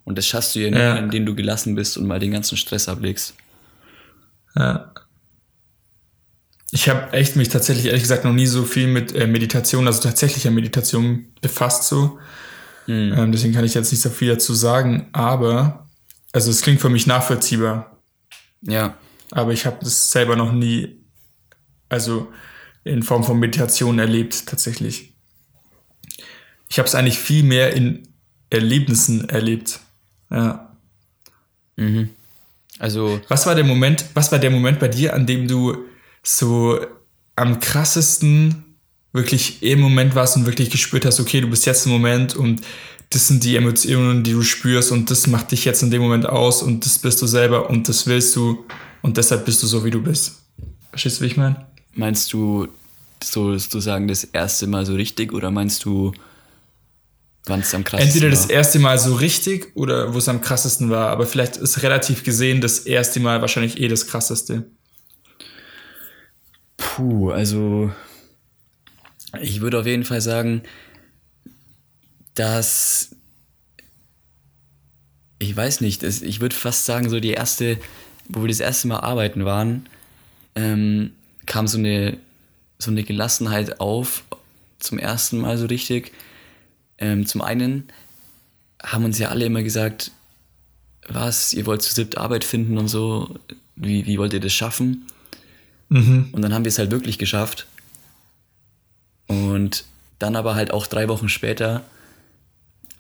Und 0.06 0.18
das 0.18 0.28
schaffst 0.28 0.56
du 0.56 0.60
ja 0.60 0.70
nur, 0.70 0.80
ja. 0.80 0.96
indem 0.98 1.26
du 1.26 1.36
gelassen 1.36 1.76
bist 1.76 1.98
und 1.98 2.06
mal 2.06 2.20
den 2.20 2.32
ganzen 2.32 2.58
Stress 2.58 2.90
ablegst. 2.90 3.36
Ja. 4.56 4.94
Ich 6.72 6.90
habe 6.90 7.14
echt 7.14 7.36
mich 7.36 7.50
tatsächlich, 7.50 7.86
ehrlich 7.86 8.02
gesagt, 8.02 8.26
noch 8.26 8.34
nie 8.34 8.48
so 8.48 8.64
viel 8.64 8.88
mit 8.88 9.14
äh, 9.16 9.28
Meditation, 9.28 9.88
also 9.88 10.02
tatsächlicher 10.02 10.52
Meditation 10.52 11.28
befasst 11.42 11.86
so. 11.86 12.20
Mhm. 12.88 13.14
Ähm, 13.16 13.32
deswegen 13.32 13.54
kann 13.54 13.64
ich 13.64 13.76
jetzt 13.76 13.92
nicht 13.92 14.02
so 14.02 14.10
viel 14.10 14.30
dazu 14.30 14.54
sagen, 14.54 15.10
aber 15.14 15.88
also 16.32 16.50
es 16.50 16.62
klingt 16.62 16.82
für 16.82 16.90
mich 16.90 17.08
nachvollziehbar. 17.08 17.98
Ja 18.62 18.98
aber 19.34 19.52
ich 19.52 19.66
habe 19.66 19.78
das 19.82 20.12
selber 20.12 20.36
noch 20.36 20.52
nie, 20.52 21.04
also 21.90 22.32
in 22.84 23.02
Form 23.02 23.24
von 23.24 23.40
Meditation 23.40 23.98
erlebt 23.98 24.46
tatsächlich. 24.46 25.13
Ich 26.74 26.80
habe 26.80 26.88
es 26.88 26.96
eigentlich 26.96 27.20
viel 27.20 27.44
mehr 27.44 27.76
in 27.76 28.02
Erlebnissen 28.50 29.30
erlebt. 29.30 29.80
Ja. 30.32 30.76
Mhm. 31.76 32.10
Also. 32.80 33.22
Was 33.28 33.46
war 33.46 33.54
der 33.54 33.64
Moment, 33.64 34.06
was 34.16 34.32
war 34.32 34.40
der 34.40 34.50
Moment 34.50 34.80
bei 34.80 34.88
dir, 34.88 35.14
an 35.14 35.28
dem 35.28 35.48
du 35.48 35.78
so 36.24 36.80
am 37.36 37.60
krassesten 37.60 38.64
wirklich 39.12 39.62
im 39.62 39.82
Moment 39.82 40.16
warst 40.16 40.36
und 40.36 40.48
wirklich 40.48 40.72
gespürt 40.72 41.06
hast, 41.06 41.20
okay, 41.20 41.42
du 41.42 41.48
bist 41.48 41.68
jetzt 41.68 41.86
im 41.86 41.92
Moment 41.92 42.36
und 42.36 42.62
das 43.12 43.28
sind 43.28 43.44
die 43.44 43.56
Emotionen, 43.56 44.24
die 44.24 44.32
du 44.32 44.42
spürst 44.42 44.92
und 44.92 45.12
das 45.12 45.28
macht 45.28 45.52
dich 45.52 45.66
jetzt 45.66 45.84
in 45.84 45.92
dem 45.92 46.02
Moment 46.02 46.26
aus 46.26 46.64
und 46.64 46.88
das 46.88 46.98
bist 46.98 47.22
du 47.22 47.28
selber 47.28 47.70
und 47.70 47.88
das 47.88 48.08
willst 48.08 48.36
du 48.36 48.66
und 49.04 49.18
deshalb 49.18 49.46
bist 49.46 49.62
du 49.62 49.68
so, 49.68 49.86
wie 49.86 49.92
du 49.92 50.02
bist. 50.02 50.42
Verstehst 50.90 51.20
du, 51.20 51.22
wie 51.26 51.28
ich 51.28 51.38
meine? 51.38 51.68
Meinst 51.94 52.34
du, 52.34 52.68
so 53.24 53.56
du 53.56 53.80
sagen, 53.80 54.08
das 54.08 54.24
erste 54.24 54.66
Mal 54.66 54.88
so 54.88 54.96
richtig 54.96 55.34
oder 55.34 55.52
meinst 55.52 55.86
du, 55.86 56.14
wann 57.46 57.62
es 57.62 57.74
am 57.74 57.84
krassesten 57.84 58.14
Entweder 58.14 58.30
das 58.30 58.46
erste 58.46 58.80
Mal 58.80 58.98
so 59.00 59.16
richtig 59.16 59.76
oder 59.76 60.14
wo 60.14 60.18
es 60.18 60.30
am 60.30 60.42
krassesten 60.42 60.90
war, 60.90 61.10
aber 61.10 61.26
vielleicht 61.26 61.58
ist 61.58 61.84
relativ 61.84 62.24
gesehen 62.24 62.62
das 62.62 62.80
erste 62.80 63.20
Mal 63.20 63.42
wahrscheinlich 63.42 63.80
eh 63.80 63.88
das 63.88 64.08
krasseste. 64.08 64.66
Puh, 66.78 67.32
also 67.32 67.92
ich 69.42 69.62
würde 69.62 69.80
auf 69.80 69.86
jeden 69.86 70.06
Fall 70.06 70.22
sagen, 70.22 70.64
dass 72.36 73.16
ich 75.44 75.56
weiß 75.56 75.82
nicht, 75.82 76.04
ich 76.04 76.40
würde 76.40 76.56
fast 76.56 76.86
sagen, 76.86 77.10
so 77.10 77.20
die 77.20 77.32
erste, 77.32 77.78
wo 78.30 78.42
wir 78.42 78.48
das 78.48 78.62
erste 78.62 78.88
Mal 78.88 79.00
arbeiten 79.00 79.44
waren, 79.44 79.88
ähm, 80.56 81.12
kam 81.46 81.68
so 81.68 81.78
eine, 81.78 82.18
so 82.80 82.92
eine 82.92 83.04
Gelassenheit 83.04 83.82
auf, 83.82 84.24
zum 84.80 85.00
ersten 85.00 85.40
Mal 85.40 85.58
so 85.58 85.66
richtig. 85.66 86.14
Ähm, 87.04 87.26
zum 87.26 87.42
einen 87.42 87.90
haben 88.82 89.04
uns 89.04 89.20
ja 89.20 89.28
alle 89.28 89.44
immer 89.46 89.62
gesagt, 89.62 90.12
was, 91.10 91.52
ihr 91.52 91.66
wollt 91.66 91.82
zu 91.82 91.94
siebt 91.94 92.18
Arbeit 92.18 92.46
finden 92.46 92.78
und 92.78 92.88
so, 92.88 93.36
wie, 93.76 94.06
wie 94.06 94.18
wollt 94.18 94.32
ihr 94.32 94.40
das 94.40 94.54
schaffen? 94.54 95.06
Mhm. 95.90 96.30
Und 96.32 96.42
dann 96.42 96.54
haben 96.54 96.64
wir 96.64 96.70
es 96.70 96.80
halt 96.80 96.92
wirklich 96.92 97.18
geschafft. 97.18 97.68
Und 99.28 99.84
dann 100.18 100.38
aber 100.38 100.56
halt 100.56 100.72
auch 100.72 100.88
drei 100.88 101.10
Wochen 101.10 101.28
später 101.28 101.84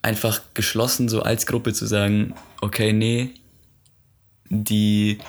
einfach 0.01 0.41
geschlossen, 0.54 1.08
so 1.08 1.22
als 1.22 1.45
Gruppe 1.45 1.72
zu 1.72 1.86
sagen, 1.86 2.34
okay, 2.60 2.91
nee, 2.91 3.30
die, 4.49 5.20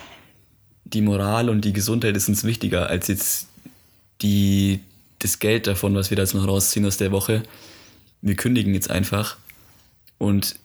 die 0.83 1.01
Moral 1.01 1.49
und 1.49 1.63
die 1.63 1.71
Gesundheit 1.71 2.17
ist 2.17 2.27
uns 2.27 2.43
wichtiger 2.43 2.87
als 2.87 3.07
jetzt 3.07 3.47
die, 4.21 4.81
das 5.19 5.39
Geld 5.39 5.67
davon, 5.67 5.95
was 5.95 6.09
wir 6.09 6.17
da 6.17 6.23
jetzt 6.23 6.33
noch 6.33 6.45
rausziehen 6.45 6.85
aus 6.85 6.97
der 6.97 7.13
Woche. 7.13 7.43
Wir 8.25 8.35
kündigen 8.35 8.73
jetzt 8.73 8.89
einfach. 8.89 9.37
Und 10.17 10.55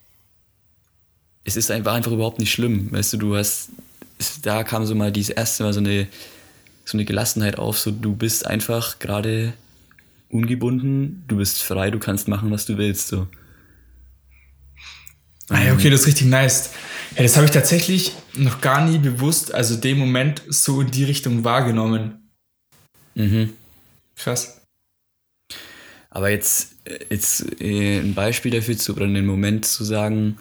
es 1.44 1.56
ist 1.56 1.70
einfach, 1.70 1.92
einfach 1.92 2.10
überhaupt 2.10 2.38
nicht 2.38 2.50
schlimm. 2.50 2.90
Weißt 2.90 3.12
du, 3.12 3.18
du 3.18 3.36
hast, 3.36 3.68
da 4.42 4.64
kam 4.64 4.86
so 4.86 4.94
mal 4.94 5.12
dieses 5.12 5.28
erste 5.28 5.64
Mal 5.64 5.74
so 5.74 5.80
eine, 5.80 6.08
so 6.86 6.96
eine 6.96 7.04
Gelassenheit 7.04 7.58
auf, 7.58 7.78
so 7.78 7.90
du 7.90 8.16
bist 8.16 8.46
einfach 8.46 8.98
gerade 8.98 9.52
ungebunden, 10.30 11.22
du 11.28 11.36
bist 11.36 11.62
frei, 11.62 11.90
du 11.90 11.98
kannst 11.98 12.28
machen, 12.28 12.50
was 12.50 12.64
du 12.64 12.78
willst. 12.78 13.08
So. 13.08 13.26
Ah 15.50 15.62
ja, 15.62 15.74
okay, 15.74 15.90
das 15.90 16.02
ist 16.02 16.06
richtig 16.06 16.28
nice. 16.28 16.70
Ja, 17.14 17.24
das 17.24 17.36
habe 17.36 17.44
ich 17.44 17.52
tatsächlich 17.52 18.12
noch 18.32 18.62
gar 18.62 18.88
nie 18.88 18.96
bewusst, 18.96 19.52
also 19.52 19.76
dem 19.76 19.98
Moment 19.98 20.42
so 20.48 20.80
in 20.80 20.90
die 20.90 21.04
Richtung 21.04 21.44
wahrgenommen. 21.44 22.30
Mhm. 23.14 23.52
Krass. 24.16 24.59
Aber 26.10 26.28
jetzt, 26.28 26.72
jetzt 27.08 27.60
äh, 27.60 28.00
ein 28.00 28.14
Beispiel 28.14 28.50
dafür 28.50 28.76
zu, 28.76 28.94
oder 28.94 29.04
einen 29.04 29.26
Moment 29.26 29.64
zu 29.64 29.84
sagen, 29.84 30.38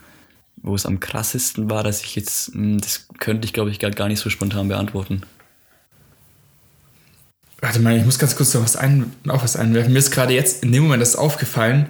wo 0.58 0.76
es 0.76 0.86
am 0.86 1.00
krassesten 1.00 1.70
war, 1.70 1.84
dass 1.84 2.04
ich 2.04 2.16
jetzt, 2.16 2.54
hm, 2.54 2.80
das 2.80 3.08
könnte 3.20 3.46
ich 3.46 3.54
glaube 3.54 3.70
ich 3.70 3.80
gar 3.80 4.08
nicht 4.08 4.20
so 4.20 4.30
spontan 4.30 4.68
beantworten. 4.68 5.22
Warte 7.62 7.80
mal, 7.80 7.98
ich 7.98 8.06
muss 8.06 8.20
ganz 8.20 8.36
kurz 8.36 8.54
noch 8.54 8.64
was, 8.64 8.78
ein, 8.78 9.12
auch 9.28 9.44
was 9.44 9.56
einwerfen. 9.58 9.94
Mir 9.94 10.00
ist 10.00 10.12
gerade 10.12 10.34
jetzt 10.34 10.64
in 10.64 10.72
dem 10.72 10.84
Moment 10.84 11.02
das 11.02 11.16
aufgefallen, 11.16 11.88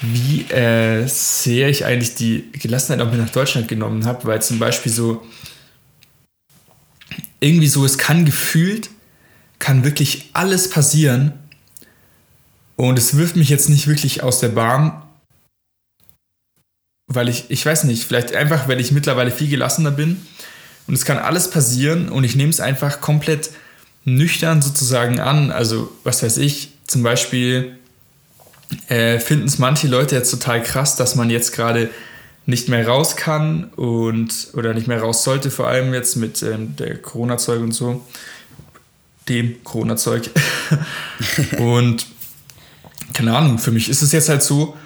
wie 0.00 0.42
äh, 0.50 1.06
sehr 1.06 1.68
ich 1.68 1.84
eigentlich 1.84 2.14
die 2.14 2.50
Gelassenheit 2.52 3.06
auch 3.06 3.10
mit 3.10 3.20
nach 3.20 3.30
Deutschland 3.30 3.68
genommen 3.68 4.06
habe, 4.06 4.24
weil 4.24 4.42
zum 4.42 4.58
Beispiel 4.58 4.90
so 4.90 5.24
irgendwie 7.38 7.68
so, 7.68 7.84
es 7.84 7.98
kann 7.98 8.24
gefühlt, 8.24 8.90
kann 9.58 9.84
wirklich 9.84 10.30
alles 10.32 10.70
passieren 10.70 11.32
und 12.76 12.98
es 12.98 13.16
wirft 13.16 13.36
mich 13.36 13.48
jetzt 13.48 13.68
nicht 13.68 13.86
wirklich 13.86 14.22
aus 14.22 14.40
der 14.40 14.48
Bahn, 14.48 15.02
weil 17.06 17.28
ich, 17.28 17.50
ich 17.50 17.64
weiß 17.64 17.84
nicht, 17.84 18.04
vielleicht 18.04 18.34
einfach, 18.34 18.68
weil 18.68 18.80
ich 18.80 18.92
mittlerweile 18.92 19.30
viel 19.30 19.48
gelassener 19.48 19.90
bin 19.90 20.26
und 20.86 20.94
es 20.94 21.04
kann 21.04 21.18
alles 21.18 21.50
passieren 21.50 22.08
und 22.08 22.24
ich 22.24 22.36
nehme 22.36 22.50
es 22.50 22.60
einfach 22.60 23.00
komplett 23.00 23.50
nüchtern 24.04 24.62
sozusagen 24.62 25.20
an. 25.20 25.50
Also, 25.50 25.90
was 26.02 26.22
weiß 26.22 26.38
ich, 26.38 26.72
zum 26.86 27.02
Beispiel 27.02 27.78
äh, 28.88 29.18
finden 29.18 29.46
es 29.46 29.58
manche 29.58 29.88
Leute 29.88 30.16
jetzt 30.16 30.30
total 30.30 30.62
krass, 30.62 30.96
dass 30.96 31.14
man 31.14 31.30
jetzt 31.30 31.52
gerade 31.52 31.90
nicht 32.46 32.68
mehr 32.68 32.86
raus 32.86 33.16
kann 33.16 33.64
und 33.76 34.48
oder 34.52 34.74
nicht 34.74 34.86
mehr 34.86 35.00
raus 35.00 35.24
sollte, 35.24 35.50
vor 35.50 35.68
allem 35.68 35.94
jetzt 35.94 36.16
mit 36.16 36.42
ähm, 36.42 36.76
der 36.76 37.00
Corona-Zeug 37.00 37.60
und 37.60 37.72
so. 37.72 38.04
Dem 39.28 39.64
Corona-Zeug. 39.64 40.28
und 41.58 42.06
keine 43.14 43.34
Ahnung, 43.36 43.58
für 43.58 43.70
mich 43.70 43.88
ist 43.88 44.02
es 44.02 44.12
jetzt 44.12 44.28
halt 44.28 44.42
so. 44.42 44.76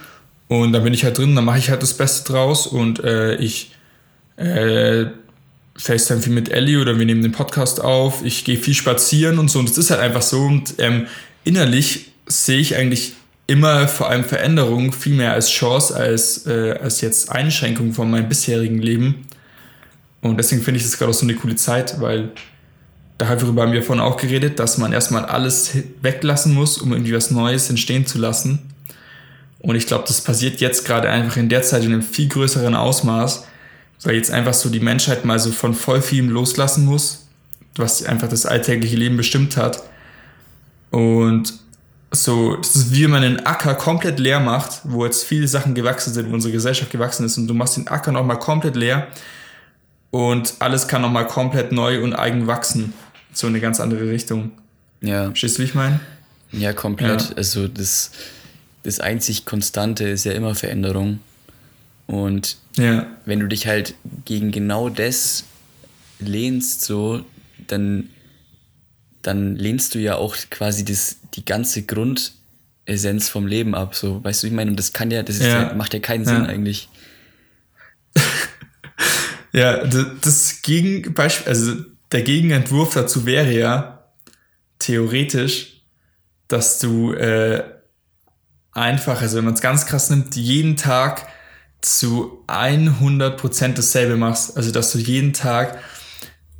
Und 0.46 0.72
dann 0.72 0.84
bin 0.84 0.94
ich 0.94 1.04
halt 1.04 1.18
drin, 1.18 1.34
dann 1.34 1.44
mache 1.44 1.58
ich 1.58 1.70
halt 1.70 1.82
das 1.82 1.94
Beste 1.94 2.32
draus 2.32 2.66
und 2.66 3.04
äh, 3.04 3.34
ich 3.36 3.72
äh, 4.36 5.06
FaceTime 5.76 6.22
viel 6.22 6.32
mit 6.32 6.50
Ellie 6.50 6.80
oder 6.80 6.98
wir 6.98 7.06
nehmen 7.06 7.22
den 7.22 7.32
Podcast 7.32 7.82
auf. 7.82 8.24
Ich 8.24 8.44
gehe 8.44 8.56
viel 8.56 8.74
spazieren 8.74 9.38
und 9.38 9.50
so. 9.50 9.58
Und 9.58 9.68
es 9.68 9.78
ist 9.78 9.90
halt 9.90 10.00
einfach 10.00 10.22
so. 10.22 10.40
Und 10.40 10.74
ähm, 10.78 11.06
innerlich 11.44 12.12
sehe 12.26 12.58
ich 12.58 12.76
eigentlich 12.76 13.12
immer 13.46 13.88
vor 13.88 14.10
allem 14.10 14.24
Veränderungen 14.24 14.92
viel 14.92 15.14
mehr 15.14 15.32
als 15.32 15.50
Chance 15.50 15.94
als, 15.94 16.46
äh, 16.46 16.78
als 16.82 17.00
jetzt 17.00 17.30
Einschränkung 17.30 17.92
von 17.92 18.10
meinem 18.10 18.28
bisherigen 18.28 18.78
Leben. 18.78 19.26
Und 20.20 20.36
deswegen 20.36 20.62
finde 20.62 20.78
ich 20.78 20.84
das 20.84 20.98
gerade 20.98 21.10
auch 21.10 21.14
so 21.14 21.24
eine 21.24 21.34
coole 21.34 21.56
Zeit, 21.56 22.00
weil 22.00 22.30
darüber 23.18 23.62
haben 23.62 23.72
wir 23.72 23.82
vorhin 23.82 24.02
auch 24.02 24.16
geredet, 24.16 24.58
dass 24.58 24.78
man 24.78 24.92
erstmal 24.92 25.24
alles 25.24 25.72
weglassen 26.02 26.54
muss, 26.54 26.78
um 26.78 26.92
irgendwie 26.92 27.14
was 27.14 27.30
Neues 27.30 27.68
entstehen 27.68 28.06
zu 28.06 28.18
lassen. 28.18 28.60
Und 29.60 29.74
ich 29.74 29.86
glaube, 29.86 30.04
das 30.06 30.20
passiert 30.20 30.60
jetzt 30.60 30.84
gerade 30.84 31.10
einfach 31.10 31.36
in 31.36 31.48
der 31.48 31.62
Zeit 31.62 31.84
in 31.84 31.92
einem 31.92 32.02
viel 32.02 32.28
größeren 32.28 32.76
Ausmaß, 32.76 33.44
weil 34.04 34.14
jetzt 34.14 34.30
einfach 34.30 34.54
so 34.54 34.70
die 34.70 34.80
Menschheit 34.80 35.24
mal 35.24 35.38
so 35.40 35.50
von 35.50 35.74
voll 35.74 36.00
vielem 36.00 36.30
loslassen 36.30 36.84
muss, 36.84 37.26
was 37.74 38.04
einfach 38.04 38.28
das 38.28 38.46
alltägliche 38.46 38.96
Leben 38.96 39.16
bestimmt 39.16 39.56
hat. 39.56 39.82
Und 40.90 41.54
so, 42.12 42.56
das 42.56 42.76
ist 42.76 42.94
wie 42.94 43.04
wenn 43.04 43.10
man 43.10 43.24
einen 43.24 43.46
Acker 43.46 43.74
komplett 43.74 44.18
leer 44.18 44.40
macht, 44.40 44.80
wo 44.84 45.04
jetzt 45.04 45.24
viele 45.24 45.48
Sachen 45.48 45.74
gewachsen 45.74 46.14
sind, 46.14 46.30
wo 46.30 46.34
unsere 46.34 46.52
Gesellschaft 46.52 46.90
gewachsen 46.90 47.26
ist 47.26 47.36
und 47.36 47.48
du 47.48 47.54
machst 47.54 47.76
den 47.76 47.88
Acker 47.88 48.12
nochmal 48.12 48.38
komplett 48.38 48.76
leer 48.76 49.08
und 50.10 50.54
alles 50.60 50.88
kann 50.88 51.02
nochmal 51.02 51.26
komplett 51.26 51.72
neu 51.72 52.02
und 52.02 52.14
eigen 52.14 52.46
wachsen. 52.46 52.94
So 53.32 53.46
in 53.46 53.52
eine 53.52 53.60
ganz 53.60 53.80
andere 53.80 54.10
Richtung. 54.10 54.52
Ja. 55.00 55.26
Verstehst 55.26 55.58
du, 55.58 55.62
wie 55.62 55.66
ich 55.66 55.74
meine? 55.74 56.00
Ja, 56.52 56.72
komplett. 56.72 57.30
Ja. 57.30 57.36
Also 57.36 57.68
das, 57.68 58.10
das 58.82 59.00
einzig 59.00 59.44
Konstante 59.44 60.08
ist 60.08 60.24
ja 60.24 60.32
immer 60.32 60.54
Veränderung. 60.54 61.20
Und 62.06 62.56
ja. 62.76 63.06
wenn 63.26 63.40
du 63.40 63.48
dich 63.48 63.66
halt 63.66 63.94
gegen 64.24 64.50
genau 64.50 64.88
das 64.88 65.44
lehnst, 66.18 66.82
so, 66.82 67.24
dann 67.66 68.08
dann 69.22 69.56
lehnst 69.56 69.94
du 69.94 69.98
ja 69.98 70.16
auch 70.16 70.36
quasi 70.50 70.84
das, 70.84 71.18
die 71.34 71.44
ganze 71.44 71.82
Grundessenz 71.82 73.28
vom 73.28 73.46
Leben 73.46 73.74
ab. 73.74 73.94
So, 73.94 74.22
weißt 74.24 74.42
du, 74.42 74.46
ich 74.46 74.52
meine, 74.52 74.70
und 74.70 74.78
das 74.78 74.92
kann 74.92 75.10
ja, 75.10 75.22
das 75.22 75.38
ja. 75.38 75.68
Ja, 75.68 75.74
macht 75.74 75.92
ja 75.92 76.00
keinen 76.00 76.24
Sinn 76.24 76.46
eigentlich. 76.46 76.88
ja, 79.52 79.84
das 79.84 80.62
Gegenbeispiel, 80.62 81.48
also 81.48 81.76
der 82.12 82.22
Gegenentwurf 82.22 82.94
dazu 82.94 83.26
wäre 83.26 83.52
ja 83.52 84.04
theoretisch, 84.78 85.82
dass 86.48 86.78
du 86.78 87.12
äh, 87.12 87.62
einfach, 88.72 89.20
also 89.20 89.36
wenn 89.38 89.44
man 89.44 89.54
es 89.54 89.60
ganz 89.60 89.86
krass 89.86 90.10
nimmt, 90.10 90.34
jeden 90.36 90.76
Tag 90.76 91.26
zu 91.80 92.44
100% 92.48 93.74
dasselbe 93.74 94.16
machst. 94.16 94.56
Also 94.56 94.70
dass 94.70 94.92
du 94.92 94.98
jeden 94.98 95.32
Tag 95.32 95.78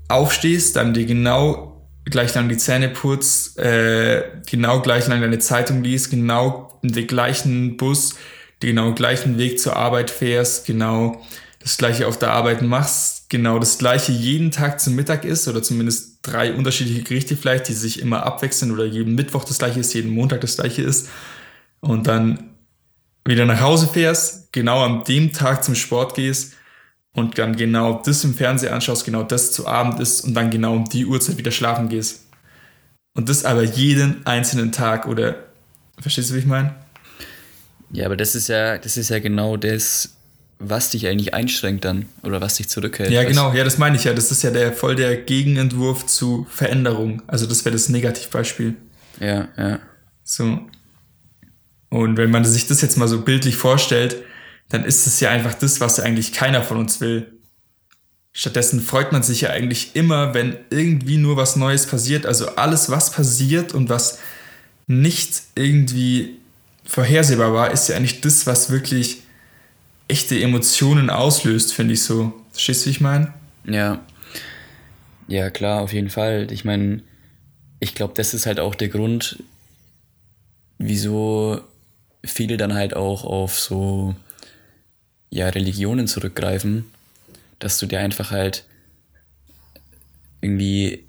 aufstehst, 0.09 0.77
dann 0.77 0.95
dir 0.95 1.07
genau 1.07 1.89
gleich 2.05 2.35
lang 2.35 2.49
die 2.49 2.57
Zähne 2.57 2.89
putzt, 2.89 3.59
äh, 3.59 4.25
genau 4.49 4.81
gleich 4.81 5.07
lang 5.09 5.21
deine 5.21 5.39
Zeitung 5.39 5.83
liest, 5.83 6.11
genau 6.11 6.79
den 6.83 7.07
gleichen 7.07 7.77
Bus, 7.77 8.15
den 8.63 8.77
genau 8.77 8.95
gleichen 8.95 9.39
Weg 9.39 9.61
zur 9.61 9.77
Arbeit 9.77 10.11
fährst, 10.11 10.67
genau 10.67 11.23
das 11.61 11.77
gleiche 11.77 12.07
auf 12.07 12.19
der 12.19 12.33
Arbeit 12.33 12.63
machst, 12.63 13.18
genau 13.29 13.59
das 13.59 13.79
gleiche 13.79 14.12
jeden 14.12 14.51
Tag 14.51 14.81
zum 14.81 14.95
Mittag 14.95 15.24
ist 15.24 15.49
oder 15.49 15.62
zumindest 15.62 16.20
drei 16.22 16.55
unterschiedliche 16.55 17.03
Gerichte 17.03 17.37
vielleicht, 17.37 17.68
die 17.68 17.74
sich 17.74 18.01
immer 18.01 18.24
abwechseln 18.24 18.72
oder 18.72 18.85
jeden 18.85 19.14
Mittwoch 19.14 19.45
das 19.45 19.59
gleiche 19.59 19.81
ist, 19.81 19.93
jeden 19.95 20.11
Montag 20.11 20.41
das 20.41 20.57
gleiche 20.57 20.83
ist 20.83 21.09
und 21.81 22.07
dann 22.07 22.51
wieder 23.24 23.45
nach 23.45 23.61
Hause 23.61 23.89
fährst, 23.89 24.53
genau 24.53 24.83
an 24.83 25.05
dem 25.05 25.33
Tag 25.33 25.62
zum 25.62 25.74
Sport 25.74 26.14
gehst 26.14 26.55
und 27.12 27.39
dann 27.39 27.57
genau 27.57 28.03
das 28.05 28.24
im 28.24 28.35
Fernsehen 28.35 28.72
anschaust, 28.72 29.05
genau 29.05 29.22
das 29.22 29.53
zu 29.53 29.66
Abend 29.66 30.01
ist 30.01 30.22
und 30.22 30.35
dann 30.35 30.51
genau 30.51 30.74
um 30.74 30.85
die 30.87 31.05
Uhrzeit 31.05 31.37
wieder 31.37 31.51
schlafen 31.51 31.89
gehst. 31.89 32.24
Und 33.14 33.29
das 33.29 33.45
aber 33.45 33.62
jeden 33.62 34.24
einzelnen 34.26 34.72
Tag 34.72 35.07
oder 35.07 35.37
verstehst 36.01 36.31
du, 36.31 36.35
wie 36.35 36.39
ich 36.39 36.47
meine? 36.47 36.74
Ja, 37.91 38.07
aber 38.07 38.16
das 38.16 38.35
ist 38.35 38.49
ja, 38.49 38.79
das 38.79 38.97
ist 38.97 39.09
ja 39.09 39.18
genau 39.18 39.57
das, 39.57 40.18
was 40.59 40.91
dich 40.91 41.07
eigentlich 41.07 41.35
einschränkt 41.35 41.85
dann 41.85 42.07
oder 42.23 42.41
was 42.41 42.57
dich 42.57 42.69
zurückhält. 42.69 43.11
Ja, 43.11 43.25
genau, 43.25 43.53
ja, 43.53 43.65
das 43.65 43.79
meine 43.79 43.97
ich 43.97 44.05
ja. 44.05 44.13
Das 44.13 44.31
ist 44.31 44.43
ja 44.43 44.51
der 44.51 44.73
voll 44.73 44.97
der 44.97 45.17
Gegenentwurf 45.17 46.07
zu 46.07 46.47
Veränderung. 46.51 47.23
Also 47.27 47.47
das 47.47 47.65
wäre 47.65 47.73
das 47.73 47.89
Negativbeispiel. 47.89 48.75
Ja, 49.21 49.49
ja. 49.57 49.79
So. 50.25 50.61
Und 51.91 52.17
wenn 52.17 52.31
man 52.31 52.45
sich 52.45 52.67
das 52.67 52.83
jetzt 52.83 52.97
mal 52.97 53.09
so 53.09 53.23
bildlich 53.23 53.57
vorstellt, 53.57 54.17
dann 54.69 54.85
ist 54.85 55.07
es 55.07 55.21
ja 55.21 55.31
einfach 55.31 55.55
das, 55.55 55.81
was 55.81 55.97
ja 55.99 56.05
eigentlich 56.05 56.33
keiner 56.33 56.63
von 56.63 56.77
uns 56.77 57.01
will. 57.01 57.33
Stattdessen 58.33 58.81
freut 58.81 59.13
man 59.13 59.23
sich 59.23 59.43
ja 59.43 59.51
eigentlich 59.51 59.97
immer, 59.97 60.35
wenn 60.35 60.57
irgendwie 60.71 61.17
nur 61.17 61.37
was 61.37 61.57
Neues 61.57 61.87
passiert. 61.87 62.27
Also 62.27 62.57
alles, 62.57 62.91
was 62.91 63.11
passiert 63.11 63.73
und 63.75 63.89
was 63.89 64.19
nicht 64.87 65.43
irgendwie 65.55 66.39
vorhersehbar 66.85 67.53
war, 67.53 67.71
ist 67.71 67.89
ja 67.89 67.97
eigentlich 67.97 68.21
das, 68.21 68.47
was 68.47 68.71
wirklich 68.71 69.23
echte 70.09 70.41
Emotionen 70.41 71.11
auslöst, 71.11 71.75
finde 71.75 71.95
ich 71.95 72.03
so. 72.03 72.33
Verstehst 72.53 72.83
du, 72.83 72.87
wie 72.87 72.91
ich 72.91 73.01
meine? 73.01 73.33
Ja. 73.65 74.01
Ja, 75.29 75.51
klar, 75.51 75.83
auf 75.83 75.93
jeden 75.93 76.11
Fall. 76.11 76.51
Ich 76.51 76.65
meine, 76.65 77.03
ich 77.81 77.95
glaube, 77.95 78.15
das 78.17 78.35
ist 78.35 78.47
halt 78.47 78.59
auch 78.59 78.75
der 78.75 78.89
Grund, 78.89 79.43
wieso 80.79 81.61
viele 82.25 82.57
dann 82.57 82.75
halt 82.75 82.95
auch 82.95 83.25
auf 83.25 83.61
so 83.61 84.17
ja, 85.31 85.49
Religionen 85.49 86.09
zurückgreifen, 86.09 86.87
dass 87.59 87.79
du 87.79 87.87
dir 87.87 88.01
einfach 88.01 88.31
halt 88.31 88.65
irgendwie 90.41 91.05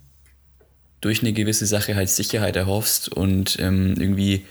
durch 1.01 1.21
eine 1.21 1.33
gewisse 1.33 1.65
Sache 1.65 1.95
halt 1.95 2.09
Sicherheit 2.09 2.55
erhoffst 2.55 3.09
und 3.09 3.57
ähm, 3.59 3.95
irgendwie 3.97 4.45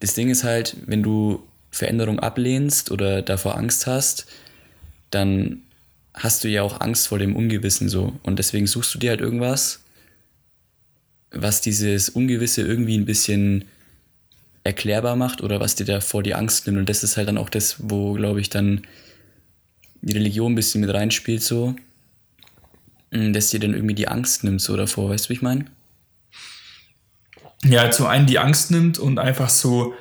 das 0.00 0.14
Ding 0.14 0.28
ist 0.28 0.44
halt, 0.44 0.76
wenn 0.86 1.02
du 1.02 1.42
Veränderung 1.70 2.18
ablehnst 2.18 2.90
oder 2.90 3.22
davor 3.22 3.56
Angst 3.56 3.86
hast, 3.86 4.26
dann 5.10 5.62
hast 6.14 6.44
du 6.44 6.48
ja 6.48 6.62
auch 6.62 6.80
Angst 6.80 7.08
vor 7.08 7.18
dem 7.18 7.36
Ungewissen 7.36 7.88
so 7.88 8.18
und 8.22 8.38
deswegen 8.38 8.66
suchst 8.66 8.94
du 8.94 8.98
dir 8.98 9.10
halt 9.10 9.20
irgendwas, 9.20 9.80
was 11.30 11.60
dieses 11.60 12.08
Ungewisse 12.08 12.62
irgendwie 12.62 12.96
ein 12.96 13.04
bisschen 13.04 13.64
erklärbar 14.64 15.16
macht 15.16 15.40
oder 15.40 15.60
was 15.60 15.74
dir 15.74 15.86
da 15.86 16.00
vor 16.00 16.22
die 16.22 16.34
Angst 16.34 16.66
nimmt. 16.66 16.78
Und 16.78 16.88
das 16.88 17.02
ist 17.02 17.16
halt 17.16 17.28
dann 17.28 17.38
auch 17.38 17.48
das, 17.48 17.76
wo, 17.78 18.12
glaube 18.14 18.40
ich, 18.40 18.50
dann 18.50 18.82
die 20.02 20.12
Religion 20.12 20.52
ein 20.52 20.54
bisschen 20.54 20.80
mit 20.80 20.92
reinspielt, 20.92 21.42
so, 21.42 21.74
mm, 23.10 23.32
dass 23.32 23.50
dir 23.50 23.60
dann 23.60 23.74
irgendwie 23.74 23.94
die 23.94 24.08
Angst 24.08 24.44
nimmt, 24.44 24.60
so 24.60 24.76
davor. 24.76 25.10
Weißt 25.10 25.26
du, 25.26 25.28
wie 25.30 25.34
ich 25.34 25.42
meine? 25.42 25.64
Ja, 27.64 27.90
zum 27.90 28.06
einen 28.06 28.26
die 28.26 28.38
Angst 28.38 28.70
nimmt 28.70 28.98
und 28.98 29.18
einfach 29.18 29.48
so 29.48 29.94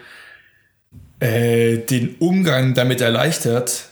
äh, 1.20 1.78
den 1.78 2.16
Umgang 2.20 2.74
damit 2.74 3.02
erleichtert, 3.02 3.90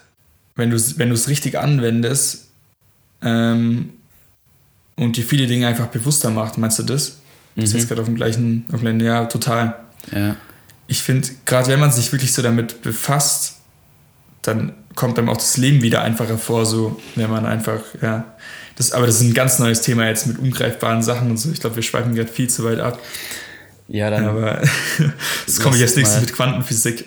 wenn 0.56 0.70
du 0.70 0.76
es 0.76 0.98
wenn 0.98 1.12
richtig 1.12 1.58
anwendest 1.58 2.48
ähm, 3.22 3.90
und 4.96 5.18
dir 5.18 5.24
viele 5.24 5.48
Dinge 5.48 5.68
einfach 5.68 5.88
bewusster 5.88 6.30
macht. 6.30 6.58
Meinst 6.58 6.80
du 6.80 6.84
das? 6.84 7.18
Mhm. 7.56 7.62
Das 7.62 7.70
ist 7.72 7.76
jetzt 7.76 7.88
gerade 7.88 8.02
auf 8.02 8.08
dem 8.08 8.16
gleichen, 8.16 8.66
auf 8.72 8.82
dem, 8.82 9.00
ja, 9.00 9.26
total. 9.26 9.76
Ja. 10.12 10.36
Ich 10.88 11.02
finde, 11.02 11.28
gerade 11.46 11.68
wenn 11.70 11.80
man 11.80 11.92
sich 11.92 12.12
wirklich 12.12 12.32
so 12.32 12.42
damit 12.42 12.82
befasst, 12.82 13.56
dann 14.44 14.74
kommt 14.94 15.18
einem 15.18 15.30
auch 15.30 15.38
das 15.38 15.58
Leben 15.58 15.82
wieder 15.82 16.02
einfacher 16.02 16.38
vor, 16.38 16.66
so, 16.66 17.02
wenn 17.16 17.30
man 17.30 17.46
einfach, 17.46 17.82
ja. 18.02 18.36
Das, 18.76 18.92
aber 18.92 19.06
das 19.08 19.16
ist 19.16 19.22
ein 19.22 19.34
ganz 19.34 19.58
neues 19.58 19.82
Thema 19.82 20.08
jetzt 20.08 20.28
mit 20.28 20.38
ungreifbaren 20.38 21.02
Sachen 21.02 21.32
und 21.32 21.38
so. 21.38 21.50
Ich 21.50 21.62
glaube, 21.62 21.78
wir 21.78 21.84
schweifen 21.84 22.14
gerade 22.14 22.32
viel 22.32 22.50
zu 22.50 22.64
weit 22.66 22.80
ab. 22.80 23.00
Ja, 23.88 24.10
dann. 24.10 24.26
Aber 24.26 24.62
das 25.46 25.60
komme 25.60 25.76
ich 25.76 25.82
als 25.82 25.96
nächstes 25.96 26.22
mit 26.22 26.34
Quantenphysik. 26.34 27.06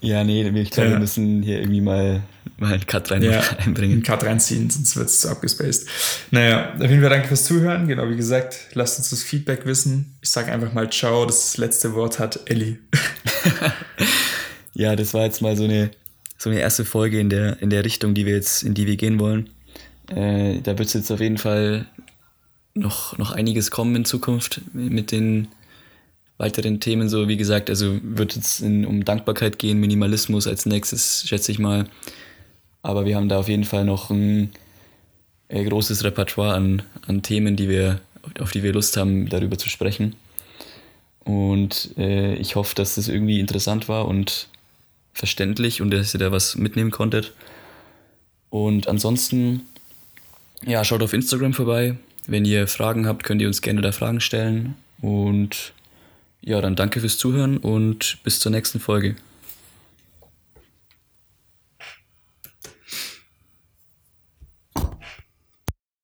ja, 0.00 0.24
nee, 0.24 0.48
ich 0.48 0.70
glaube, 0.70 0.88
ja. 0.88 0.94
wir 0.94 1.00
müssen 1.00 1.42
hier 1.42 1.60
irgendwie 1.60 1.80
mal 1.80 2.22
mal 2.60 2.74
einen 2.74 2.86
Cut 2.86 3.10
rein, 3.10 3.22
ja, 3.22 3.40
reinbringen. 3.58 3.96
Einen 3.96 4.02
Cut 4.02 4.22
reinziehen, 4.22 4.70
sonst 4.70 4.96
wird 4.96 5.08
es 5.08 5.20
zu 5.20 5.28
abgespaced. 5.28 5.86
Naja, 6.30 6.74
auf 6.74 6.82
jeden 6.82 7.00
Fall 7.00 7.10
danke 7.10 7.28
fürs 7.28 7.44
Zuhören. 7.44 7.88
Genau 7.88 8.08
wie 8.08 8.16
gesagt, 8.16 8.68
lasst 8.74 8.98
uns 8.98 9.10
das 9.10 9.22
Feedback 9.22 9.66
wissen. 9.66 10.14
Ich 10.20 10.30
sage 10.30 10.52
einfach 10.52 10.72
mal 10.72 10.90
Ciao. 10.90 11.24
Das 11.26 11.56
letzte 11.56 11.94
Wort 11.94 12.18
hat 12.18 12.40
Ellie. 12.46 12.78
ja, 14.74 14.94
das 14.94 15.14
war 15.14 15.24
jetzt 15.24 15.42
mal 15.42 15.56
so 15.56 15.64
eine, 15.64 15.90
so 16.36 16.50
eine 16.50 16.60
erste 16.60 16.84
Folge 16.84 17.18
in 17.18 17.30
der, 17.30 17.60
in 17.62 17.70
der 17.70 17.84
Richtung, 17.84 18.14
die 18.14 18.26
wir 18.26 18.34
jetzt, 18.34 18.62
in 18.62 18.74
die 18.74 18.86
wir 18.86 18.96
gehen 18.96 19.18
wollen. 19.18 19.50
Äh, 20.08 20.60
da 20.60 20.78
wird 20.78 20.88
es 20.88 20.94
jetzt 20.94 21.10
auf 21.10 21.20
jeden 21.20 21.38
Fall 21.38 21.86
noch, 22.74 23.18
noch 23.18 23.32
einiges 23.32 23.70
kommen 23.70 23.96
in 23.96 24.04
Zukunft 24.04 24.60
mit 24.72 25.12
den 25.12 25.48
weiteren 26.38 26.80
Themen. 26.80 27.08
So, 27.08 27.28
wie 27.28 27.36
gesagt, 27.36 27.68
also 27.68 27.98
wird 28.02 28.36
es 28.36 28.60
um 28.60 29.04
Dankbarkeit 29.04 29.58
gehen, 29.58 29.78
Minimalismus 29.78 30.46
als 30.46 30.66
nächstes, 30.66 31.24
schätze 31.26 31.52
ich 31.52 31.58
mal. 31.58 31.86
Aber 32.82 33.04
wir 33.04 33.16
haben 33.16 33.28
da 33.28 33.38
auf 33.38 33.48
jeden 33.48 33.64
Fall 33.64 33.84
noch 33.84 34.10
ein 34.10 34.50
äh, 35.48 35.64
großes 35.64 36.02
Repertoire 36.04 36.54
an, 36.54 36.82
an 37.06 37.22
Themen, 37.22 37.56
die 37.56 37.68
wir, 37.68 38.00
auf 38.38 38.52
die 38.52 38.62
wir 38.62 38.72
Lust 38.72 38.96
haben, 38.96 39.28
darüber 39.28 39.58
zu 39.58 39.68
sprechen. 39.68 40.16
Und 41.24 41.90
äh, 41.98 42.34
ich 42.36 42.56
hoffe, 42.56 42.74
dass 42.74 42.94
das 42.94 43.08
irgendwie 43.08 43.38
interessant 43.38 43.88
war 43.88 44.08
und 44.08 44.48
verständlich 45.12 45.82
und 45.82 45.90
dass 45.90 46.14
ihr 46.14 46.20
da 46.20 46.32
was 46.32 46.56
mitnehmen 46.56 46.90
konntet. 46.90 47.34
Und 48.48 48.88
ansonsten, 48.88 49.62
ja, 50.64 50.82
schaut 50.84 51.02
auf 51.02 51.12
Instagram 51.12 51.52
vorbei. 51.52 51.96
Wenn 52.30 52.44
ihr 52.44 52.68
Fragen 52.68 53.08
habt, 53.08 53.24
könnt 53.24 53.42
ihr 53.42 53.48
uns 53.48 53.60
gerne 53.60 53.80
da 53.80 53.90
Fragen 53.90 54.20
stellen. 54.20 54.76
Und 55.00 55.72
ja, 56.40 56.60
dann 56.60 56.76
danke 56.76 57.00
fürs 57.00 57.18
Zuhören 57.18 57.56
und 57.56 58.18
bis 58.22 58.38
zur 58.38 58.52
nächsten 58.52 58.78
Folge. 58.78 59.16